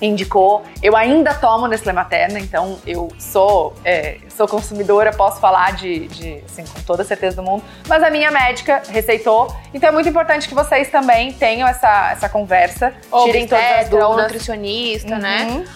indicou. 0.03 0.62
Eu 0.83 0.97
ainda 0.97 1.33
tomo 1.33 1.67
Nestlé 1.67 1.93
Materna, 1.93 2.41
então 2.41 2.79
eu 2.87 3.09
sou, 3.19 3.75
é, 3.85 4.19
sou 4.37 4.49
consumidora, 4.49 5.12
posso 5.12 5.41
falar 5.41 5.75
de, 5.75 6.09
de, 6.09 6.43
assim, 6.45 6.65
com 6.65 6.81
toda 6.83 7.05
certeza 7.05 7.37
do 7.37 7.43
mundo. 7.43 7.62
Mas 7.88 8.03
a 8.03 8.11
minha 8.11 8.31
médica 8.31 8.83
receitou, 8.88 9.55
então 9.73 9.88
é 9.88 9.93
muito 9.93 10.09
importante 10.09 10.49
que 10.49 10.55
vocês 10.55 10.91
também 10.91 11.33
tenham 11.33 11.69
essa, 11.69 12.11
essa 12.12 12.29
conversa, 12.29 12.93
ou 13.11 13.25
tirem 13.25 13.47
todas 13.47 13.65
as 13.65 13.88
dúvidas. 13.88 14.09
Ou 14.09 14.17
nutricionista, 14.17 15.19
né? 15.19 15.45
uhum. 15.45 15.59
né? 15.61 15.67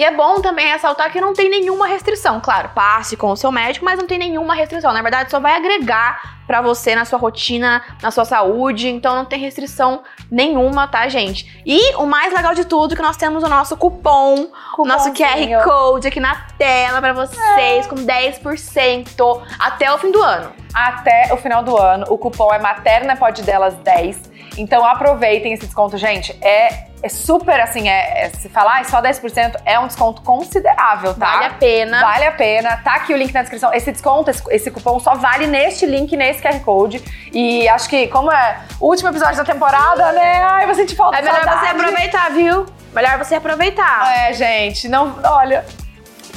E 0.00 0.02
é 0.02 0.10
bom 0.10 0.40
também 0.40 0.66
ressaltar 0.66 1.12
que 1.12 1.20
não 1.20 1.34
tem 1.34 1.50
nenhuma 1.50 1.86
restrição. 1.86 2.40
Claro, 2.40 2.70
passe 2.70 3.18
com 3.18 3.32
o 3.32 3.36
seu 3.36 3.52
médico, 3.52 3.84
mas 3.84 3.98
não 3.98 4.06
tem 4.06 4.18
nenhuma 4.18 4.54
restrição. 4.54 4.94
Na 4.94 5.02
verdade, 5.02 5.30
só 5.30 5.38
vai 5.38 5.54
agregar 5.54 6.40
para 6.46 6.62
você 6.62 6.94
na 6.94 7.04
sua 7.04 7.18
rotina, 7.18 7.82
na 8.00 8.10
sua 8.10 8.24
saúde. 8.24 8.88
Então 8.88 9.14
não 9.14 9.26
tem 9.26 9.38
restrição 9.38 10.02
nenhuma, 10.30 10.88
tá, 10.88 11.06
gente? 11.06 11.62
E 11.66 11.94
o 11.96 12.06
mais 12.06 12.32
legal 12.32 12.54
de 12.54 12.64
tudo 12.64 12.94
é 12.94 12.96
que 12.96 13.02
nós 13.02 13.18
temos 13.18 13.44
o 13.44 13.46
nosso 13.46 13.76
cupom, 13.76 14.48
o 14.78 14.86
nosso 14.86 15.12
QR 15.12 15.62
Code 15.64 16.08
aqui 16.08 16.18
na 16.18 16.34
tela 16.56 16.98
para 16.98 17.12
vocês, 17.12 17.84
é. 17.84 17.86
com 17.86 17.96
10% 17.96 19.42
até 19.58 19.92
o 19.92 19.98
fim 19.98 20.10
do 20.10 20.22
ano. 20.22 20.50
Até 20.72 21.28
o 21.34 21.36
final 21.36 21.62
do 21.62 21.76
ano. 21.76 22.06
O 22.08 22.16
cupom 22.16 22.54
é 22.54 22.58
Materna 22.58 23.16
Pode 23.16 23.42
Delas 23.42 23.74
10. 23.74 24.29
Então 24.60 24.84
aproveitem 24.84 25.52
esse 25.52 25.66
desconto, 25.66 25.96
gente. 25.96 26.36
É 26.40 26.90
é 27.02 27.08
super 27.08 27.58
assim, 27.60 27.88
é, 27.88 28.24
é, 28.24 28.30
se 28.30 28.48
falar 28.48 28.82
é 28.82 28.84
só 28.84 29.00
10%, 29.00 29.56
é 29.64 29.78
um 29.78 29.86
desconto 29.86 30.20
considerável, 30.22 31.14
tá? 31.14 31.32
Vale 31.32 31.44
a 31.46 31.50
pena. 31.50 32.00
Vale 32.00 32.24
a 32.26 32.32
pena. 32.32 32.76
Tá 32.78 32.94
aqui 32.96 33.14
o 33.14 33.16
link 33.16 33.32
na 33.32 33.40
descrição. 33.40 33.72
Esse 33.72 33.90
desconto, 33.90 34.30
esse, 34.30 34.42
esse 34.50 34.70
cupom 34.70 35.00
só 35.00 35.14
vale 35.14 35.46
neste 35.46 35.86
link, 35.86 36.14
nesse 36.16 36.42
QR 36.42 36.60
Code. 36.60 37.02
E 37.32 37.66
acho 37.68 37.88
que, 37.88 38.06
como 38.08 38.30
é 38.30 38.60
o 38.78 38.88
último 38.88 39.08
episódio 39.08 39.36
da 39.36 39.44
temporada, 39.44 40.12
né? 40.12 40.42
Ai, 40.42 40.66
você 40.66 40.84
te 40.84 40.94
falta 40.94 41.16
É 41.16 41.22
melhor 41.22 41.42
saudade. 41.42 41.60
você 41.60 41.66
aproveitar, 41.70 42.30
viu? 42.32 42.66
Melhor 42.92 43.18
você 43.18 43.34
aproveitar. 43.36 44.14
É, 44.18 44.32
gente, 44.34 44.88
não. 44.88 45.18
Olha, 45.24 45.64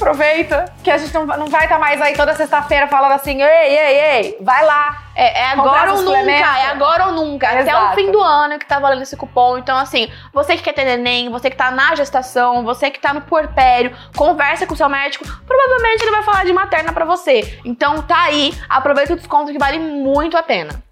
aproveita, 0.03 0.65
que 0.83 0.91
a 0.91 0.97
gente 0.97 1.13
não, 1.13 1.25
não 1.25 1.47
vai 1.47 1.63
estar 1.63 1.75
tá 1.75 1.79
mais 1.79 2.01
aí 2.01 2.13
toda 2.13 2.35
sexta-feira 2.35 2.87
falando 2.87 3.13
assim, 3.13 3.41
ei, 3.41 3.77
ei, 3.77 3.99
ei, 3.99 4.37
vai 4.41 4.65
lá. 4.65 5.01
É, 5.15 5.41
é 5.41 5.45
agora 5.51 5.93
ou 5.93 6.01
nunca, 6.01 6.59
é 6.59 6.65
agora 6.65 7.05
ou 7.07 7.13
nunca. 7.13 7.59
Exato. 7.59 7.77
Até 7.77 7.93
o 7.93 7.95
fim 7.95 8.11
do 8.11 8.21
ano 8.21 8.59
que 8.59 8.65
tá 8.65 8.79
valendo 8.79 9.03
esse 9.03 9.15
cupom. 9.15 9.57
Então, 9.57 9.77
assim, 9.77 10.11
você 10.33 10.57
que 10.57 10.63
quer 10.63 10.73
ter 10.73 10.83
neném, 10.83 11.29
você 11.29 11.49
que 11.49 11.55
tá 11.55 11.71
na 11.71 11.95
gestação, 11.95 12.63
você 12.63 12.91
que 12.91 12.99
tá 12.99 13.13
no 13.13 13.21
puerpério, 13.21 13.95
conversa 14.15 14.67
com 14.67 14.73
o 14.73 14.77
seu 14.77 14.89
médico, 14.89 15.25
provavelmente 15.45 16.03
ele 16.03 16.11
vai 16.11 16.23
falar 16.23 16.43
de 16.43 16.51
materna 16.51 16.91
para 16.91 17.05
você. 17.05 17.59
Então, 17.63 18.01
tá 18.01 18.23
aí, 18.23 18.53
aproveita 18.67 19.13
o 19.13 19.15
desconto 19.15 19.51
que 19.51 19.59
vale 19.59 19.79
muito 19.79 20.35
a 20.35 20.43
pena. 20.43 20.83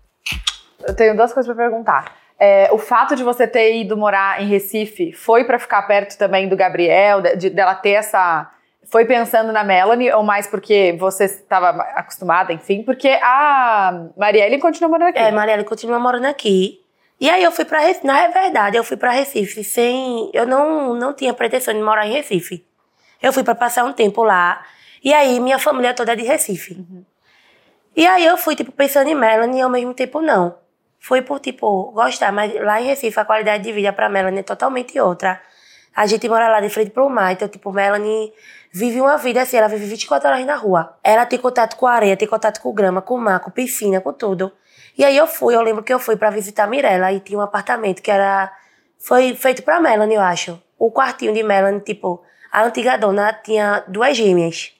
Eu 0.87 0.95
tenho 0.95 1.15
duas 1.15 1.33
coisas 1.33 1.53
para 1.53 1.63
perguntar. 1.63 2.05
É, 2.39 2.69
o 2.71 2.77
fato 2.79 3.15
de 3.15 3.23
você 3.23 3.45
ter 3.45 3.75
ido 3.75 3.95
morar 3.95 4.41
em 4.41 4.47
Recife 4.47 5.13
foi 5.13 5.43
para 5.43 5.59
ficar 5.59 5.81
perto 5.83 6.17
também 6.17 6.49
do 6.49 6.55
Gabriel, 6.55 7.21
de, 7.21 7.51
dela 7.51 7.75
ter 7.75 7.91
essa 7.91 8.49
foi 8.91 9.05
pensando 9.05 9.53
na 9.53 9.63
Melanie 9.63 10.11
ou 10.11 10.21
mais 10.21 10.47
porque 10.47 10.97
você 10.99 11.23
estava 11.23 11.69
acostumada, 11.95 12.51
enfim? 12.51 12.83
Porque 12.83 13.07
a 13.07 14.07
Marielle 14.17 14.59
continua 14.59 14.89
morando 14.89 15.07
aqui. 15.07 15.19
É, 15.19 15.31
Marielle 15.31 15.63
continua 15.63 15.97
morando 15.97 16.25
aqui. 16.25 16.81
E 17.17 17.29
aí 17.29 17.41
eu 17.41 17.53
fui 17.53 17.63
para 17.63 17.79
Recife, 17.79 18.05
na 18.05 18.27
verdade, 18.27 18.75
eu 18.75 18.83
fui 18.83 18.97
para 18.97 19.11
Recife 19.11 19.63
sem, 19.63 20.29
eu 20.33 20.45
não 20.45 20.93
não 20.93 21.13
tinha 21.13 21.33
pretensão 21.33 21.73
de 21.73 21.79
morar 21.79 22.05
em 22.05 22.11
Recife. 22.11 22.65
Eu 23.21 23.31
fui 23.31 23.43
para 23.43 23.55
passar 23.55 23.85
um 23.85 23.93
tempo 23.93 24.23
lá. 24.23 24.61
E 25.01 25.13
aí 25.13 25.39
minha 25.39 25.57
família 25.57 25.93
toda 25.93 26.11
é 26.11 26.15
de 26.17 26.23
Recife. 26.23 26.73
Uhum. 26.73 27.05
E 27.95 28.05
aí 28.05 28.25
eu 28.25 28.35
fui 28.35 28.57
tipo 28.57 28.73
pensando 28.73 29.09
em 29.09 29.15
Melanie 29.15 29.59
e 29.59 29.61
ao 29.61 29.69
mesmo 29.69 29.93
tempo 29.93 30.19
não. 30.19 30.57
Foi 30.99 31.21
por 31.21 31.39
tipo 31.39 31.93
gostar, 31.93 32.33
mas 32.33 32.53
lá 32.55 32.81
em 32.81 32.87
Recife 32.87 33.17
a 33.17 33.23
qualidade 33.23 33.63
de 33.63 33.71
vida 33.71 33.93
para 33.93 34.09
Melanie 34.09 34.41
é 34.41 34.43
totalmente 34.43 34.99
outra. 34.99 35.41
A 35.95 36.05
gente 36.05 36.27
mora 36.27 36.49
lá 36.49 36.59
de 36.59 36.69
frente 36.69 36.91
pro 36.91 37.09
mar, 37.09 37.31
então 37.31 37.47
tipo 37.47 37.71
Melanie 37.71 38.33
vive 38.71 39.01
uma 39.01 39.17
vida 39.17 39.41
assim, 39.41 39.57
ela 39.57 39.67
vive 39.67 39.85
24 39.85 40.29
horas 40.29 40.45
na 40.45 40.55
rua. 40.55 40.97
Ela 41.03 41.25
tem 41.25 41.37
contato 41.37 41.75
com 41.75 41.87
areia, 41.87 42.15
tem 42.15 42.27
contato 42.27 42.61
com 42.61 42.73
grama, 42.73 43.01
com 43.01 43.17
mar, 43.17 43.39
com 43.39 43.51
piscina, 43.51 43.99
com 43.99 44.13
tudo. 44.13 44.51
E 44.97 45.03
aí 45.03 45.15
eu 45.15 45.27
fui, 45.27 45.55
eu 45.55 45.61
lembro 45.61 45.83
que 45.83 45.93
eu 45.93 45.99
fui 45.99 46.15
para 46.15 46.29
visitar 46.29 46.63
a 46.63 46.67
Mirella 46.67 47.11
e 47.11 47.19
tinha 47.19 47.37
um 47.37 47.41
apartamento 47.41 48.01
que 48.01 48.11
era 48.11 48.51
foi 49.01 49.33
feito 49.33 49.63
para 49.63 49.79
Melanie, 49.79 50.15
eu 50.15 50.21
acho. 50.21 50.61
O 50.77 50.91
quartinho 50.91 51.33
de 51.33 51.41
Melanie, 51.41 51.81
tipo, 51.81 52.23
a 52.51 52.63
antiga 52.63 52.97
dona 52.97 53.33
tinha 53.33 53.83
duas 53.87 54.15
gêmeas. 54.15 54.73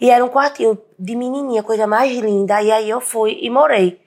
E 0.00 0.10
era 0.10 0.24
um 0.24 0.28
quartinho 0.28 0.76
de 0.98 1.14
menininha, 1.14 1.62
coisa 1.62 1.86
mais 1.86 2.10
linda. 2.10 2.60
E 2.60 2.72
aí 2.72 2.90
eu 2.90 3.00
fui 3.00 3.38
e 3.40 3.48
morei. 3.48 4.00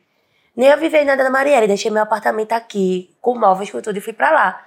Nem 0.55 0.69
eu 0.69 0.77
vivei 0.77 1.05
nada 1.05 1.23
na 1.23 1.29
Marielle, 1.29 1.67
deixei 1.67 1.89
meu 1.89 2.03
apartamento 2.03 2.51
aqui, 2.51 3.15
com 3.21 3.37
móveis, 3.37 3.71
com 3.71 3.81
tudo, 3.81 3.97
e 3.97 4.01
fui 4.01 4.13
para 4.13 4.29
lá. 4.31 4.65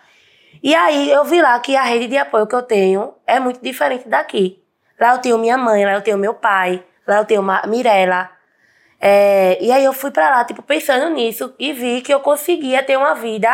E 0.62 0.74
aí 0.74 1.10
eu 1.10 1.24
vi 1.24 1.40
lá 1.40 1.58
que 1.60 1.76
a 1.76 1.82
rede 1.82 2.08
de 2.08 2.16
apoio 2.16 2.46
que 2.46 2.54
eu 2.54 2.62
tenho 2.62 3.14
é 3.26 3.38
muito 3.38 3.60
diferente 3.62 4.08
daqui. 4.08 4.62
Lá 4.98 5.14
eu 5.14 5.18
tenho 5.18 5.38
minha 5.38 5.58
mãe, 5.58 5.84
lá 5.84 5.92
eu 5.92 6.02
tenho 6.02 6.18
meu 6.18 6.34
pai, 6.34 6.82
lá 7.06 7.18
eu 7.18 7.24
tenho 7.24 7.44
Mirella. 7.68 8.30
É, 9.00 9.58
e 9.60 9.70
aí 9.70 9.84
eu 9.84 9.92
fui 9.92 10.10
para 10.10 10.30
lá, 10.30 10.44
tipo, 10.44 10.62
pensando 10.62 11.14
nisso 11.14 11.54
e 11.58 11.72
vi 11.72 12.00
que 12.00 12.12
eu 12.12 12.20
conseguia 12.20 12.82
ter 12.82 12.96
uma 12.96 13.14
vida 13.14 13.48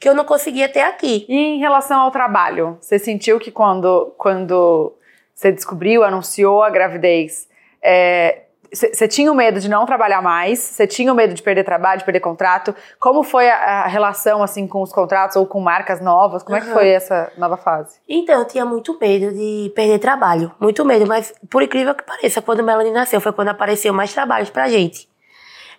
que 0.00 0.08
eu 0.08 0.14
não 0.14 0.24
conseguia 0.24 0.68
ter 0.68 0.80
aqui. 0.80 1.26
E 1.28 1.36
em 1.36 1.58
relação 1.58 2.00
ao 2.00 2.10
trabalho, 2.10 2.78
você 2.80 2.98
sentiu 2.98 3.38
que 3.38 3.50
quando, 3.50 4.14
quando 4.16 4.96
você 5.34 5.52
descobriu, 5.52 6.02
anunciou 6.02 6.62
a 6.62 6.70
gravidez, 6.70 7.48
é, 7.82 8.44
você 8.72 9.08
tinha 9.08 9.30
o 9.30 9.34
medo 9.34 9.58
de 9.60 9.68
não 9.68 9.84
trabalhar 9.84 10.22
mais? 10.22 10.58
Você 10.58 10.86
tinha 10.86 11.12
o 11.12 11.16
medo 11.16 11.34
de 11.34 11.42
perder 11.42 11.64
trabalho, 11.64 11.98
de 11.98 12.04
perder 12.04 12.20
contrato? 12.20 12.74
Como 12.98 13.22
foi 13.22 13.48
a, 13.48 13.84
a 13.84 13.86
relação 13.86 14.42
assim 14.42 14.66
com 14.66 14.82
os 14.82 14.92
contratos 14.92 15.36
ou 15.36 15.46
com 15.46 15.60
marcas 15.60 16.00
novas? 16.00 16.42
Como 16.42 16.56
uhum. 16.56 16.62
é 16.62 16.66
que 16.66 16.72
foi 16.72 16.88
essa 16.88 17.32
nova 17.36 17.56
fase? 17.56 17.98
Então, 18.08 18.38
eu 18.38 18.44
tinha 18.44 18.64
muito 18.64 18.96
medo 19.00 19.32
de 19.34 19.72
perder 19.74 19.98
trabalho, 19.98 20.52
muito 20.60 20.84
medo, 20.84 21.06
mas 21.06 21.32
por 21.50 21.62
incrível 21.62 21.94
que 21.94 22.04
pareça, 22.04 22.40
quando 22.40 22.62
Melanie 22.62 22.92
nasceu 22.92 23.20
foi 23.20 23.32
quando 23.32 23.48
apareceu 23.48 23.92
mais 23.92 24.12
trabalhos 24.12 24.50
pra 24.50 24.68
gente. 24.68 25.08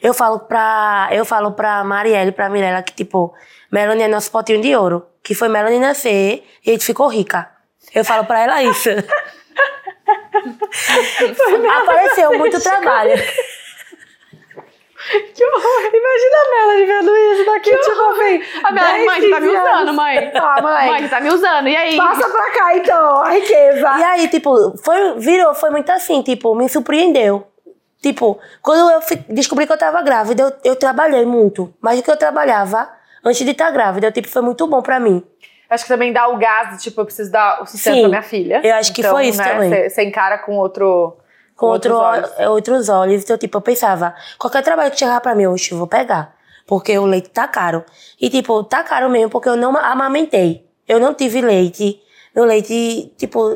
Eu 0.01 0.13
falo 0.13 0.39
pra, 0.39 1.09
eu 1.11 1.23
falo 1.23 1.51
pra 1.51 1.83
Marielle 1.83 2.31
pra 2.31 2.49
Mirella 2.49 2.81
que, 2.81 2.93
tipo, 2.93 3.33
Melanie 3.71 4.03
é 4.03 4.07
nosso 4.07 4.31
potinho 4.31 4.61
de 4.61 4.75
ouro. 4.75 5.05
Que 5.23 5.35
foi 5.35 5.47
Melanie 5.47 5.79
nascer 5.79 6.43
e 6.65 6.69
a 6.69 6.73
gente 6.73 6.83
ficou 6.83 7.07
rica. 7.07 7.47
Eu 7.93 8.03
falo 8.03 8.25
pra 8.25 8.39
ela 8.39 8.63
isso. 8.63 8.89
Apareceu 11.81 12.37
muito 12.37 12.61
trabalho. 12.61 13.13
Que 15.33 15.43
horror! 15.43 15.91
Imagina 15.93 16.35
a 16.37 16.49
Melanie 16.51 16.85
vendo 16.85 17.17
isso 17.17 17.45
daqui, 17.45 17.75
tipo 17.75 18.01
assim. 18.01 18.41
A 18.63 18.71
Melanie, 18.71 19.05
mãe, 19.05 19.21
você 19.21 19.29
tá 19.29 19.39
me 19.39 19.47
10, 19.47 19.57
15 19.57 19.69
usando, 19.71 19.93
mãe. 19.93 20.31
Ah, 20.35 20.61
mãe. 20.61 20.87
Mãe, 20.89 21.01
você 21.01 21.09
tá 21.09 21.19
me 21.19 21.29
usando. 21.29 21.67
E 21.67 21.75
aí? 21.75 21.97
Passa 21.97 22.29
pra 22.29 22.51
cá, 22.51 22.77
então, 22.77 23.21
a 23.21 23.31
riqueza. 23.31 23.97
E 23.97 24.03
aí, 24.03 24.27
tipo, 24.27 24.77
foi, 24.77 25.19
virou, 25.19 25.55
foi 25.55 25.71
muito 25.71 25.91
assim, 25.91 26.21
tipo, 26.21 26.53
me 26.53 26.69
surpreendeu. 26.69 27.47
Tipo, 28.01 28.39
quando 28.61 28.91
eu 28.91 28.99
descobri 29.29 29.65
que 29.65 29.73
eu 29.73 29.77
tava 29.77 30.01
grávida, 30.01 30.43
eu, 30.43 30.71
eu 30.71 30.75
trabalhei 30.75 31.25
muito. 31.25 31.73
Mais 31.81 31.97
do 31.97 32.03
que 32.03 32.11
eu 32.11 32.17
trabalhava 32.17 32.89
antes 33.23 33.43
de 33.43 33.51
estar 33.51 33.71
grávida. 33.71 34.11
Tipo, 34.11 34.27
foi 34.27 34.41
muito 34.41 34.65
bom 34.67 34.81
pra 34.81 34.99
mim. 34.99 35.23
Acho 35.71 35.85
que 35.85 35.87
também 35.87 36.11
dá 36.11 36.27
o 36.27 36.37
gás, 36.37 36.83
tipo, 36.83 36.99
eu 36.99 37.05
preciso 37.05 37.31
dar 37.31 37.61
o 37.63 37.65
sustento 37.65 37.93
Sim, 37.93 38.01
pra 38.01 38.09
minha 38.09 38.21
filha. 38.21 38.59
eu 38.61 38.75
acho 38.75 38.91
que 38.93 39.01
foi 39.01 39.29
isso 39.29 39.41
também. 39.41 39.89
Você 39.89 40.03
encara 40.03 40.37
com 40.37 40.57
outro. 40.57 41.17
Com 41.55 41.67
outro, 41.67 41.95
outros 41.95 42.31
olhos. 42.35 42.49
outros 42.49 42.89
olhos. 42.89 43.23
Então, 43.23 43.37
tipo, 43.37 43.57
eu 43.57 43.61
pensava, 43.61 44.13
qualquer 44.37 44.63
trabalho 44.63 44.91
que 44.91 44.99
chegava 44.99 45.21
pra 45.21 45.33
mim, 45.33 45.47
hoje 45.47 45.71
eu 45.71 45.77
vou 45.77 45.87
pegar. 45.87 46.35
Porque 46.67 46.97
o 46.97 47.05
leite 47.05 47.29
tá 47.29 47.47
caro. 47.47 47.85
E, 48.19 48.29
tipo, 48.29 48.61
tá 48.65 48.83
caro 48.83 49.09
mesmo, 49.09 49.29
porque 49.29 49.47
eu 49.47 49.55
não 49.55 49.77
amamentei. 49.77 50.67
Eu 50.85 50.99
não 50.99 51.13
tive 51.13 51.39
leite. 51.39 52.01
Meu 52.35 52.43
leite, 52.43 53.13
tipo, 53.17 53.55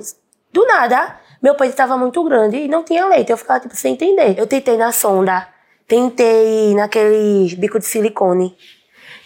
do 0.54 0.66
nada, 0.66 1.18
meu 1.44 1.56
peito 1.56 1.76
tava 1.76 1.98
muito 1.98 2.24
grande 2.24 2.56
e 2.60 2.68
não 2.70 2.82
tinha 2.82 3.06
leite. 3.08 3.30
Eu 3.30 3.38
ficava, 3.38 3.60
tipo, 3.60 3.76
sem 3.76 3.92
entender. 3.92 4.40
Eu 4.40 4.48
tentei 4.48 4.78
na 4.78 4.94
sonda, 4.94 5.46
tentei 5.86 6.74
naqueles 6.76 7.56
bico 7.56 7.78
de 7.78 7.86
silicone. 7.86 8.56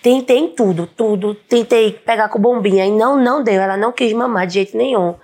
Tentei 0.02 0.38
em 0.38 0.48
tudo, 0.50 0.88
tudo. 0.88 1.36
Tentei 1.36 1.92
pegar 1.92 2.30
com 2.30 2.40
bombinha 2.40 2.86
e 2.86 2.92
não, 2.92 3.18
não 3.18 3.44
deu. 3.44 3.62
Ela 3.62 3.76
não 3.76 3.92
quis 3.92 4.14
mamar 4.14 4.48
de 4.48 4.54
jeito 4.56 4.78
nenhum. 4.78 5.16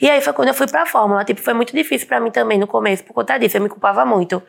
E 0.00 0.08
aí 0.08 0.20
foi 0.20 0.32
quando 0.32 0.48
eu 0.48 0.54
fui 0.54 0.66
pra 0.66 0.86
fórmula. 0.86 1.24
Tipo, 1.24 1.40
foi 1.40 1.54
muito 1.54 1.74
difícil 1.74 2.06
pra 2.06 2.20
mim 2.20 2.30
também 2.30 2.58
no 2.58 2.66
começo, 2.66 3.04
por 3.04 3.14
conta 3.14 3.38
disso. 3.38 3.56
Eu 3.56 3.62
me 3.62 3.68
culpava 3.68 4.04
muito. 4.04 4.42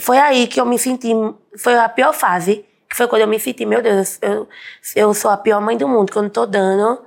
Foi 0.00 0.18
aí 0.18 0.46
que 0.46 0.60
eu 0.60 0.66
me 0.66 0.78
senti. 0.78 1.12
Foi 1.58 1.74
a 1.76 1.88
pior 1.88 2.12
fase. 2.12 2.64
Que 2.88 2.96
foi 2.96 3.06
quando 3.08 3.22
eu 3.22 3.28
me 3.28 3.38
senti, 3.38 3.64
meu 3.64 3.80
Deus, 3.80 4.18
eu, 4.20 4.46
eu 4.94 5.14
sou 5.14 5.30
a 5.30 5.36
pior 5.38 5.62
mãe 5.62 5.78
do 5.78 5.88
mundo, 5.88 6.12
que 6.12 6.18
eu 6.18 6.22
não 6.22 6.28
tô 6.28 6.44
dando 6.44 7.02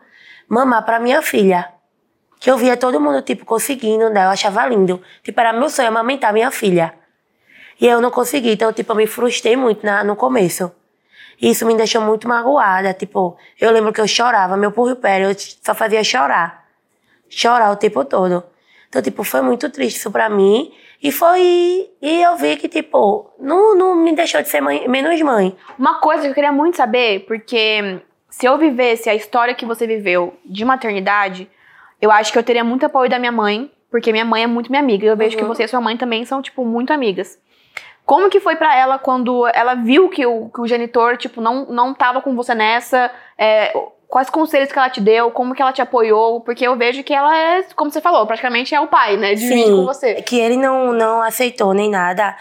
mamar 0.49 0.83
pra 0.83 0.99
minha 0.99 1.21
filha. 1.21 1.69
Que 2.39 2.49
eu 2.49 2.57
via 2.57 2.75
todo 2.75 2.99
mundo, 2.99 3.21
tipo, 3.21 3.45
conseguindo, 3.45 4.09
né? 4.09 4.25
Eu 4.25 4.29
achava 4.29 4.65
lindo. 4.67 4.99
Tipo, 5.23 5.39
era 5.39 5.53
meu 5.53 5.69
sonho 5.69 5.87
amamentar 5.87 6.33
minha 6.33 6.49
filha. 6.49 6.93
E 7.79 7.85
eu 7.85 8.01
não 8.01 8.09
consegui. 8.09 8.53
Então, 8.53 8.73
tipo, 8.73 8.91
eu 8.91 8.95
me 8.95 9.05
frustrei 9.05 9.55
muito 9.55 9.85
na, 9.85 10.03
no 10.03 10.15
começo. 10.15 10.71
E 11.41 11.49
isso 11.49 11.65
me 11.65 11.75
deixou 11.75 12.01
muito 12.01 12.27
magoada. 12.27 12.93
Tipo, 12.93 13.37
eu 13.59 13.71
lembro 13.71 13.91
que 13.93 14.01
eu 14.01 14.07
chorava, 14.07 14.55
meu 14.57 14.71
puerpério, 14.71 15.29
eu 15.29 15.35
só 15.37 15.73
fazia 15.75 16.03
chorar. 16.03 16.65
Chorar 17.29 17.71
o 17.71 17.75
tempo 17.75 18.05
todo. 18.05 18.43
Então, 18.87 19.01
tipo, 19.01 19.23
foi 19.23 19.41
muito 19.41 19.69
triste 19.69 19.97
isso 19.97 20.11
pra 20.11 20.29
mim. 20.29 20.71
E 21.03 21.11
foi. 21.11 21.89
E 22.01 22.21
eu 22.21 22.35
vi 22.37 22.55
que, 22.55 22.67
tipo, 22.69 23.29
não, 23.39 23.75
não 23.75 23.95
me 23.95 24.13
deixou 24.15 24.41
de 24.41 24.47
ser 24.49 24.61
mãe, 24.61 24.87
menos 24.87 25.21
mãe. 25.21 25.55
Uma 25.77 25.95
coisa 25.99 26.23
que 26.23 26.29
eu 26.29 26.33
queria 26.33 26.51
muito 26.51 26.77
saber, 26.77 27.25
porque 27.27 27.99
se 28.29 28.45
eu 28.45 28.57
vivesse 28.57 29.09
a 29.09 29.15
história 29.15 29.53
que 29.53 29.65
você 29.65 29.85
viveu 29.85 30.33
de 30.45 30.63
maternidade, 30.63 31.49
eu 32.01 32.09
acho 32.11 32.31
que 32.31 32.39
eu 32.39 32.43
teria 32.43 32.63
muito 32.63 32.85
apoio 32.85 33.09
da 33.09 33.19
minha 33.19 33.31
mãe, 33.31 33.69
porque 33.91 34.11
minha 34.11 34.25
mãe 34.25 34.43
é 34.43 34.47
muito 34.47 34.69
minha 34.69 34.81
amiga. 34.81 35.05
Eu 35.05 35.17
vejo 35.17 35.35
que 35.35 35.43
Uhum. 35.43 35.49
você 35.49 35.63
e 35.65 35.67
sua 35.67 35.81
mãe 35.81 35.97
também 35.97 36.23
são, 36.25 36.41
tipo, 36.41 36.63
muito 36.65 36.91
amigas. 36.93 37.37
Como 38.05 38.29
que 38.29 38.39
foi 38.39 38.55
pra 38.55 38.75
ela 38.75 38.99
quando 38.99 39.47
ela 39.47 39.73
viu 39.73 40.09
que 40.09 40.25
o, 40.25 40.49
que 40.49 40.61
o 40.61 40.67
genitor, 40.67 41.17
tipo, 41.17 41.41
não, 41.41 41.65
não 41.65 41.93
tava 41.93 42.21
com 42.21 42.35
você 42.35 42.53
nessa? 42.53 43.09
É, 43.37 43.73
quais 44.07 44.29
conselhos 44.29 44.71
que 44.71 44.77
ela 44.77 44.89
te 44.89 45.01
deu? 45.01 45.31
Como 45.31 45.55
que 45.55 45.61
ela 45.61 45.73
te 45.73 45.81
apoiou? 45.81 46.41
Porque 46.41 46.65
eu 46.65 46.75
vejo 46.75 47.03
que 47.03 47.13
ela 47.13 47.35
é, 47.35 47.63
como 47.75 47.89
você 47.91 47.99
falou, 47.99 48.25
praticamente 48.27 48.75
é 48.75 48.79
o 48.79 48.87
pai, 48.87 49.17
né? 49.17 49.33
Divide 49.33 49.71
com 49.71 49.85
você. 49.85 50.21
Que 50.21 50.39
ele 50.39 50.55
não, 50.55 50.93
não 50.93 51.21
aceitou 51.21 51.73
nem 51.73 51.89
nada. 51.89 52.35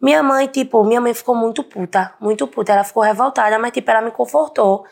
Minha 0.00 0.22
mãe, 0.22 0.46
tipo, 0.46 0.84
minha 0.84 1.00
mãe 1.00 1.14
ficou 1.14 1.34
muito 1.34 1.64
puta, 1.64 2.12
muito 2.20 2.46
puta. 2.46 2.72
Ela 2.72 2.84
ficou 2.84 3.02
revoltada, 3.02 3.58
mas, 3.58 3.72
tipo, 3.72 3.90
ela 3.90 4.02
me 4.02 4.10
confortou. 4.10 4.84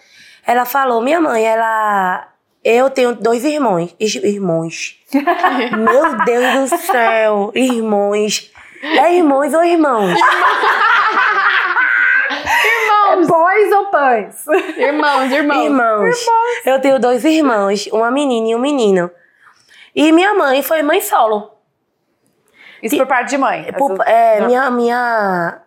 Ela 0.47 0.65
falou, 0.65 1.01
minha 1.01 1.21
mãe, 1.21 1.45
ela. 1.45 2.29
Eu 2.63 2.89
tenho 2.89 3.15
dois 3.15 3.45
irmãos. 3.45 3.95
Irmãos. 4.01 4.97
Meu 5.13 6.25
Deus 6.25 6.71
do 6.71 6.79
céu. 6.79 7.53
Irmãos. 7.55 8.54
É 8.85 9.15
irmãos 9.15 9.53
ou 9.55 9.65
irmãos? 9.65 10.11
É 13.11 13.17
boys 13.27 13.73
ou 13.73 13.87
pães? 13.87 14.47
Irmãos, 14.77 15.31
irmãos. 15.31 15.65
Irmãos. 15.65 16.17
Eu 16.65 16.81
tenho 16.81 16.99
dois 16.99 17.25
irmãos, 17.25 17.87
uma 17.93 18.11
menina 18.11 18.49
e 18.49 18.55
um 18.55 18.59
menino. 18.59 19.11
E 19.95 20.11
minha 20.13 20.35
mãe 20.35 20.63
foi 20.63 20.83
mãe 20.83 21.01
solo. 21.01 21.53
Isso 22.83 22.97
por 22.97 23.07
parte 23.07 23.31
de 23.31 23.39
mãe. 23.39 23.73
Por- 23.79 23.93
Essas- 23.93 24.07
é, 24.07 24.41
Não. 24.41 24.47
minha, 24.47 24.71
minha. 24.71 25.61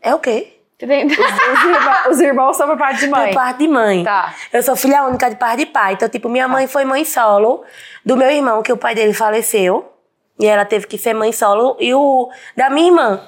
É 0.00 0.14
o 0.14 0.18
quê? 0.18 0.58
Entendeu? 0.80 1.16
Os, 1.16 1.64
irmãos, 1.64 2.06
os 2.10 2.20
irmãos 2.20 2.56
são 2.56 2.66
por 2.66 2.76
parte 2.76 3.00
de 3.00 3.06
mãe. 3.06 3.28
Por 3.28 3.34
parte 3.34 3.58
de 3.58 3.68
mãe. 3.68 4.02
Tá. 4.04 4.34
Eu 4.52 4.62
sou 4.62 4.74
filha 4.74 5.04
única 5.04 5.30
de 5.30 5.36
pai 5.36 5.56
de 5.56 5.66
pai. 5.66 5.92
Então, 5.92 6.08
tipo, 6.08 6.28
minha 6.28 6.48
mãe 6.48 6.66
foi 6.66 6.84
mãe 6.84 7.04
solo 7.04 7.62
do 8.04 8.16
meu 8.16 8.28
irmão, 8.30 8.62
que 8.62 8.72
o 8.72 8.76
pai 8.76 8.94
dele 8.94 9.12
faleceu. 9.12 9.91
E 10.38 10.46
ela 10.46 10.64
teve 10.64 10.86
que 10.86 10.98
ser 10.98 11.14
mãe 11.14 11.32
solo. 11.32 11.76
E 11.78 11.94
o 11.94 12.28
da 12.56 12.70
minha 12.70 12.88
irmã. 12.88 13.20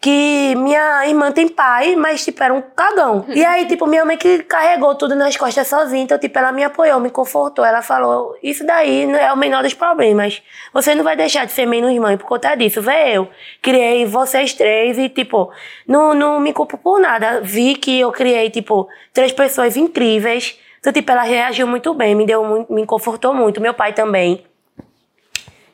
Que 0.00 0.54
minha 0.56 1.06
irmã 1.08 1.32
tem 1.32 1.48
pai, 1.48 1.96
mas, 1.96 2.22
tipo, 2.22 2.42
era 2.42 2.52
um 2.52 2.60
cagão. 2.60 3.24
E 3.28 3.42
aí, 3.42 3.64
tipo, 3.68 3.86
minha 3.86 4.04
mãe 4.04 4.18
que 4.18 4.42
carregou 4.42 4.94
tudo 4.94 5.14
nas 5.14 5.34
costas 5.34 5.66
sozinha. 5.66 6.02
Então, 6.02 6.18
tipo, 6.18 6.38
ela 6.38 6.52
me 6.52 6.62
apoiou, 6.62 7.00
me 7.00 7.08
confortou. 7.08 7.64
Ela 7.64 7.80
falou, 7.80 8.36
isso 8.42 8.66
daí 8.66 9.06
não 9.06 9.18
é 9.18 9.32
o 9.32 9.36
menor 9.36 9.62
dos 9.62 9.72
problemas. 9.72 10.42
Você 10.74 10.94
não 10.94 11.02
vai 11.02 11.16
deixar 11.16 11.46
de 11.46 11.52
ser 11.52 11.64
menos 11.64 11.96
mãe 11.98 12.18
por 12.18 12.26
conta 12.26 12.54
disso. 12.54 12.82
Vê 12.82 13.16
eu. 13.16 13.28
Criei 13.62 14.04
vocês 14.04 14.52
três 14.52 14.98
e, 14.98 15.08
tipo, 15.08 15.50
não, 15.88 16.12
não 16.12 16.38
me 16.38 16.52
culpo 16.52 16.76
por 16.76 17.00
nada. 17.00 17.40
Vi 17.40 17.74
que 17.74 17.98
eu 18.00 18.12
criei, 18.12 18.50
tipo, 18.50 18.86
três 19.12 19.32
pessoas 19.32 19.74
incríveis. 19.74 20.58
Então, 20.80 20.92
tipo, 20.92 21.10
ela 21.10 21.22
reagiu 21.22 21.66
muito 21.66 21.94
bem, 21.94 22.14
me 22.14 22.26
deu 22.26 22.44
muito, 22.44 22.70
me 22.70 22.84
confortou 22.84 23.32
muito. 23.32 23.58
Meu 23.58 23.72
pai 23.72 23.94
também. 23.94 24.44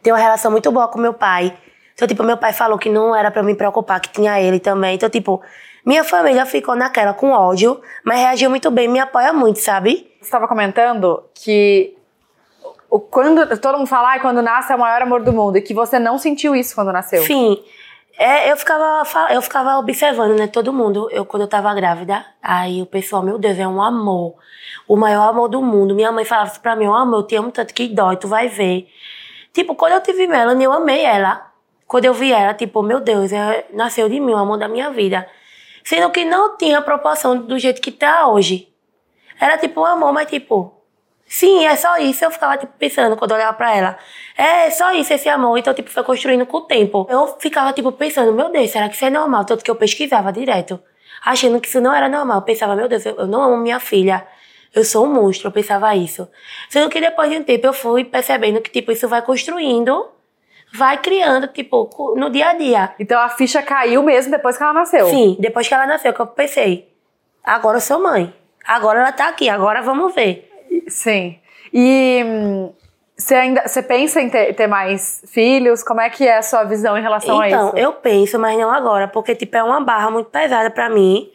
Tem 0.02 0.12
uma 0.12 0.18
relação 0.18 0.50
muito 0.50 0.70
boa 0.70 0.88
com 0.88 0.98
meu 0.98 1.14
pai. 1.14 1.56
Então, 1.94 2.08
tipo, 2.08 2.22
meu 2.22 2.36
pai 2.36 2.52
falou 2.52 2.78
que 2.78 2.88
não 2.88 3.14
era 3.14 3.32
eu 3.34 3.44
me 3.44 3.54
preocupar, 3.54 4.00
que 4.00 4.08
tinha 4.08 4.40
ele 4.40 4.58
também. 4.58 4.94
Então, 4.94 5.10
tipo, 5.10 5.42
minha 5.84 6.04
família 6.04 6.46
ficou 6.46 6.74
naquela 6.74 7.12
com 7.12 7.30
ódio, 7.30 7.80
mas 8.04 8.18
reagiu 8.18 8.50
muito 8.50 8.70
bem, 8.70 8.88
me 8.88 8.98
apoia 8.98 9.32
muito, 9.32 9.60
sabe? 9.60 10.10
Você 10.18 10.26
estava 10.26 10.46
comentando 10.46 11.22
que 11.34 11.94
o, 12.90 12.98
quando 12.98 13.56
todo 13.58 13.78
mundo 13.78 13.86
fala 13.86 14.14
que 14.14 14.20
quando 14.20 14.42
nasce 14.42 14.72
é 14.72 14.76
o 14.76 14.78
maior 14.78 15.02
amor 15.02 15.22
do 15.22 15.32
mundo 15.32 15.56
e 15.56 15.62
que 15.62 15.72
você 15.72 15.98
não 15.98 16.18
sentiu 16.18 16.56
isso 16.56 16.74
quando 16.74 16.92
nasceu. 16.92 17.22
Sim. 17.22 17.62
É, 18.18 18.52
eu, 18.52 18.56
ficava, 18.56 19.02
eu 19.32 19.40
ficava 19.40 19.78
observando, 19.78 20.36
né, 20.36 20.46
todo 20.46 20.72
mundo, 20.74 21.08
eu, 21.10 21.24
quando 21.24 21.42
eu 21.42 21.48
tava 21.48 21.72
grávida. 21.72 22.24
Aí 22.42 22.82
o 22.82 22.86
pessoal, 22.86 23.22
meu 23.22 23.38
Deus, 23.38 23.58
é 23.58 23.66
um 23.66 23.80
amor. 23.80 24.34
O 24.86 24.96
maior 24.96 25.30
amor 25.30 25.48
do 25.48 25.62
mundo. 25.62 25.94
Minha 25.94 26.12
mãe 26.12 26.24
falava 26.24 26.50
assim 26.50 26.60
pra 26.60 26.76
mim, 26.76 26.86
oh, 26.86 26.94
amor, 26.94 27.20
eu 27.20 27.26
te 27.26 27.36
amo 27.36 27.50
tanto 27.50 27.72
que 27.72 27.88
dói, 27.88 28.16
tu 28.16 28.28
vai 28.28 28.48
ver. 28.48 28.88
Tipo, 29.52 29.74
quando 29.74 29.92
eu 29.92 30.00
tive 30.00 30.26
Melanie, 30.26 30.64
eu 30.64 30.72
amei 30.72 31.04
ela. 31.04 31.50
Quando 31.86 32.04
eu 32.04 32.14
vi 32.14 32.32
ela, 32.32 32.54
tipo, 32.54 32.82
meu 32.82 33.00
Deus, 33.00 33.32
é, 33.32 33.66
nasceu 33.72 34.08
de 34.08 34.20
mim, 34.20 34.32
o 34.32 34.36
amor 34.36 34.58
da 34.58 34.68
minha 34.68 34.90
vida. 34.90 35.26
Sendo 35.84 36.10
que 36.10 36.24
não 36.24 36.56
tinha 36.56 36.80
proporção 36.80 37.36
do 37.36 37.58
jeito 37.58 37.80
que 37.80 37.90
tá 37.90 38.28
hoje. 38.28 38.68
Era 39.40 39.58
tipo 39.58 39.80
um 39.80 39.84
amor, 39.84 40.12
mas 40.12 40.28
tipo, 40.28 40.72
sim, 41.26 41.66
é 41.66 41.74
só 41.74 41.96
isso. 41.96 42.24
Eu 42.24 42.30
ficava 42.30 42.56
tipo 42.58 42.72
pensando 42.78 43.16
quando 43.16 43.32
eu 43.32 43.36
olhava 43.38 43.56
pra 43.56 43.74
ela. 43.74 43.98
É 44.36 44.70
só 44.70 44.92
isso 44.92 45.12
esse 45.12 45.28
amor. 45.28 45.56
Então, 45.58 45.74
tipo, 45.74 45.90
foi 45.90 46.04
construindo 46.04 46.46
com 46.46 46.58
o 46.58 46.60
tempo. 46.60 47.06
Eu 47.10 47.36
ficava 47.40 47.72
tipo 47.72 47.90
pensando, 47.90 48.32
meu 48.32 48.50
Deus, 48.50 48.70
será 48.70 48.88
que 48.88 48.94
isso 48.94 49.04
é 49.04 49.10
normal? 49.10 49.44
Tanto 49.44 49.64
que 49.64 49.70
eu 49.70 49.74
pesquisava 49.76 50.32
direto. 50.32 50.78
Achando 51.24 51.60
que 51.60 51.68
isso 51.68 51.80
não 51.80 51.94
era 51.94 52.08
normal. 52.08 52.38
Eu 52.38 52.42
pensava, 52.42 52.76
meu 52.76 52.88
Deus, 52.88 53.04
eu 53.04 53.16
eu 53.16 53.26
não 53.26 53.42
amo 53.42 53.56
minha 53.56 53.80
filha. 53.80 54.26
Eu 54.74 54.85
sou 54.85 55.04
um 55.04 55.12
monstro, 55.12 55.48
eu 55.48 55.52
pensava 55.52 55.94
isso. 55.96 56.28
Sendo 56.68 56.88
que 56.88 57.00
depois 57.00 57.30
de 57.30 57.37
um 57.38 57.42
tempo 57.42 57.66
eu 57.66 57.72
fui 57.72 58.04
percebendo 58.04 58.61
que, 58.61 58.70
tipo, 58.70 58.92
isso 58.92 59.09
vai 59.09 59.20
construindo, 59.22 60.09
vai 60.72 60.98
criando, 60.98 61.48
tipo, 61.48 61.90
no 62.16 62.30
dia 62.30 62.50
a 62.50 62.54
dia. 62.54 62.94
Então 62.98 63.20
a 63.20 63.28
ficha 63.28 63.62
caiu 63.62 64.02
mesmo 64.02 64.30
depois 64.30 64.57
que 64.57 64.62
ela 64.62 64.72
nasceu. 64.72 65.07
Sim, 65.07 65.36
depois 65.40 65.66
que 65.66 65.74
ela 65.74 65.86
nasceu, 65.86 66.12
que 66.12 66.20
eu 66.20 66.26
pensei, 66.26 66.88
agora 67.42 67.78
eu 67.78 67.80
sou 67.80 68.01
mãe. 68.01 68.32
Agora 68.64 69.01
ela 69.01 69.12
tá 69.12 69.28
aqui, 69.28 69.49
agora 69.49 69.82
vamos 69.82 70.14
ver. 70.14 70.49
Sim. 70.86 71.38
E 71.72 72.22
você 73.16 73.34
ainda 73.34 73.66
você 73.66 73.82
pensa 73.82 74.20
em 74.20 74.30
ter, 74.30 74.55
ter 74.55 74.66
mais 74.66 75.22
filhos? 75.26 75.82
Como 75.82 76.01
é 76.01 76.09
que 76.09 76.26
é 76.26 76.38
a 76.38 76.42
sua 76.42 76.64
visão 76.64 76.97
em 76.97 77.03
relação 77.03 77.40
a 77.40 77.49
Então, 77.49 77.68
isso? 77.68 77.76
eu 77.76 77.92
penso, 77.92 78.38
mas 78.38 78.59
não 78.59 78.70
agora, 78.70 79.09
porque, 79.09 79.34
tipo, 79.34 79.57
é 79.57 79.62
uma 79.62 79.80
barra 79.80 80.11
muito 80.11 80.30
pesada 80.30 80.70
pra 80.70 80.88
mim. 80.88 81.30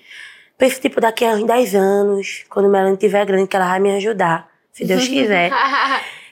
Penso, 0.58 0.80
tipo, 0.80 1.01
daqui 1.01 1.26
a 1.26 1.32
uns 1.32 1.43
10 1.43 1.76
anos, 1.76 2.45
quando 2.49 2.70
Melanie 2.70 2.97
tiver 2.97 3.26
grande, 3.26 3.47
que 3.47 3.56
ela 3.56 3.68
vai 3.68 3.80
me 3.80 3.91
ajudar, 3.95 4.47
se 4.72 4.86
Deus 4.86 5.08
quiser. 5.08 5.51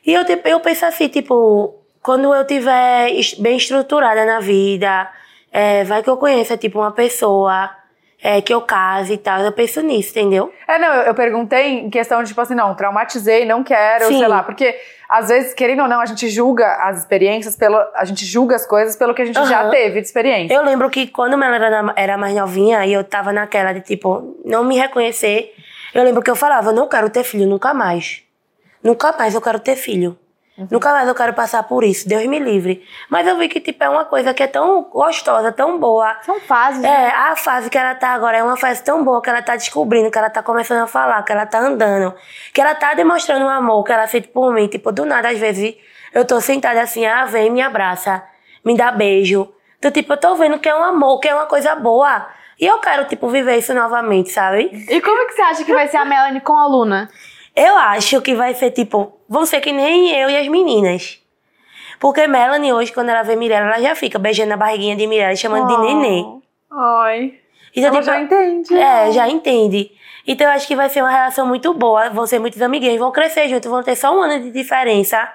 E 0.06 0.14
eu, 0.14 0.26
tipo, 0.26 0.46
eu 0.50 0.60
penso 0.60 0.86
assim, 0.86 1.08
tipo, 1.08 1.76
quando 2.02 2.34
eu 2.34 2.46
tiver 2.46 3.10
bem 3.40 3.56
estruturada 3.56 4.26
na 4.26 4.42
vida, 4.42 5.10
é, 5.50 5.86
vai 5.86 6.04
que 6.04 6.10
eu 6.10 6.18
conheça, 6.18 6.58
tipo, 6.58 6.80
uma 6.80 6.92
pessoa 6.92 7.74
é, 8.24 8.42
que 8.42 8.54
eu 8.54 8.62
case 8.62 9.14
e 9.14 9.18
tal. 9.18 9.42
Eu 9.42 9.52
penso 9.52 9.82
nisso, 9.82 10.12
entendeu? 10.12 10.52
É, 10.66 10.80
não, 10.80 10.88
eu, 10.94 11.02
eu 11.04 11.14
perguntei 11.14 11.80
em 11.80 11.90
questão 11.90 12.24
de, 12.24 12.30
tipo 12.30 12.40
assim, 12.40 12.56
não, 12.56 12.74
traumatizei, 12.74 13.46
não 13.46 13.64
quero, 13.64 14.06
Sim. 14.06 14.20
sei 14.20 14.28
lá, 14.28 14.42
porque 14.42 14.74
às 15.10 15.28
vezes, 15.28 15.54
querendo 15.54 15.84
ou 15.84 15.88
não, 15.90 16.00
a 16.00 16.06
gente 16.06 16.30
julga 16.30 16.66
as 16.82 17.00
experiências 17.00 17.56
pelo. 17.56 17.78
A 17.94 18.06
gente 18.06 18.26
julga 18.26 18.56
as 18.56 18.66
coisas 18.66 18.96
pelo 18.96 19.14
que 19.14 19.22
a 19.22 19.26
gente 19.26 19.36
já 19.36 19.62
Aham. 19.62 19.70
teve 19.70 20.00
de 20.00 20.08
experiência. 20.08 20.56
Eu 20.56 20.64
lembro 20.64 20.90
que 20.90 21.06
quando 21.08 21.34
ela 21.34 21.56
era, 21.56 21.94
era 21.96 22.18
mais 22.18 22.34
novinha 22.34 22.86
e 22.86 22.94
eu 22.94 23.04
tava 23.04 23.34
naquela 23.34 23.74
de, 23.74 23.82
tipo, 23.82 24.38
não 24.46 24.64
me 24.64 24.78
reconhecer, 24.78 25.54
eu 25.94 26.04
lembro 26.04 26.24
que 26.24 26.32
eu 26.32 26.36
falava, 26.36 26.72
não 26.72 26.88
quero 26.88 27.10
ter 27.10 27.24
filho 27.24 27.46
nunca 27.46 27.74
mais. 27.74 28.24
Nunca 28.82 29.12
mais 29.12 29.36
eu 29.36 29.42
quero 29.42 29.60
ter 29.60 29.76
filho. 29.76 30.18
Nunca 30.70 30.92
mais 30.92 31.08
eu 31.08 31.16
quero 31.16 31.34
passar 31.34 31.64
por 31.64 31.84
isso, 31.84 32.08
Deus 32.08 32.26
me 32.28 32.38
livre. 32.38 32.86
Mas 33.10 33.28
eu 33.28 33.36
vi 33.38 33.50
que, 33.50 33.60
tipo, 33.60 33.84
é 33.84 33.90
uma 33.90 34.06
coisa 34.06 34.36
que 34.36 34.44
é 34.44 34.48
tão 34.48 34.84
gostosa, 34.84 35.52
tão 35.52 35.80
boa. 35.80 36.16
São 36.22 36.40
fases. 36.42 36.80
né? 36.82 36.90
É, 36.90 37.10
a 37.10 37.36
fase 37.36 37.72
que 37.72 37.78
ela 37.78 37.96
tá 37.96 38.10
agora 38.10 38.38
é 38.38 38.44
uma 38.44 38.56
fase 38.56 38.84
tão 38.84 39.04
boa 39.04 39.20
que 39.20 39.30
ela 39.32 39.42
tá 39.42 39.56
descobrindo, 39.56 40.12
que 40.12 40.18
ela 40.18 40.30
tá 40.30 40.44
começando 40.44 40.84
a 40.84 40.88
falar, 40.88 41.24
que 41.24 41.32
ela 41.32 41.48
tá 41.48 41.60
andando, 41.60 42.14
que 42.54 42.62
ela 42.62 42.76
tá 42.76 42.94
demonstrando 42.94 43.46
um 43.46 43.50
amor 43.50 43.84
que 43.84 43.92
ela 43.92 44.06
sente 44.06 44.28
por 44.28 44.54
mim. 44.54 44.68
Tipo, 44.68 44.92
do 44.92 45.06
nada, 45.06 45.30
às 45.30 45.40
vezes, 45.40 45.76
eu 46.14 46.24
tô 46.24 46.40
sentada 46.40 46.82
assim, 46.82 47.04
ah, 47.04 47.26
vem, 47.26 47.50
me 47.50 47.62
abraça, 47.62 48.24
me 48.64 48.78
dá 48.78 48.92
beijo. 48.92 49.52
Então, 49.80 49.90
tipo, 49.90 50.14
eu 50.14 50.18
tô 50.18 50.36
vendo 50.36 50.60
que 50.60 50.70
é 50.70 50.76
um 50.76 50.84
amor, 50.84 51.20
que 51.20 51.28
é 51.28 51.34
uma 51.34 51.48
coisa 51.48 51.74
boa. 51.76 52.28
E 52.60 52.66
eu 52.68 52.78
quero, 52.78 53.06
tipo, 53.06 53.28
viver 53.28 53.58
isso 53.58 53.74
novamente, 53.74 54.30
sabe? 54.30 54.70
E 54.88 55.02
como 55.02 55.28
que 55.28 55.34
você 55.34 55.42
acha 55.42 55.64
que 55.66 55.74
vai 55.74 55.88
ser 55.88 55.98
a 55.98 56.06
Melanie 56.06 56.42
com 56.42 56.54
a 56.56 56.68
Luna? 56.68 57.10
Eu 57.56 57.76
acho 57.76 58.22
que 58.22 58.34
vai 58.34 58.54
ser, 58.54 58.72
tipo, 58.72 59.20
vão 59.34 59.46
ser 59.46 59.60
que 59.60 59.72
nem 59.72 60.12
eu 60.12 60.30
e 60.30 60.38
as 60.38 60.48
meninas. 60.48 61.20
Porque 62.00 62.28
Melanie 62.28 62.72
hoje, 62.72 62.92
quando 62.94 63.10
ela 63.10 63.24
vê 63.24 63.36
Mirella, 63.36 63.68
ela 63.68 63.82
já 63.82 63.96
fica 63.96 64.20
beijando 64.20 64.54
a 64.54 64.58
barriguinha 64.58 64.96
de 64.96 65.08
Mirella, 65.08 65.36
chamando 65.36 65.68
de 65.68 65.78
nenê. 65.82 66.24
Ai. 66.72 67.34
Então, 67.76 67.90
Ela 67.90 68.00
tipo, 68.02 68.06
já 68.06 68.22
entende. 68.22 68.78
É, 68.78 69.12
já 69.12 69.28
entende. 69.30 69.92
Então 70.28 70.48
eu 70.48 70.54
acho 70.54 70.68
que 70.68 70.76
vai 70.76 70.90
ser 70.90 71.02
uma 71.02 71.10
relação 71.12 71.48
muito 71.48 71.74
boa. 71.74 72.10
Vão 72.10 72.26
ser 72.28 72.40
muitos 72.40 72.62
amiguinhos, 72.62 72.98
vão 73.00 73.12
crescer 73.12 73.48
juntos, 73.50 73.70
vão 73.70 73.82
ter 73.84 73.96
só 73.96 74.16
um 74.16 74.22
ano 74.22 74.42
de 74.44 74.52
diferença. 74.52 75.28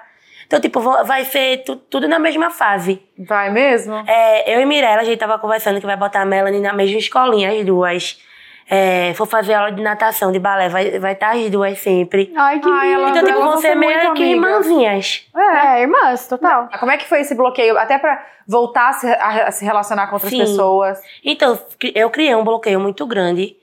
Então, 0.47 0.61
tipo, 0.61 0.81
vai 0.81 1.25
ser 1.27 1.63
tu- 1.65 1.77
tudo 1.77 2.09
na 2.09 2.19
mesma 2.19 2.49
fase. 2.51 3.03
Vai 3.19 3.51
mesmo? 3.51 3.95
É, 4.07 4.55
eu 4.55 4.61
e 4.61 4.65
Mirella, 4.65 5.03
a 5.03 5.05
gente 5.05 5.19
tava 5.19 5.39
conversando 5.39 5.79
que 5.81 5.85
vai 5.87 5.97
botar 5.97 6.23
a 6.23 6.25
Melanie 6.25 6.61
na 6.61 6.73
mesma 6.73 6.99
escolinha, 6.99 7.51
as 7.51 7.65
duas. 7.67 8.19
É, 8.71 9.15
for 9.15 9.27
fazer 9.27 9.55
aula 9.55 9.73
de 9.73 9.81
natação, 9.83 10.31
de 10.31 10.39
balé, 10.39 10.69
vai 10.69 10.99
vai 10.99 11.13
estar 11.15 11.35
as 11.35 11.49
duas 11.51 11.79
sempre. 11.79 12.31
Ai, 12.37 12.61
que 12.61 12.69
Ai, 12.69 12.93
ela- 12.93 13.09
Então, 13.11 13.23
tipo, 13.25 13.35
elas 13.39 13.45
vão 13.53 13.59
ser 13.63 13.75
meio 13.75 13.99
que 13.99 14.07
amigas. 14.07 14.29
irmãzinhas. 14.29 15.27
É, 15.35 15.81
irmãs, 15.83 16.29
total. 16.29 16.69
Como 16.79 16.93
é 16.93 16.99
que 16.99 17.07
foi 17.09 17.21
esse 17.21 17.35
bloqueio? 17.35 17.79
Até 17.79 17.97
pra 17.99 18.23
voltar 18.47 18.91
a 18.91 18.93
se, 18.93 19.07
a- 19.07 19.47
a 19.47 19.51
se 19.51 19.65
relacionar 19.65 20.07
com 20.09 20.15
outras 20.17 20.31
Sim. 20.31 20.41
pessoas. 20.41 21.01
Então, 21.25 21.59
eu 21.95 22.11
criei 22.11 22.35
um 22.35 22.45
bloqueio 22.45 22.79
muito 22.79 23.07
grande 23.07 23.57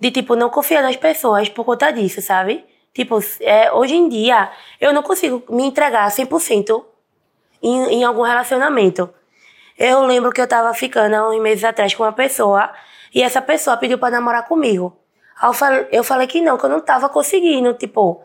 de, 0.00 0.10
tipo, 0.10 0.34
não 0.34 0.48
confiar 0.48 0.82
nas 0.82 0.96
pessoas 0.96 1.50
por 1.50 1.64
conta 1.64 1.90
disso, 1.92 2.22
sabe? 2.22 2.64
Tipo, 2.94 3.18
é, 3.42 3.70
hoje 3.72 3.94
em 3.94 4.08
dia, 4.08 4.50
eu 4.80 4.92
não 4.94 5.02
consigo 5.02 5.42
me 5.50 5.64
entregar 5.64 6.10
100% 6.10 6.82
em, 7.62 7.84
em 8.00 8.04
algum 8.04 8.22
relacionamento. 8.22 9.10
Eu 9.78 10.00
lembro 10.06 10.32
que 10.32 10.40
eu 10.40 10.48
tava 10.48 10.72
ficando 10.72 11.14
há 11.14 11.28
uns 11.28 11.40
meses 11.42 11.62
atrás 11.62 11.94
com 11.94 12.02
uma 12.04 12.12
pessoa 12.12 12.70
e 13.14 13.22
essa 13.22 13.42
pessoa 13.42 13.76
pediu 13.76 13.98
pra 13.98 14.10
namorar 14.10 14.46
comigo. 14.46 14.96
Aí 15.40 15.50
eu 15.90 16.04
falei, 16.04 16.26
que 16.26 16.40
não, 16.40 16.58
que 16.58 16.64
eu 16.64 16.70
não 16.70 16.80
tava 16.80 17.08
conseguindo, 17.08 17.72
tipo, 17.74 18.22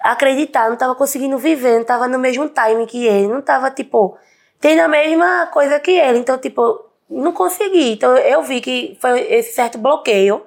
acreditar, 0.00 0.70
não 0.70 0.76
tava 0.76 0.94
conseguindo 0.94 1.38
viver, 1.38 1.78
não 1.78 1.84
tava 1.84 2.08
no 2.08 2.18
mesmo 2.18 2.48
time 2.48 2.86
que 2.86 3.06
ele, 3.06 3.28
não 3.28 3.42
tava, 3.42 3.70
tipo, 3.70 4.16
tendo 4.60 4.80
a 4.80 4.88
mesma 4.88 5.46
coisa 5.48 5.78
que 5.78 5.90
ele. 5.90 6.18
Então, 6.18 6.38
tipo, 6.38 6.86
não 7.08 7.32
consegui. 7.32 7.92
Então, 7.92 8.16
eu 8.16 8.42
vi 8.42 8.60
que 8.60 8.96
foi 9.00 9.20
esse 9.32 9.54
certo 9.54 9.78
bloqueio 9.78 10.44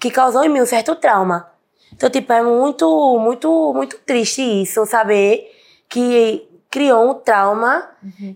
que 0.00 0.10
causou 0.10 0.44
em 0.44 0.48
mim 0.48 0.60
um 0.60 0.66
certo 0.66 0.94
trauma. 0.96 1.50
Então, 1.92 2.10
tipo, 2.10 2.32
é 2.32 2.42
muito, 2.42 3.18
muito, 3.20 3.72
muito 3.72 3.98
triste 3.98 4.42
isso, 4.42 4.84
saber 4.86 5.50
que 5.88 6.48
criou 6.68 7.08
um 7.08 7.14
trauma 7.14 7.88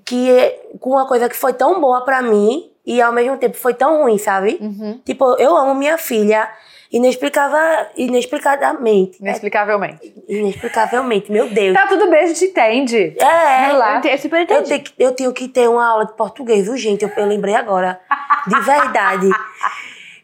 que 0.05 0.31
é 0.31 0.69
com 0.79 0.91
uma 0.91 1.09
coisa 1.09 1.29
que 1.29 1.35
foi 1.35 1.53
tão 1.53 1.81
boa 1.81 2.05
pra 2.05 2.23
mim 2.23 2.71
e 2.89 3.01
ao 3.03 3.13
mesmo 3.13 3.37
tempo 3.37 3.57
foi 3.57 3.75
tão 3.75 4.03
ruim, 4.03 4.17
sabe? 4.19 4.59
Tipo, 5.05 5.35
eu 5.39 5.57
amo 5.57 5.75
minha 5.75 5.99
filha 5.99 6.49
inexplicável, 6.91 7.87
inexplicadamente. 7.97 9.19
Inexplicavelmente. 9.21 10.15
Inexplicavelmente, 10.27 11.31
meu 11.31 11.49
Deus. 11.51 11.75
Tá 11.77 11.87
tudo 11.87 12.09
bem, 12.11 12.25
a 12.25 12.27
gente 12.27 12.47
entende. 12.47 13.15
É, 13.21 13.67
Relaxa. 13.67 14.09
Eu 14.09 14.17
te- 14.17 14.19
super 14.23 14.39
eu 14.39 14.43
entendi. 14.45 14.69
tenho, 14.69 14.83
que, 14.83 14.93
eu 14.99 15.13
tenho 15.13 15.33
que 15.35 15.49
ter 15.49 15.69
uma 15.69 15.87
aula 15.87 16.07
de 16.07 16.15
português 16.15 16.67
urgente, 16.69 17.05
eu, 17.05 17.11
eu 17.17 17.27
lembrei 17.27 17.55
agora. 17.55 18.01
De 18.47 18.59
verdade. 18.61 19.29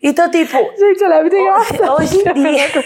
Então, 0.07 0.31
tipo, 0.31 0.59
Gente, 0.79 1.03
ela 1.03 1.15
é 1.17 1.21
muito 1.23 1.35
hoje 1.95 2.19
em 2.21 2.35
dia. 2.35 2.85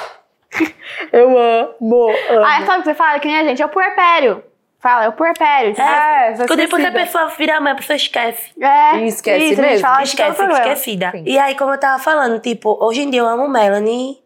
Eu 1.12 1.28
amo, 1.38 2.10
amo. 2.10 2.44
Ah, 2.44 2.66
sabe 2.66 2.78
o 2.80 2.82
que 2.82 2.88
você 2.88 2.94
fala? 2.94 3.20
Que 3.20 3.28
nem 3.28 3.38
a 3.38 3.44
gente, 3.44 3.62
é 3.62 3.66
o 3.66 3.68
puerpério. 3.68 4.42
Fala, 4.80 5.04
é 5.04 5.08
o 5.08 5.12
puerpério. 5.12 5.74
tipo, 5.74 5.82
É, 5.86 6.34
você 6.34 6.46
Quando 6.46 6.58
depois 6.58 6.82
a 6.84 6.88
esquecida. 6.88 7.06
pessoa 7.06 7.26
vira 7.36 7.60
mãe, 7.60 7.72
a 7.72 7.76
pessoa 7.76 7.96
esquece. 7.96 8.50
É, 8.60 8.96
E 8.98 9.06
esquece 9.08 9.44
isso, 9.52 9.60
a 9.60 9.64
gente 9.64 9.72
mesmo. 9.72 10.02
Esquece, 10.02 10.42
esquecida. 10.52 11.10
Sim. 11.10 11.22
E 11.26 11.38
aí, 11.38 11.54
como 11.54 11.72
eu 11.72 11.78
tava 11.78 12.02
falando, 12.02 12.40
tipo, 12.40 12.78
hoje 12.82 13.02
em 13.02 13.10
dia 13.10 13.20
eu 13.20 13.26
amo 13.28 13.46
Melanie 13.48 14.18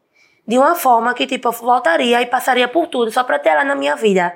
de 0.47 0.57
uma 0.57 0.75
forma 0.77 1.13
que, 1.13 1.27
tipo, 1.27 1.49
eu 1.49 1.53
voltaria 1.53 2.23
e 2.23 2.27
passaria 2.27 2.69
por 2.69 2.87
tudo 2.87 3.11
só 3.11 3.25
pra 3.25 3.39
ter 3.39 3.49
ela 3.49 3.65
na 3.65 3.75
minha 3.75 3.97
vida. 3.97 4.33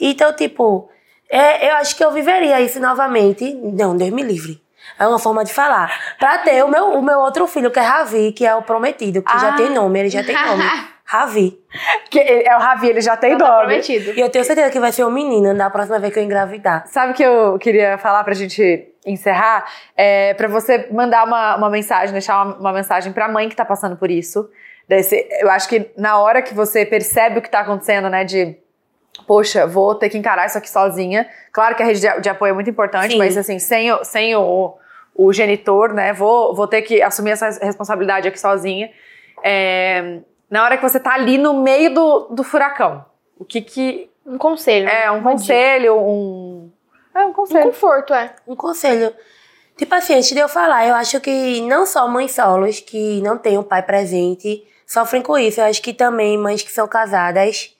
Então, 0.00 0.32
tipo, 0.34 0.90
é, 1.30 1.70
eu 1.70 1.74
acho 1.76 1.96
que 1.96 2.04
eu 2.04 2.10
viveria 2.10 2.60
isso 2.60 2.80
novamente. 2.80 3.54
Não, 3.54 3.96
Deus 3.96 4.10
me 4.10 4.22
livre. 4.22 4.60
É 4.98 5.06
uma 5.06 5.18
forma 5.18 5.44
de 5.44 5.52
falar. 5.54 6.16
Pra 6.18 6.38
ter 6.38 6.62
o 6.64 6.68
meu, 6.68 6.90
o 6.98 7.02
meu 7.02 7.20
outro 7.20 7.46
filho, 7.46 7.70
que 7.70 7.78
é 7.78 7.82
Ravi, 7.82 8.32
que 8.32 8.44
é 8.44 8.54
o 8.54 8.62
prometido, 8.62 9.22
que 9.22 9.38
já 9.38 9.50
Ah. 9.50 9.56
tem 9.56 9.70
nome, 9.70 10.00
ele 10.00 10.10
já 10.10 10.22
tem 10.24 10.34
nome. 10.46 10.64
Ravi. 11.12 11.58
Que 12.10 12.18
ele- 12.18 12.48
é 12.48 12.56
o 12.56 12.58
Ravi, 12.58 12.88
ele 12.88 13.00
já 13.02 13.16
tem 13.16 13.34
Então 13.34 13.46
tá 13.46 13.58
prometido. 13.58 14.12
E 14.16 14.20
eu 14.20 14.30
tenho 14.30 14.44
certeza 14.44 14.70
que 14.70 14.80
vai 14.80 14.90
ser 14.90 15.04
um 15.04 15.10
menino 15.10 15.54
da 15.54 15.68
próxima 15.68 15.98
vez 15.98 16.10
que 16.12 16.18
eu 16.18 16.22
engravidar. 16.24 16.86
Sabe 16.86 17.12
o 17.12 17.14
que 17.14 17.22
eu 17.22 17.58
queria 17.58 17.98
falar 17.98 18.24
pra 18.24 18.32
gente 18.32 18.88
encerrar? 19.04 19.66
É 19.94 20.32
pra 20.34 20.48
você 20.48 20.88
mandar 20.90 21.24
uma, 21.26 21.56
uma 21.56 21.68
mensagem, 21.68 22.12
deixar 22.12 22.42
uma, 22.42 22.56
uma 22.56 22.72
mensagem 22.72 23.12
pra 23.12 23.28
mãe 23.28 23.48
que 23.48 23.54
tá 23.56 23.64
passando 23.64 23.94
por 23.96 24.10
isso. 24.10 24.48
Desse, 24.88 25.26
eu 25.40 25.50
acho 25.50 25.68
que 25.68 25.90
na 25.98 26.18
hora 26.18 26.40
que 26.40 26.54
você 26.54 26.86
percebe 26.86 27.38
o 27.38 27.42
que 27.42 27.50
tá 27.50 27.60
acontecendo, 27.60 28.08
né, 28.08 28.24
de 28.24 28.56
poxa, 29.26 29.66
vou 29.66 29.94
ter 29.94 30.08
que 30.08 30.16
encarar 30.16 30.46
isso 30.46 30.56
aqui 30.56 30.70
sozinha. 30.70 31.28
Claro 31.52 31.74
que 31.76 31.82
a 31.82 31.86
rede 31.86 32.00
de, 32.00 32.20
de 32.22 32.28
apoio 32.30 32.50
é 32.50 32.54
muito 32.54 32.70
importante, 32.70 33.12
Sim. 33.12 33.18
mas 33.18 33.36
assim, 33.36 33.58
sem, 33.58 33.92
o, 33.92 34.02
sem 34.02 34.34
o, 34.34 34.74
o 35.14 35.32
genitor, 35.32 35.92
né, 35.92 36.12
vou, 36.14 36.54
vou 36.54 36.66
ter 36.66 36.80
que 36.82 37.02
assumir 37.02 37.32
essa 37.32 37.50
responsabilidade 37.64 38.26
aqui 38.26 38.40
sozinha. 38.40 38.90
É, 39.44 40.20
na 40.52 40.62
hora 40.62 40.76
que 40.76 40.82
você 40.82 41.00
tá 41.00 41.14
ali 41.14 41.38
no 41.38 41.62
meio 41.62 41.92
do, 41.94 42.28
do 42.30 42.44
furacão, 42.44 43.02
o 43.38 43.44
que 43.44 43.62
que... 43.62 44.10
Um 44.24 44.36
conselho. 44.36 44.86
É, 44.88 45.10
um 45.10 45.14
Uma 45.14 45.20
dica. 45.20 45.30
conselho, 45.30 45.98
um... 45.98 46.70
É, 47.14 47.24
um 47.24 47.30
Um 47.30 47.32
conselho. 47.32 47.64
conforto, 47.64 48.12
é. 48.14 48.34
Um 48.46 48.54
conselho. 48.54 49.12
Tipo 49.76 49.94
assim, 49.94 50.14
antes 50.14 50.30
de 50.30 50.38
eu 50.38 50.48
falar, 50.48 50.86
eu 50.86 50.94
acho 50.94 51.18
que 51.20 51.60
não 51.62 51.86
só 51.86 52.06
mães 52.06 52.32
solos 52.32 52.80
que 52.80 53.20
não 53.22 53.38
têm 53.38 53.56
o 53.56 53.64
pai 53.64 53.82
presente 53.82 54.62
sofrem 54.86 55.22
com 55.22 55.38
isso. 55.38 55.60
Eu 55.60 55.64
acho 55.64 55.80
que 55.80 55.94
também 55.94 56.36
mães 56.36 56.62
que 56.62 56.70
são 56.70 56.86
casadas 56.86 57.74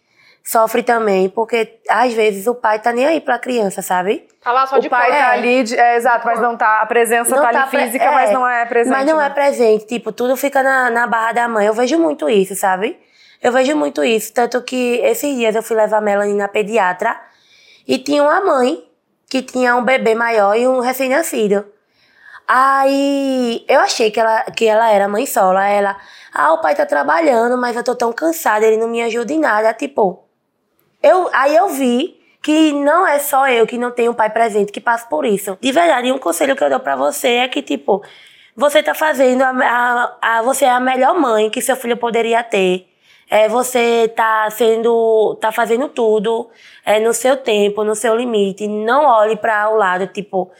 sofrem 0.45 0.83
também, 0.83 1.29
porque 1.29 1.79
às 1.89 2.13
vezes 2.13 2.47
o 2.47 2.55
pai 2.55 2.79
tá 2.81 2.93
nem 2.93 3.07
aí 3.07 3.21
pra 3.21 3.39
criança, 3.39 3.81
sabe? 3.83 4.27
Tá 4.43 4.51
lá 4.53 4.67
só 4.67 4.77
o 4.77 4.81
de 4.81 4.89
pai 4.91 5.07
cor. 5.07 5.17
tá 5.17 5.35
É. 5.35 5.39
ali, 5.39 5.63
de- 5.63 5.79
é, 5.79 5.97
exato, 5.97 6.27
mas 6.27 6.41
não 6.41 6.57
tá. 6.57 6.81
A 6.81 6.87
presença 6.87 7.35
Não 7.37 7.43
tá, 7.43 7.53
tá 7.53 7.63
ali 7.63 7.71
física, 7.71 8.05
é, 8.05 8.11
mas 8.11 8.33
não 8.33 8.49
é 8.49 8.65
presente. 8.67 8.93
Mas 8.93 9.07
não 9.07 9.19
né? 9.19 9.27
é 9.27 9.31
presente, 9.31 9.87
tipo, 9.87 10.11
tudo 10.13 10.37
fica 10.37 10.63
na, 10.63 10.91
na 10.91 11.07
barra 11.07 11.33
da 11.33 11.49
mãe. 11.49 11.67
Eu 11.67 11.75
vejo 11.75 11.99
muito 11.99 12.29
isso, 12.29 12.55
sabe? 12.57 12.99
Eu 13.41 13.53
vejo 13.53 13.77
muito 13.77 14.03
isso. 14.05 14.33
Tanto 14.33 14.61
que 14.63 14.99
esses 15.05 15.37
dias 15.37 15.55
eu 15.55 15.63
fui 15.63 15.77
levar 15.77 15.99
a 15.99 16.01
Melanie 16.01 16.35
na 16.35 16.49
pediatra 16.49 17.19
e 17.87 17.99
tinha 17.99 18.23
uma 18.23 18.41
mãe 18.41 18.83
que 19.31 19.43
tinha 19.43 19.77
um 19.77 19.83
bebê 19.85 20.15
maior 20.15 20.57
e 20.57 20.67
um 20.67 20.81
recém-nascido. 20.81 21.65
Aí 22.47 23.65
eu 23.69 23.81
achei 23.81 24.11
que 24.11 24.19
ela, 24.21 24.43
que 24.45 24.67
ela 24.67 24.91
era 24.91 25.09
mãe 25.09 25.25
solo. 25.27 25.57
Aí 25.59 25.77
ela, 25.77 25.97
ah, 26.35 26.53
o 26.53 26.61
pai 26.61 26.75
tá 26.75 26.85
trabalhando, 26.85 27.57
mas 27.57 27.77
eu 27.77 27.85
tô 27.85 27.95
tão 27.95 28.13
cansada, 28.13 28.67
ele 28.67 28.77
não 28.77 28.89
me 28.89 29.01
ajuda 29.03 29.33
em 29.33 29.39
nada. 29.41 29.73
Tipo, 29.73 30.25
eu, 31.03 31.29
aí 31.33 31.55
eu 31.57 31.69
vi 31.71 32.19
que 32.43 32.73
não 32.73 33.07
é 33.07 33.19
só 33.19 33.49
eu 33.49 33.67
que 33.67 33.79
não 33.79 33.91
tenho 33.91 34.11
um 34.13 34.15
pai 34.15 34.29
presente 34.31 34.73
que 34.73 34.81
passa 34.81 35.07
por 35.09 35.25
isso. 35.25 35.57
De 35.61 35.71
verdade, 35.73 36.11
um 36.11 36.19
conselho 36.19 36.57
que 36.57 36.65
eu 36.65 36.71
dou 36.71 36.81
pra 36.81 36.97
você 36.97 37.29
é 37.37 37.49
que, 37.49 37.63
tipo, 37.63 38.03
você 38.57 38.83
tá 38.83 38.95
fazendo 38.95 39.43
a, 39.43 39.51
a, 40.21 40.39
a- 40.39 40.43
você 40.43 40.65
é 40.65 40.71
a 40.71 40.81
melhor 40.81 41.15
mãe 41.19 41.49
que 41.51 41.61
seu 41.61 41.77
filho 41.77 41.97
poderia 41.97 42.43
ter. 42.43 42.89
É, 43.31 43.49
você 43.49 44.13
tá 44.15 44.51
sendo, 44.51 45.37
tá 45.41 45.51
fazendo 45.53 45.89
tudo 45.89 46.51
é, 46.85 46.99
no 47.01 47.15
seu 47.15 47.37
tempo, 47.37 47.83
no 47.85 47.95
seu 47.95 48.15
limite. 48.15 48.67
Não 48.69 49.07
olhe 49.07 49.37
para 49.37 49.71
o 49.71 49.77
lado, 49.77 50.07
tipo, 50.09 50.51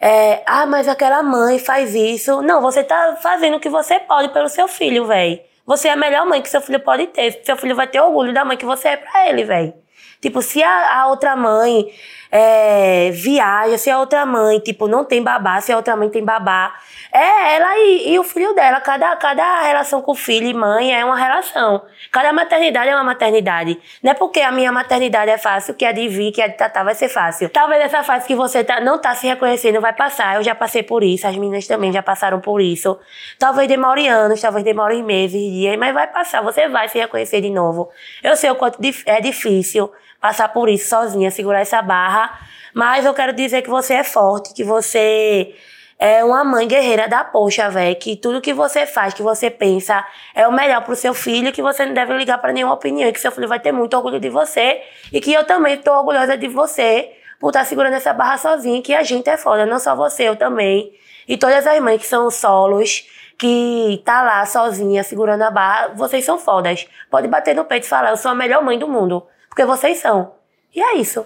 é, 0.00 0.42
ah, 0.46 0.66
mas 0.66 0.86
aquela 0.86 1.22
mãe 1.22 1.58
faz 1.58 1.94
isso. 1.94 2.40
Não, 2.42 2.60
você 2.60 2.84
tá 2.84 3.18
fazendo 3.22 3.56
o 3.56 3.60
que 3.60 3.68
você 3.68 3.98
pode 3.98 4.28
pelo 4.28 4.48
seu 4.48 4.68
filho, 4.68 5.06
velho. 5.06 5.40
Você 5.66 5.88
é 5.88 5.92
a 5.92 5.96
melhor 5.96 6.26
mãe 6.26 6.42
que 6.42 6.48
seu 6.48 6.60
filho 6.60 6.80
pode 6.80 7.06
ter. 7.08 7.40
Seu 7.44 7.56
filho 7.56 7.74
vai 7.74 7.86
ter 7.86 8.00
orgulho 8.00 8.32
da 8.32 8.44
mãe 8.44 8.56
que 8.56 8.66
você 8.66 8.88
é 8.88 8.96
pra 8.96 9.28
ele, 9.28 9.44
velho. 9.44 9.74
Tipo, 10.20 10.42
se 10.42 10.62
a, 10.62 11.00
a 11.00 11.06
outra 11.08 11.36
mãe 11.36 11.92
é, 12.36 13.12
viaja, 13.12 13.78
se 13.78 13.88
a 13.88 14.00
outra 14.00 14.26
mãe, 14.26 14.58
tipo, 14.58 14.88
não 14.88 15.04
tem 15.04 15.22
babá, 15.22 15.60
se 15.60 15.70
a 15.70 15.76
outra 15.76 15.94
mãe 15.94 16.10
tem 16.10 16.24
babá, 16.24 16.74
é 17.12 17.54
ela 17.54 17.78
e, 17.78 18.12
e, 18.12 18.18
o 18.18 18.24
filho 18.24 18.52
dela. 18.52 18.80
Cada, 18.80 19.14
cada 19.14 19.60
relação 19.60 20.02
com 20.02 20.16
filho 20.16 20.48
e 20.48 20.52
mãe 20.52 20.92
é 20.92 21.04
uma 21.04 21.16
relação. 21.16 21.82
Cada 22.10 22.32
maternidade 22.32 22.90
é 22.90 22.94
uma 22.96 23.04
maternidade. 23.04 23.80
Não 24.02 24.10
é 24.10 24.14
porque 24.14 24.40
a 24.40 24.50
minha 24.50 24.72
maternidade 24.72 25.30
é 25.30 25.38
fácil 25.38 25.74
que 25.74 25.84
a 25.84 25.92
de 25.92 26.08
Vi, 26.08 26.32
que 26.32 26.42
a 26.42 26.48
de 26.48 26.56
Tatá 26.56 26.82
vai 26.82 26.96
ser 26.96 27.08
fácil. 27.08 27.48
Talvez 27.50 27.84
essa 27.84 28.02
fase 28.02 28.26
que 28.26 28.34
você 28.34 28.64
tá, 28.64 28.80
não 28.80 28.98
tá 28.98 29.14
se 29.14 29.28
reconhecendo 29.28 29.80
vai 29.80 29.92
passar. 29.92 30.34
Eu 30.34 30.42
já 30.42 30.56
passei 30.56 30.82
por 30.82 31.04
isso, 31.04 31.28
as 31.28 31.36
meninas 31.36 31.68
também 31.68 31.92
já 31.92 32.02
passaram 32.02 32.40
por 32.40 32.60
isso. 32.60 32.98
Talvez 33.38 33.68
demore 33.68 34.08
anos, 34.08 34.40
talvez 34.40 34.64
demore 34.64 35.00
meses, 35.04 35.40
dias, 35.40 35.78
mas 35.78 35.94
vai 35.94 36.08
passar. 36.08 36.42
Você 36.42 36.66
vai 36.66 36.88
se 36.88 36.98
reconhecer 36.98 37.40
de 37.40 37.50
novo. 37.50 37.90
Eu 38.24 38.34
sei 38.34 38.50
o 38.50 38.56
quanto 38.56 38.80
é 39.06 39.20
difícil 39.20 39.88
passar 40.24 40.48
por 40.48 40.70
isso 40.70 40.88
sozinha, 40.88 41.30
segurar 41.30 41.60
essa 41.60 41.82
barra. 41.82 42.40
Mas 42.72 43.04
eu 43.04 43.12
quero 43.12 43.34
dizer 43.34 43.60
que 43.60 43.68
você 43.68 43.92
é 43.92 44.02
forte, 44.02 44.54
que 44.54 44.64
você 44.64 45.54
é 45.98 46.24
uma 46.24 46.42
mãe 46.42 46.66
guerreira 46.66 47.06
da 47.06 47.22
poxa, 47.22 47.68
velho, 47.68 47.94
que 47.96 48.16
tudo 48.16 48.40
que 48.40 48.54
você 48.54 48.86
faz, 48.86 49.12
que 49.12 49.20
você 49.20 49.50
pensa, 49.50 50.02
é 50.34 50.48
o 50.48 50.52
melhor 50.52 50.80
pro 50.80 50.96
seu 50.96 51.12
filho, 51.12 51.52
que 51.52 51.60
você 51.60 51.84
não 51.84 51.92
deve 51.92 52.16
ligar 52.16 52.38
para 52.38 52.54
nenhuma 52.54 52.72
opinião, 52.72 53.12
que 53.12 53.20
seu 53.20 53.30
filho 53.30 53.46
vai 53.46 53.60
ter 53.60 53.70
muito 53.70 53.94
orgulho 53.98 54.18
de 54.18 54.30
você 54.30 54.80
e 55.12 55.20
que 55.20 55.30
eu 55.30 55.44
também 55.44 55.76
tô 55.76 55.92
orgulhosa 55.92 56.38
de 56.38 56.48
você 56.48 57.12
por 57.38 57.48
estar 57.48 57.60
tá 57.60 57.66
segurando 57.66 57.92
essa 57.92 58.14
barra 58.14 58.38
sozinha, 58.38 58.80
que 58.80 58.94
a 58.94 59.02
gente 59.02 59.28
é 59.28 59.36
foda, 59.36 59.66
não 59.66 59.78
só 59.78 59.94
você, 59.94 60.26
eu 60.26 60.36
também. 60.36 60.90
E 61.28 61.36
todas 61.36 61.66
as 61.66 61.80
mães 61.80 62.00
que 62.00 62.06
são 62.06 62.30
solos, 62.30 63.06
que 63.38 64.00
tá 64.06 64.22
lá 64.22 64.46
sozinha 64.46 65.04
segurando 65.04 65.42
a 65.42 65.50
barra, 65.50 65.88
vocês 65.88 66.24
são 66.24 66.38
fodas. 66.38 66.86
Pode 67.10 67.28
bater 67.28 67.54
no 67.54 67.66
peito 67.66 67.84
e 67.84 67.88
falar, 67.88 68.08
eu 68.08 68.16
sou 68.16 68.30
a 68.30 68.34
melhor 68.34 68.64
mãe 68.64 68.78
do 68.78 68.88
mundo, 68.88 69.22
porque 69.54 69.64
vocês 69.64 69.98
são. 69.98 70.34
E 70.74 70.82
é 70.82 70.96
isso. 70.96 71.24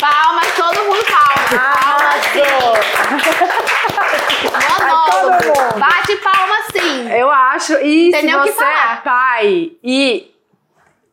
Palmas, 0.00 0.54
todo 0.56 0.84
mundo 0.84 1.04
palmas. 1.04 2.26
Monólogo. 4.80 5.78
Bate 5.78 6.16
palma 6.16 6.54
sim. 6.72 7.12
Eu 7.12 7.30
acho. 7.30 7.74
E 7.74 8.10
Tem 8.10 8.22
se 8.22 8.34
você 8.34 8.64
é 8.64 8.96
pai 9.04 9.72
e 9.84 10.34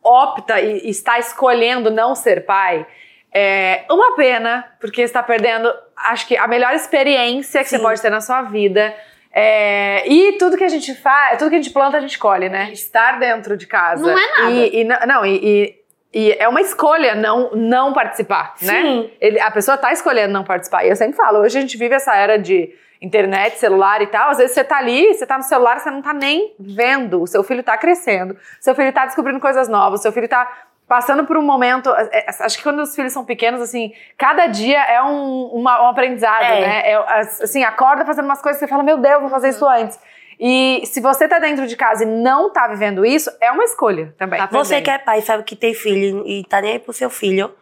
opta 0.02 0.58
e 0.58 0.88
está 0.88 1.18
escolhendo 1.18 1.90
não 1.90 2.14
ser 2.14 2.46
pai, 2.46 2.86
é 3.30 3.84
uma 3.90 4.16
pena, 4.16 4.64
porque 4.80 5.02
está 5.02 5.22
perdendo, 5.22 5.70
acho 5.94 6.26
que 6.26 6.34
a 6.34 6.46
melhor 6.46 6.72
experiência 6.72 7.62
que 7.62 7.68
você 7.68 7.76
Sim. 7.76 7.82
pode 7.82 8.00
ter 8.00 8.08
na 8.08 8.22
sua 8.22 8.40
vida. 8.40 8.96
É, 9.36 10.06
e 10.08 10.38
tudo 10.38 10.56
que 10.56 10.62
a 10.62 10.68
gente 10.68 10.94
faz, 10.94 11.38
tudo 11.38 11.50
que 11.50 11.56
a 11.56 11.60
gente 11.60 11.72
planta, 11.72 11.96
a 11.96 12.00
gente 12.00 12.18
colhe, 12.18 12.48
né? 12.48 12.70
Estar 12.72 13.18
dentro 13.18 13.56
de 13.56 13.66
casa. 13.66 14.00
Não 14.00 14.16
é 14.16 14.30
nada. 14.38 14.50
E, 14.52 14.80
e 14.80 14.84
não- 14.84 15.26
e, 15.26 15.34
e- 15.42 15.84
e 16.16 16.32
é 16.38 16.46
uma 16.48 16.60
escolha 16.60 17.16
não, 17.16 17.50
não 17.52 17.92
participar, 17.92 18.54
né? 18.62 18.82
Sim. 18.82 19.10
Ele- 19.20 19.40
a 19.40 19.50
pessoa 19.50 19.76
tá 19.76 19.92
escolhendo 19.92 20.32
não 20.32 20.44
participar. 20.44 20.84
E 20.84 20.88
eu 20.90 20.94
sempre 20.94 21.16
falo, 21.16 21.40
hoje 21.40 21.58
a 21.58 21.60
gente 21.60 21.76
vive 21.76 21.96
essa 21.96 22.14
era 22.14 22.38
de 22.38 22.72
internet, 23.02 23.58
celular 23.58 24.00
e 24.00 24.06
tal. 24.06 24.30
Às 24.30 24.38
vezes 24.38 24.54
você 24.54 24.62
tá 24.62 24.78
ali, 24.78 25.12
você 25.12 25.26
tá 25.26 25.36
no 25.36 25.42
celular, 25.42 25.80
você 25.80 25.90
não 25.90 26.00
tá 26.00 26.12
nem 26.14 26.54
vendo. 26.58 27.20
O 27.20 27.26
seu 27.26 27.42
filho 27.42 27.62
tá 27.64 27.76
crescendo, 27.76 28.36
seu 28.60 28.74
filho 28.74 28.92
tá 28.92 29.04
descobrindo 29.04 29.40
coisas 29.40 29.68
novas, 29.68 30.00
seu 30.00 30.12
filho 30.12 30.28
tá 30.28 30.48
passando 30.94 31.24
por 31.24 31.36
um 31.36 31.42
momento. 31.42 31.90
é, 31.92 32.08
é, 32.12 32.26
Acho 32.40 32.56
que 32.56 32.62
quando 32.62 32.78
os 32.80 32.94
filhos 32.94 33.12
são 33.12 33.24
pequenos, 33.24 33.60
assim, 33.60 33.92
cada 34.16 34.46
dia 34.46 34.80
é 34.84 35.02
um, 35.02 35.46
uma- 35.46 35.82
um 35.82 35.88
aprendizado, 35.88 36.42
É. 36.44 36.60
né? 36.60 36.90
É, 36.92 36.96
assim, 37.18 37.64
acorda 37.64 38.04
fazendo 38.04 38.26
umas 38.26 38.40
coisas 38.40 38.60
que 38.60 38.64
você 38.64 38.70
fala, 38.70 38.84
meu 38.84 38.98
Deus, 38.98 39.20
vou 39.20 39.28
fazer 39.28 39.48
isso 39.48 39.66
antes. 39.66 39.98
E 40.38 40.82
se 40.86 41.00
você 41.00 41.26
tá 41.26 41.40
dentro 41.40 41.66
de 41.66 41.76
casa 41.76 42.04
e 42.04 42.06
não 42.06 42.52
tá 42.52 42.68
vivendo 42.68 43.04
isso, 43.04 43.28
é 43.40 43.50
uma 43.50 43.64
escolha 43.64 44.14
também. 44.16 44.38
Tá 44.38 44.46
Você 44.52 44.80
que 44.80 44.88
é 44.90 44.98
pai, 44.98 45.20
sabe 45.20 45.42
que 45.42 45.56
tem 45.56 45.74
filho 45.74 46.24
e 46.26 46.44
tá 46.44 46.60
nem 46.60 46.72
aí 46.74 46.78
pro 46.78 46.92
seu 46.92 47.10
filho, 47.10 47.52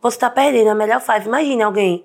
você 0.00 0.18
tá 0.18 0.30
perdendo 0.30 0.70
a 0.70 0.74
melhor 0.74 1.00
fase. 1.02 1.26
Imagina 1.28 1.66
alguém 1.66 2.04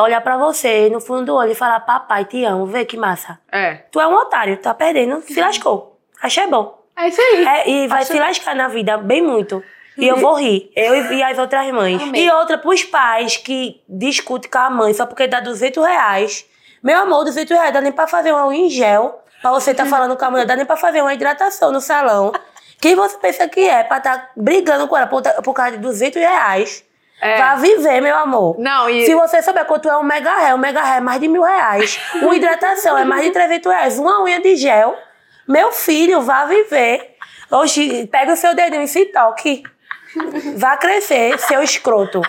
olhar 0.00 0.20
pra 0.22 0.36
você 0.36 0.88
no 0.90 1.00
fundo 1.00 1.24
do 1.26 1.34
olho 1.36 1.52
e 1.52 1.54
falar, 1.54 1.78
papai, 1.80 2.24
te 2.24 2.44
amo, 2.44 2.66
vê 2.66 2.84
que 2.84 2.96
massa. 2.96 3.38
É. 3.50 3.74
Tu 3.92 4.00
é 4.00 4.06
um 4.08 4.14
otário, 4.14 4.56
tá 4.56 4.74
perdendo, 4.74 5.20
se 5.22 5.40
lascou. 5.40 5.98
Achei 6.22 6.46
bom. 6.48 6.82
É 6.96 7.08
isso 7.08 7.20
aí. 7.20 7.44
É, 7.44 7.68
e 7.70 7.88
vai 7.88 8.04
se 8.04 8.16
lascar 8.18 8.54
na 8.54 8.68
vida 8.68 8.96
bem 8.96 9.20
muito. 9.20 9.60
E 9.96 10.06
eu 10.08 10.16
vou 10.16 10.34
rir. 10.34 10.70
Eu 10.74 10.94
e, 11.12 11.22
as 11.22 11.38
outras 11.38 11.70
mães. 11.72 12.02
Amei. 12.02 12.26
E 12.26 12.30
outra 12.30 12.58
pros 12.58 12.82
pais 12.84 13.36
que 13.36 13.80
discutem 13.88 14.50
com 14.50 14.58
a 14.58 14.70
mãe 14.70 14.92
só 14.92 15.06
porque 15.06 15.26
dá 15.26 15.40
200 15.40 15.84
reais. 15.84 16.44
Meu 16.82 16.98
amor, 17.00 17.24
200 17.24 17.56
reais 17.56 17.72
dá 17.72 17.80
nem 17.80 17.92
pra 17.92 18.06
fazer 18.06 18.32
uma 18.32 18.46
unha 18.48 18.66
em 18.66 18.68
gel. 18.70 19.20
Pra 19.40 19.50
você 19.50 19.72
tá 19.74 19.84
falando 19.86 20.16
com 20.16 20.24
a 20.24 20.30
mulher, 20.30 20.46
dá 20.46 20.56
nem 20.56 20.64
pra 20.66 20.76
fazer 20.76 21.00
uma 21.02 21.12
hidratação 21.14 21.70
no 21.70 21.80
salão. 21.80 22.32
Quem 22.80 22.94
você 22.94 23.16
pensa 23.18 23.46
que 23.48 23.60
é 23.60 23.84
pra 23.84 24.00
tá 24.00 24.28
brigando 24.36 24.88
com 24.88 24.96
ela 24.96 25.06
por, 25.06 25.22
por 25.42 25.52
causa 25.54 25.72
de 25.72 25.78
200 25.78 26.20
reais? 26.20 26.84
É. 27.20 27.38
Vá 27.38 27.54
viver, 27.54 28.00
meu 28.02 28.16
amor. 28.18 28.58
Não, 28.58 28.90
e- 28.90 29.06
Se 29.06 29.14
você 29.14 29.40
souber 29.42 29.64
quanto 29.64 29.88
é 29.88 29.96
um 29.96 30.02
mega 30.02 30.34
ré, 30.36 30.54
um 30.54 30.58
mega 30.58 30.82
ré 30.82 30.96
é 30.96 31.00
mais 31.00 31.20
de 31.20 31.28
mil 31.28 31.42
reais. 31.42 31.98
Uma 32.16 32.34
hidratação 32.36 32.98
é 32.98 33.04
mais 33.04 33.22
de 33.24 33.30
300 33.30 33.70
reais. 33.72 33.98
Uma 33.98 34.22
unha 34.22 34.40
de 34.40 34.56
gel. 34.56 34.94
Meu 35.46 35.72
filho, 35.72 36.20
vá 36.22 36.44
viver. 36.46 37.14
Oxi, 37.50 38.06
pega 38.10 38.32
o 38.32 38.36
seu 38.36 38.54
dedinho 38.54 38.82
e 38.82 38.88
se 38.88 39.04
toque. 39.06 39.62
Vá 40.56 40.76
crescer, 40.76 41.38
seu 41.38 41.62
escroto. 41.62 42.20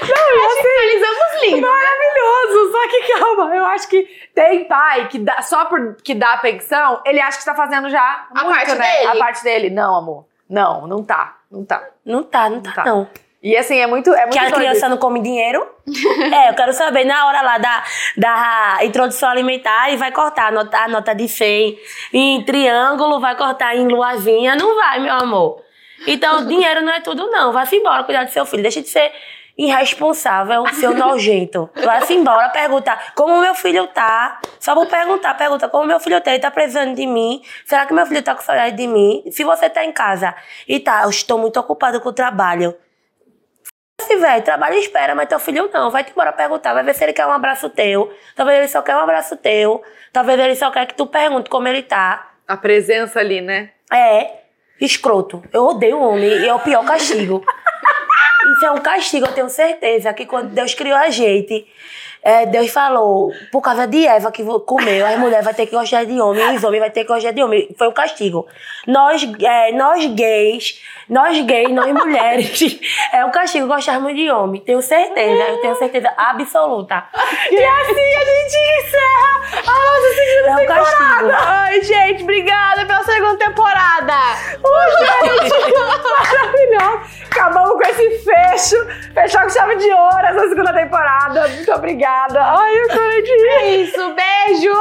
Finalizamos 0.00 1.42
lindo. 1.42 1.66
Maravilhoso! 1.66 2.72
Só 2.72 2.88
que 2.88 3.18
calma, 3.18 3.54
eu 3.56 3.64
acho 3.66 3.88
que 3.88 4.08
tem 4.34 4.64
pai 4.64 5.08
que 5.08 5.18
dá, 5.18 5.42
só 5.42 5.64
por 5.66 5.96
que 6.02 6.14
dá 6.14 6.34
a 6.34 6.38
pensão, 6.38 7.00
ele 7.04 7.20
acha 7.20 7.32
que 7.32 7.42
está 7.42 7.54
fazendo 7.54 7.88
já 7.90 8.26
A 8.34 8.44
muito, 8.44 8.56
parte 8.56 8.74
né? 8.74 8.96
dele. 8.96 9.06
A 9.08 9.16
parte 9.16 9.44
dele. 9.44 9.70
Não, 9.70 9.94
amor. 9.96 10.24
Não, 10.48 10.86
não 10.86 11.02
tá. 11.04 11.36
Não 11.50 11.64
tá. 11.64 11.82
Não 12.04 12.22
tá, 12.22 12.48
não 12.50 12.60
tá, 12.60 12.72
Tá. 12.72 12.84
não. 12.84 13.08
E 13.42 13.56
assim, 13.56 13.78
é 13.78 13.86
muito. 13.86 14.12
É 14.12 14.26
muito 14.26 14.32
Que 14.32 14.38
a 14.38 14.52
criança 14.52 14.80
isso. 14.80 14.88
não 14.90 14.98
come 14.98 15.18
dinheiro? 15.20 15.66
é, 16.30 16.50
eu 16.50 16.54
quero 16.54 16.74
saber, 16.74 17.04
na 17.04 17.26
hora 17.26 17.40
lá 17.40 17.56
da, 17.56 17.82
da 18.16 18.78
introdução 18.82 19.30
alimentar, 19.30 19.90
e 19.90 19.96
vai 19.96 20.12
cortar 20.12 20.48
a 20.48 20.50
nota, 20.50 20.76
a 20.76 20.88
nota 20.88 21.14
de 21.14 21.26
100 21.26 21.78
em 22.12 22.44
triângulo, 22.44 23.18
vai 23.18 23.34
cortar 23.36 23.74
em 23.74 23.88
luazinha. 23.88 24.54
Não 24.56 24.74
vai, 24.74 25.00
meu 25.00 25.14
amor. 25.14 25.62
Então, 26.06 26.44
dinheiro 26.48 26.82
não 26.82 26.92
é 26.92 27.00
tudo, 27.00 27.28
não. 27.28 27.52
Vá-se 27.52 27.76
embora 27.76 28.04
cuidar 28.04 28.24
do 28.24 28.30
seu 28.30 28.44
filho. 28.46 28.62
Deixa 28.62 28.80
de 28.80 28.88
ser 28.88 29.12
irresponsável, 29.56 30.66
seu 30.74 30.94
nojento. 30.94 31.68
Vá-se 31.84 32.14
embora 32.14 32.48
perguntar 32.48 33.12
como 33.14 33.40
meu 33.40 33.54
filho 33.54 33.86
tá. 33.88 34.40
Só 34.58 34.74
vou 34.74 34.86
perguntar, 34.86 35.34
pergunta 35.34 35.68
como 35.68 35.86
meu 35.86 36.00
filho 36.00 36.20
tá. 36.20 36.30
Ele 36.30 36.40
tá 36.40 36.50
precisando 36.50 36.94
de 36.94 37.06
mim? 37.06 37.42
Será 37.66 37.86
que 37.86 37.92
meu 37.92 38.06
filho 38.06 38.22
tá 38.22 38.34
com 38.34 38.42
saudade 38.42 38.76
de 38.76 38.86
mim? 38.86 39.22
Se 39.30 39.44
você 39.44 39.68
tá 39.68 39.84
em 39.84 39.92
casa 39.92 40.34
e 40.66 40.80
tá, 40.80 41.02
eu 41.02 41.10
estou 41.10 41.38
muito 41.38 41.58
ocupado 41.60 42.00
com 42.00 42.08
o 42.08 42.12
trabalho. 42.12 42.74
Se 44.00 44.16
velho, 44.16 44.42
trabalha 44.42 44.76
e 44.76 44.80
espera, 44.80 45.14
mas 45.14 45.28
teu 45.28 45.38
filho 45.38 45.68
não. 45.72 45.90
Vai 45.90 46.04
te 46.04 46.10
embora 46.12 46.32
perguntar, 46.32 46.72
vai 46.72 46.82
ver 46.82 46.94
se 46.94 47.04
ele 47.04 47.12
quer 47.12 47.26
um 47.26 47.32
abraço 47.32 47.68
teu. 47.68 48.12
Talvez 48.34 48.58
ele 48.58 48.68
só 48.68 48.80
quer 48.80 48.96
um 48.96 49.00
abraço 49.00 49.36
teu. 49.36 49.82
Talvez 50.12 50.40
ele 50.40 50.56
só 50.56 50.70
quer 50.70 50.86
que 50.86 50.94
tu 50.94 51.06
pergunte 51.06 51.50
como 51.50 51.68
ele 51.68 51.82
tá. 51.82 52.30
A 52.48 52.56
presença 52.56 53.20
ali, 53.20 53.40
né? 53.40 53.70
É, 53.92 54.39
escroto. 54.80 55.42
Eu 55.52 55.66
odeio 55.66 55.98
o 55.98 56.02
homem 56.02 56.28
e 56.28 56.46
é 56.46 56.54
o 56.54 56.60
pior 56.60 56.84
castigo. 56.84 57.44
Isso 58.56 58.64
é 58.64 58.70
um 58.70 58.78
castigo, 58.78 59.26
eu 59.26 59.32
tenho 59.32 59.48
certeza 59.48 60.12
que 60.12 60.26
quando 60.26 60.50
Deus 60.50 60.74
criou 60.74 60.96
a 60.96 61.10
gente, 61.10 61.66
é, 62.22 62.46
Deus 62.46 62.70
falou, 62.70 63.32
por 63.50 63.60
causa 63.62 63.86
de 63.86 64.06
Eva 64.06 64.30
que 64.30 64.44
comeu, 64.60 65.06
as 65.06 65.18
mulheres 65.18 65.42
vão 65.44 65.54
ter 65.54 65.66
que 65.66 65.74
gostar 65.74 66.04
de 66.04 66.20
homem, 66.20 66.52
e 66.52 66.56
os 66.56 66.64
homens 66.64 66.80
vão 66.80 66.90
ter 66.90 67.04
que 67.04 67.12
gostar 67.12 67.32
de 67.32 67.42
homem. 67.42 67.74
Foi 67.78 67.88
um 67.88 67.92
castigo. 67.92 68.46
Nós, 68.86 69.26
é, 69.40 69.72
nós 69.72 70.04
gays, 70.06 70.82
nós 71.08 71.40
gays, 71.40 71.70
nós 71.70 71.90
mulheres, 71.92 72.78
é 73.12 73.24
um 73.24 73.30
castigo 73.30 73.66
gostarmos 73.66 74.14
de 74.14 74.30
homem. 74.30 74.60
Tenho 74.60 74.82
certeza, 74.82 75.42
eu 75.44 75.62
tenho 75.62 75.74
certeza 75.76 76.12
absoluta. 76.16 77.04
E 77.50 77.64
assim 77.64 78.14
a 78.14 78.24
gente 78.24 78.56
encerra 78.78 79.40
a 79.66 79.72
nossa 79.72 80.14
segunda 80.14 80.48
É 80.48 80.54
um 80.54 80.66
castigo. 80.66 81.30
Ai, 81.32 81.82
gente, 81.82 82.22
obrigada 82.22 82.86
pela 82.86 83.02
segunda 83.02 83.36
temporada. 83.38 84.14
Maravilhoso! 84.62 85.60
Acabamos 87.30 87.72
com 87.72 87.82
esse 87.82 88.18
fecho. 88.18 88.76
Fechar 89.14 89.44
com 89.44 89.50
chave 89.50 89.76
de 89.76 89.90
ouro 89.90 90.26
essa 90.26 90.48
segunda 90.48 90.72
temporada. 90.72 91.48
Muito 91.48 91.72
obrigada. 91.72 92.09
Ai, 92.12 92.78
eu 92.78 92.90
chorei 92.90 93.22
de 93.22 93.30
rir. 93.30 93.48
É 93.48 93.76
isso, 93.76 94.14
beijo. 94.14 94.74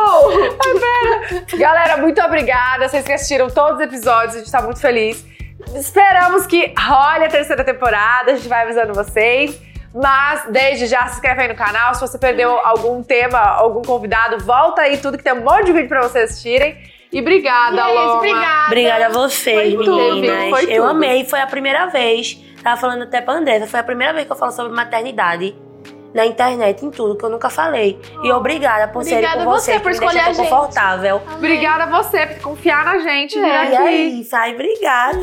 Galera, 1.57 1.97
muito 1.97 2.21
obrigada. 2.21 2.87
Vocês 2.87 3.05
que 3.05 3.13
assistiram 3.13 3.49
todos 3.49 3.75
os 3.75 3.81
episódios, 3.81 4.35
a 4.35 4.39
gente 4.39 4.51
tá 4.51 4.61
muito 4.61 4.79
feliz. 4.79 5.25
Esperamos 5.75 6.47
que 6.47 6.73
role 6.77 7.25
a 7.25 7.29
terceira 7.29 7.63
temporada, 7.63 8.31
a 8.31 8.35
gente 8.35 8.47
vai 8.47 8.63
avisando 8.63 8.93
vocês. 8.93 9.59
Mas 9.93 10.45
desde 10.49 10.85
já 10.85 11.07
se 11.07 11.15
inscreve 11.15 11.41
aí 11.43 11.47
no 11.47 11.55
canal. 11.55 11.93
Se 11.95 12.01
você 12.01 12.17
perdeu 12.17 12.59
algum 12.63 13.01
tema, 13.03 13.39
algum 13.39 13.81
convidado, 13.81 14.37
volta 14.43 14.83
aí 14.83 14.97
tudo 14.97 15.17
que 15.17 15.23
tem 15.23 15.33
um 15.33 15.41
monte 15.41 15.65
de 15.65 15.73
vídeo 15.73 15.87
pra 15.89 16.03
vocês 16.03 16.29
assistirem. 16.31 16.77
E 17.11 17.19
obrigada, 17.21 17.75
E 17.75 17.79
é 17.79 17.83
Loma. 17.85 18.13
obrigada. 18.17 18.65
Obrigada 18.67 19.05
a 19.07 19.09
vocês, 19.09 19.73
Foi 19.73 19.83
tudo, 19.83 20.15
meninas. 20.15 20.49
foi 20.51 20.63
eu 20.65 20.83
tudo. 20.83 20.91
amei, 20.91 21.25
foi 21.25 21.41
a 21.41 21.47
primeira 21.47 21.87
vez. 21.87 22.35
Tava 22.63 22.79
falando 22.79 23.03
até 23.03 23.19
pra 23.19 23.33
Andressa, 23.33 23.65
foi 23.65 23.79
a 23.79 23.83
primeira 23.83 24.13
vez 24.13 24.27
que 24.27 24.31
eu 24.31 24.35
falo 24.35 24.51
sobre 24.51 24.71
maternidade. 24.73 25.55
Na 26.13 26.25
internet, 26.25 26.85
em 26.85 26.89
tudo, 26.91 27.15
que 27.15 27.23
eu 27.23 27.29
nunca 27.29 27.49
falei. 27.49 27.99
E 28.23 28.31
obrigada 28.31 28.87
por 28.87 29.01
Obrigada 29.01 29.43
com 29.43 29.51
você 29.51 29.71
você, 29.73 29.79
por 29.79 29.81
que 29.83 29.87
me 29.89 29.93
escolher 30.05 30.13
deixa 30.25 30.29
a 30.29 30.33
gente. 30.33 30.49
confortável. 30.49 31.21
Obrigada 31.35 31.83
a 31.83 31.85
você 31.87 32.25
por 32.27 32.41
confiar 32.41 32.83
na 32.85 32.97
gente, 32.99 33.39
vir 33.39 33.45
É, 33.45 33.69
E 33.71 33.75
é 33.75 33.77
aqui. 33.77 34.21
isso, 34.21 34.35
ai, 34.35 34.53
obrigada. 34.53 35.17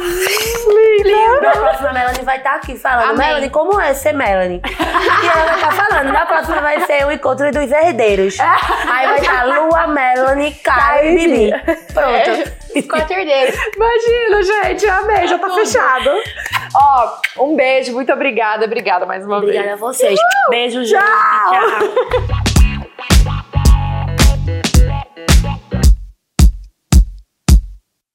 Na 1.42 1.50
próxima, 1.52 1.92
Melanie 1.92 2.22
vai 2.24 2.36
estar 2.38 2.54
aqui 2.54 2.76
falando. 2.76 3.10
Amém. 3.10 3.26
Melanie, 3.26 3.50
como 3.50 3.80
é 3.80 3.94
ser 3.94 4.12
Melanie? 4.12 4.60
e 4.64 5.26
ela 5.26 5.44
vai 5.44 5.54
estar 5.56 5.72
falando. 5.72 6.12
Na 6.12 6.26
próxima 6.26 6.60
vai 6.60 6.80
ser 6.86 7.06
o 7.06 7.12
encontro 7.12 7.50
dos 7.50 7.70
herdeiros. 7.70 8.36
Aí 8.40 9.06
vai 9.06 9.18
estar 9.20 9.44
Lua, 9.46 9.86
Melanie, 9.88 10.52
Caio 10.54 11.10
e 11.10 11.14
Bibi. 11.16 11.50
Pronto. 11.92 12.66
Quatro 12.88 13.14
herdeiros. 13.14 13.54
Imagina, 13.74 14.42
gente, 14.42 14.86
amei, 14.86 15.26
já 15.26 15.38
tá 15.38 15.50
fechado. 15.50 16.10
Ó, 16.74 17.44
um 17.44 17.56
beijo, 17.56 17.92
muito 17.94 18.12
obrigada, 18.12 18.66
obrigada 18.66 19.06
mais 19.06 19.24
uma 19.24 19.38
Obrigada 19.38 19.68
vez. 19.68 19.74
a 19.74 19.80
vocês. 19.80 20.18
Beijo, 20.50 20.75
Beijo, 20.76 20.94
Tchau. 20.94 21.54
gente. 21.80 22.26
Tchau. 22.26 23.42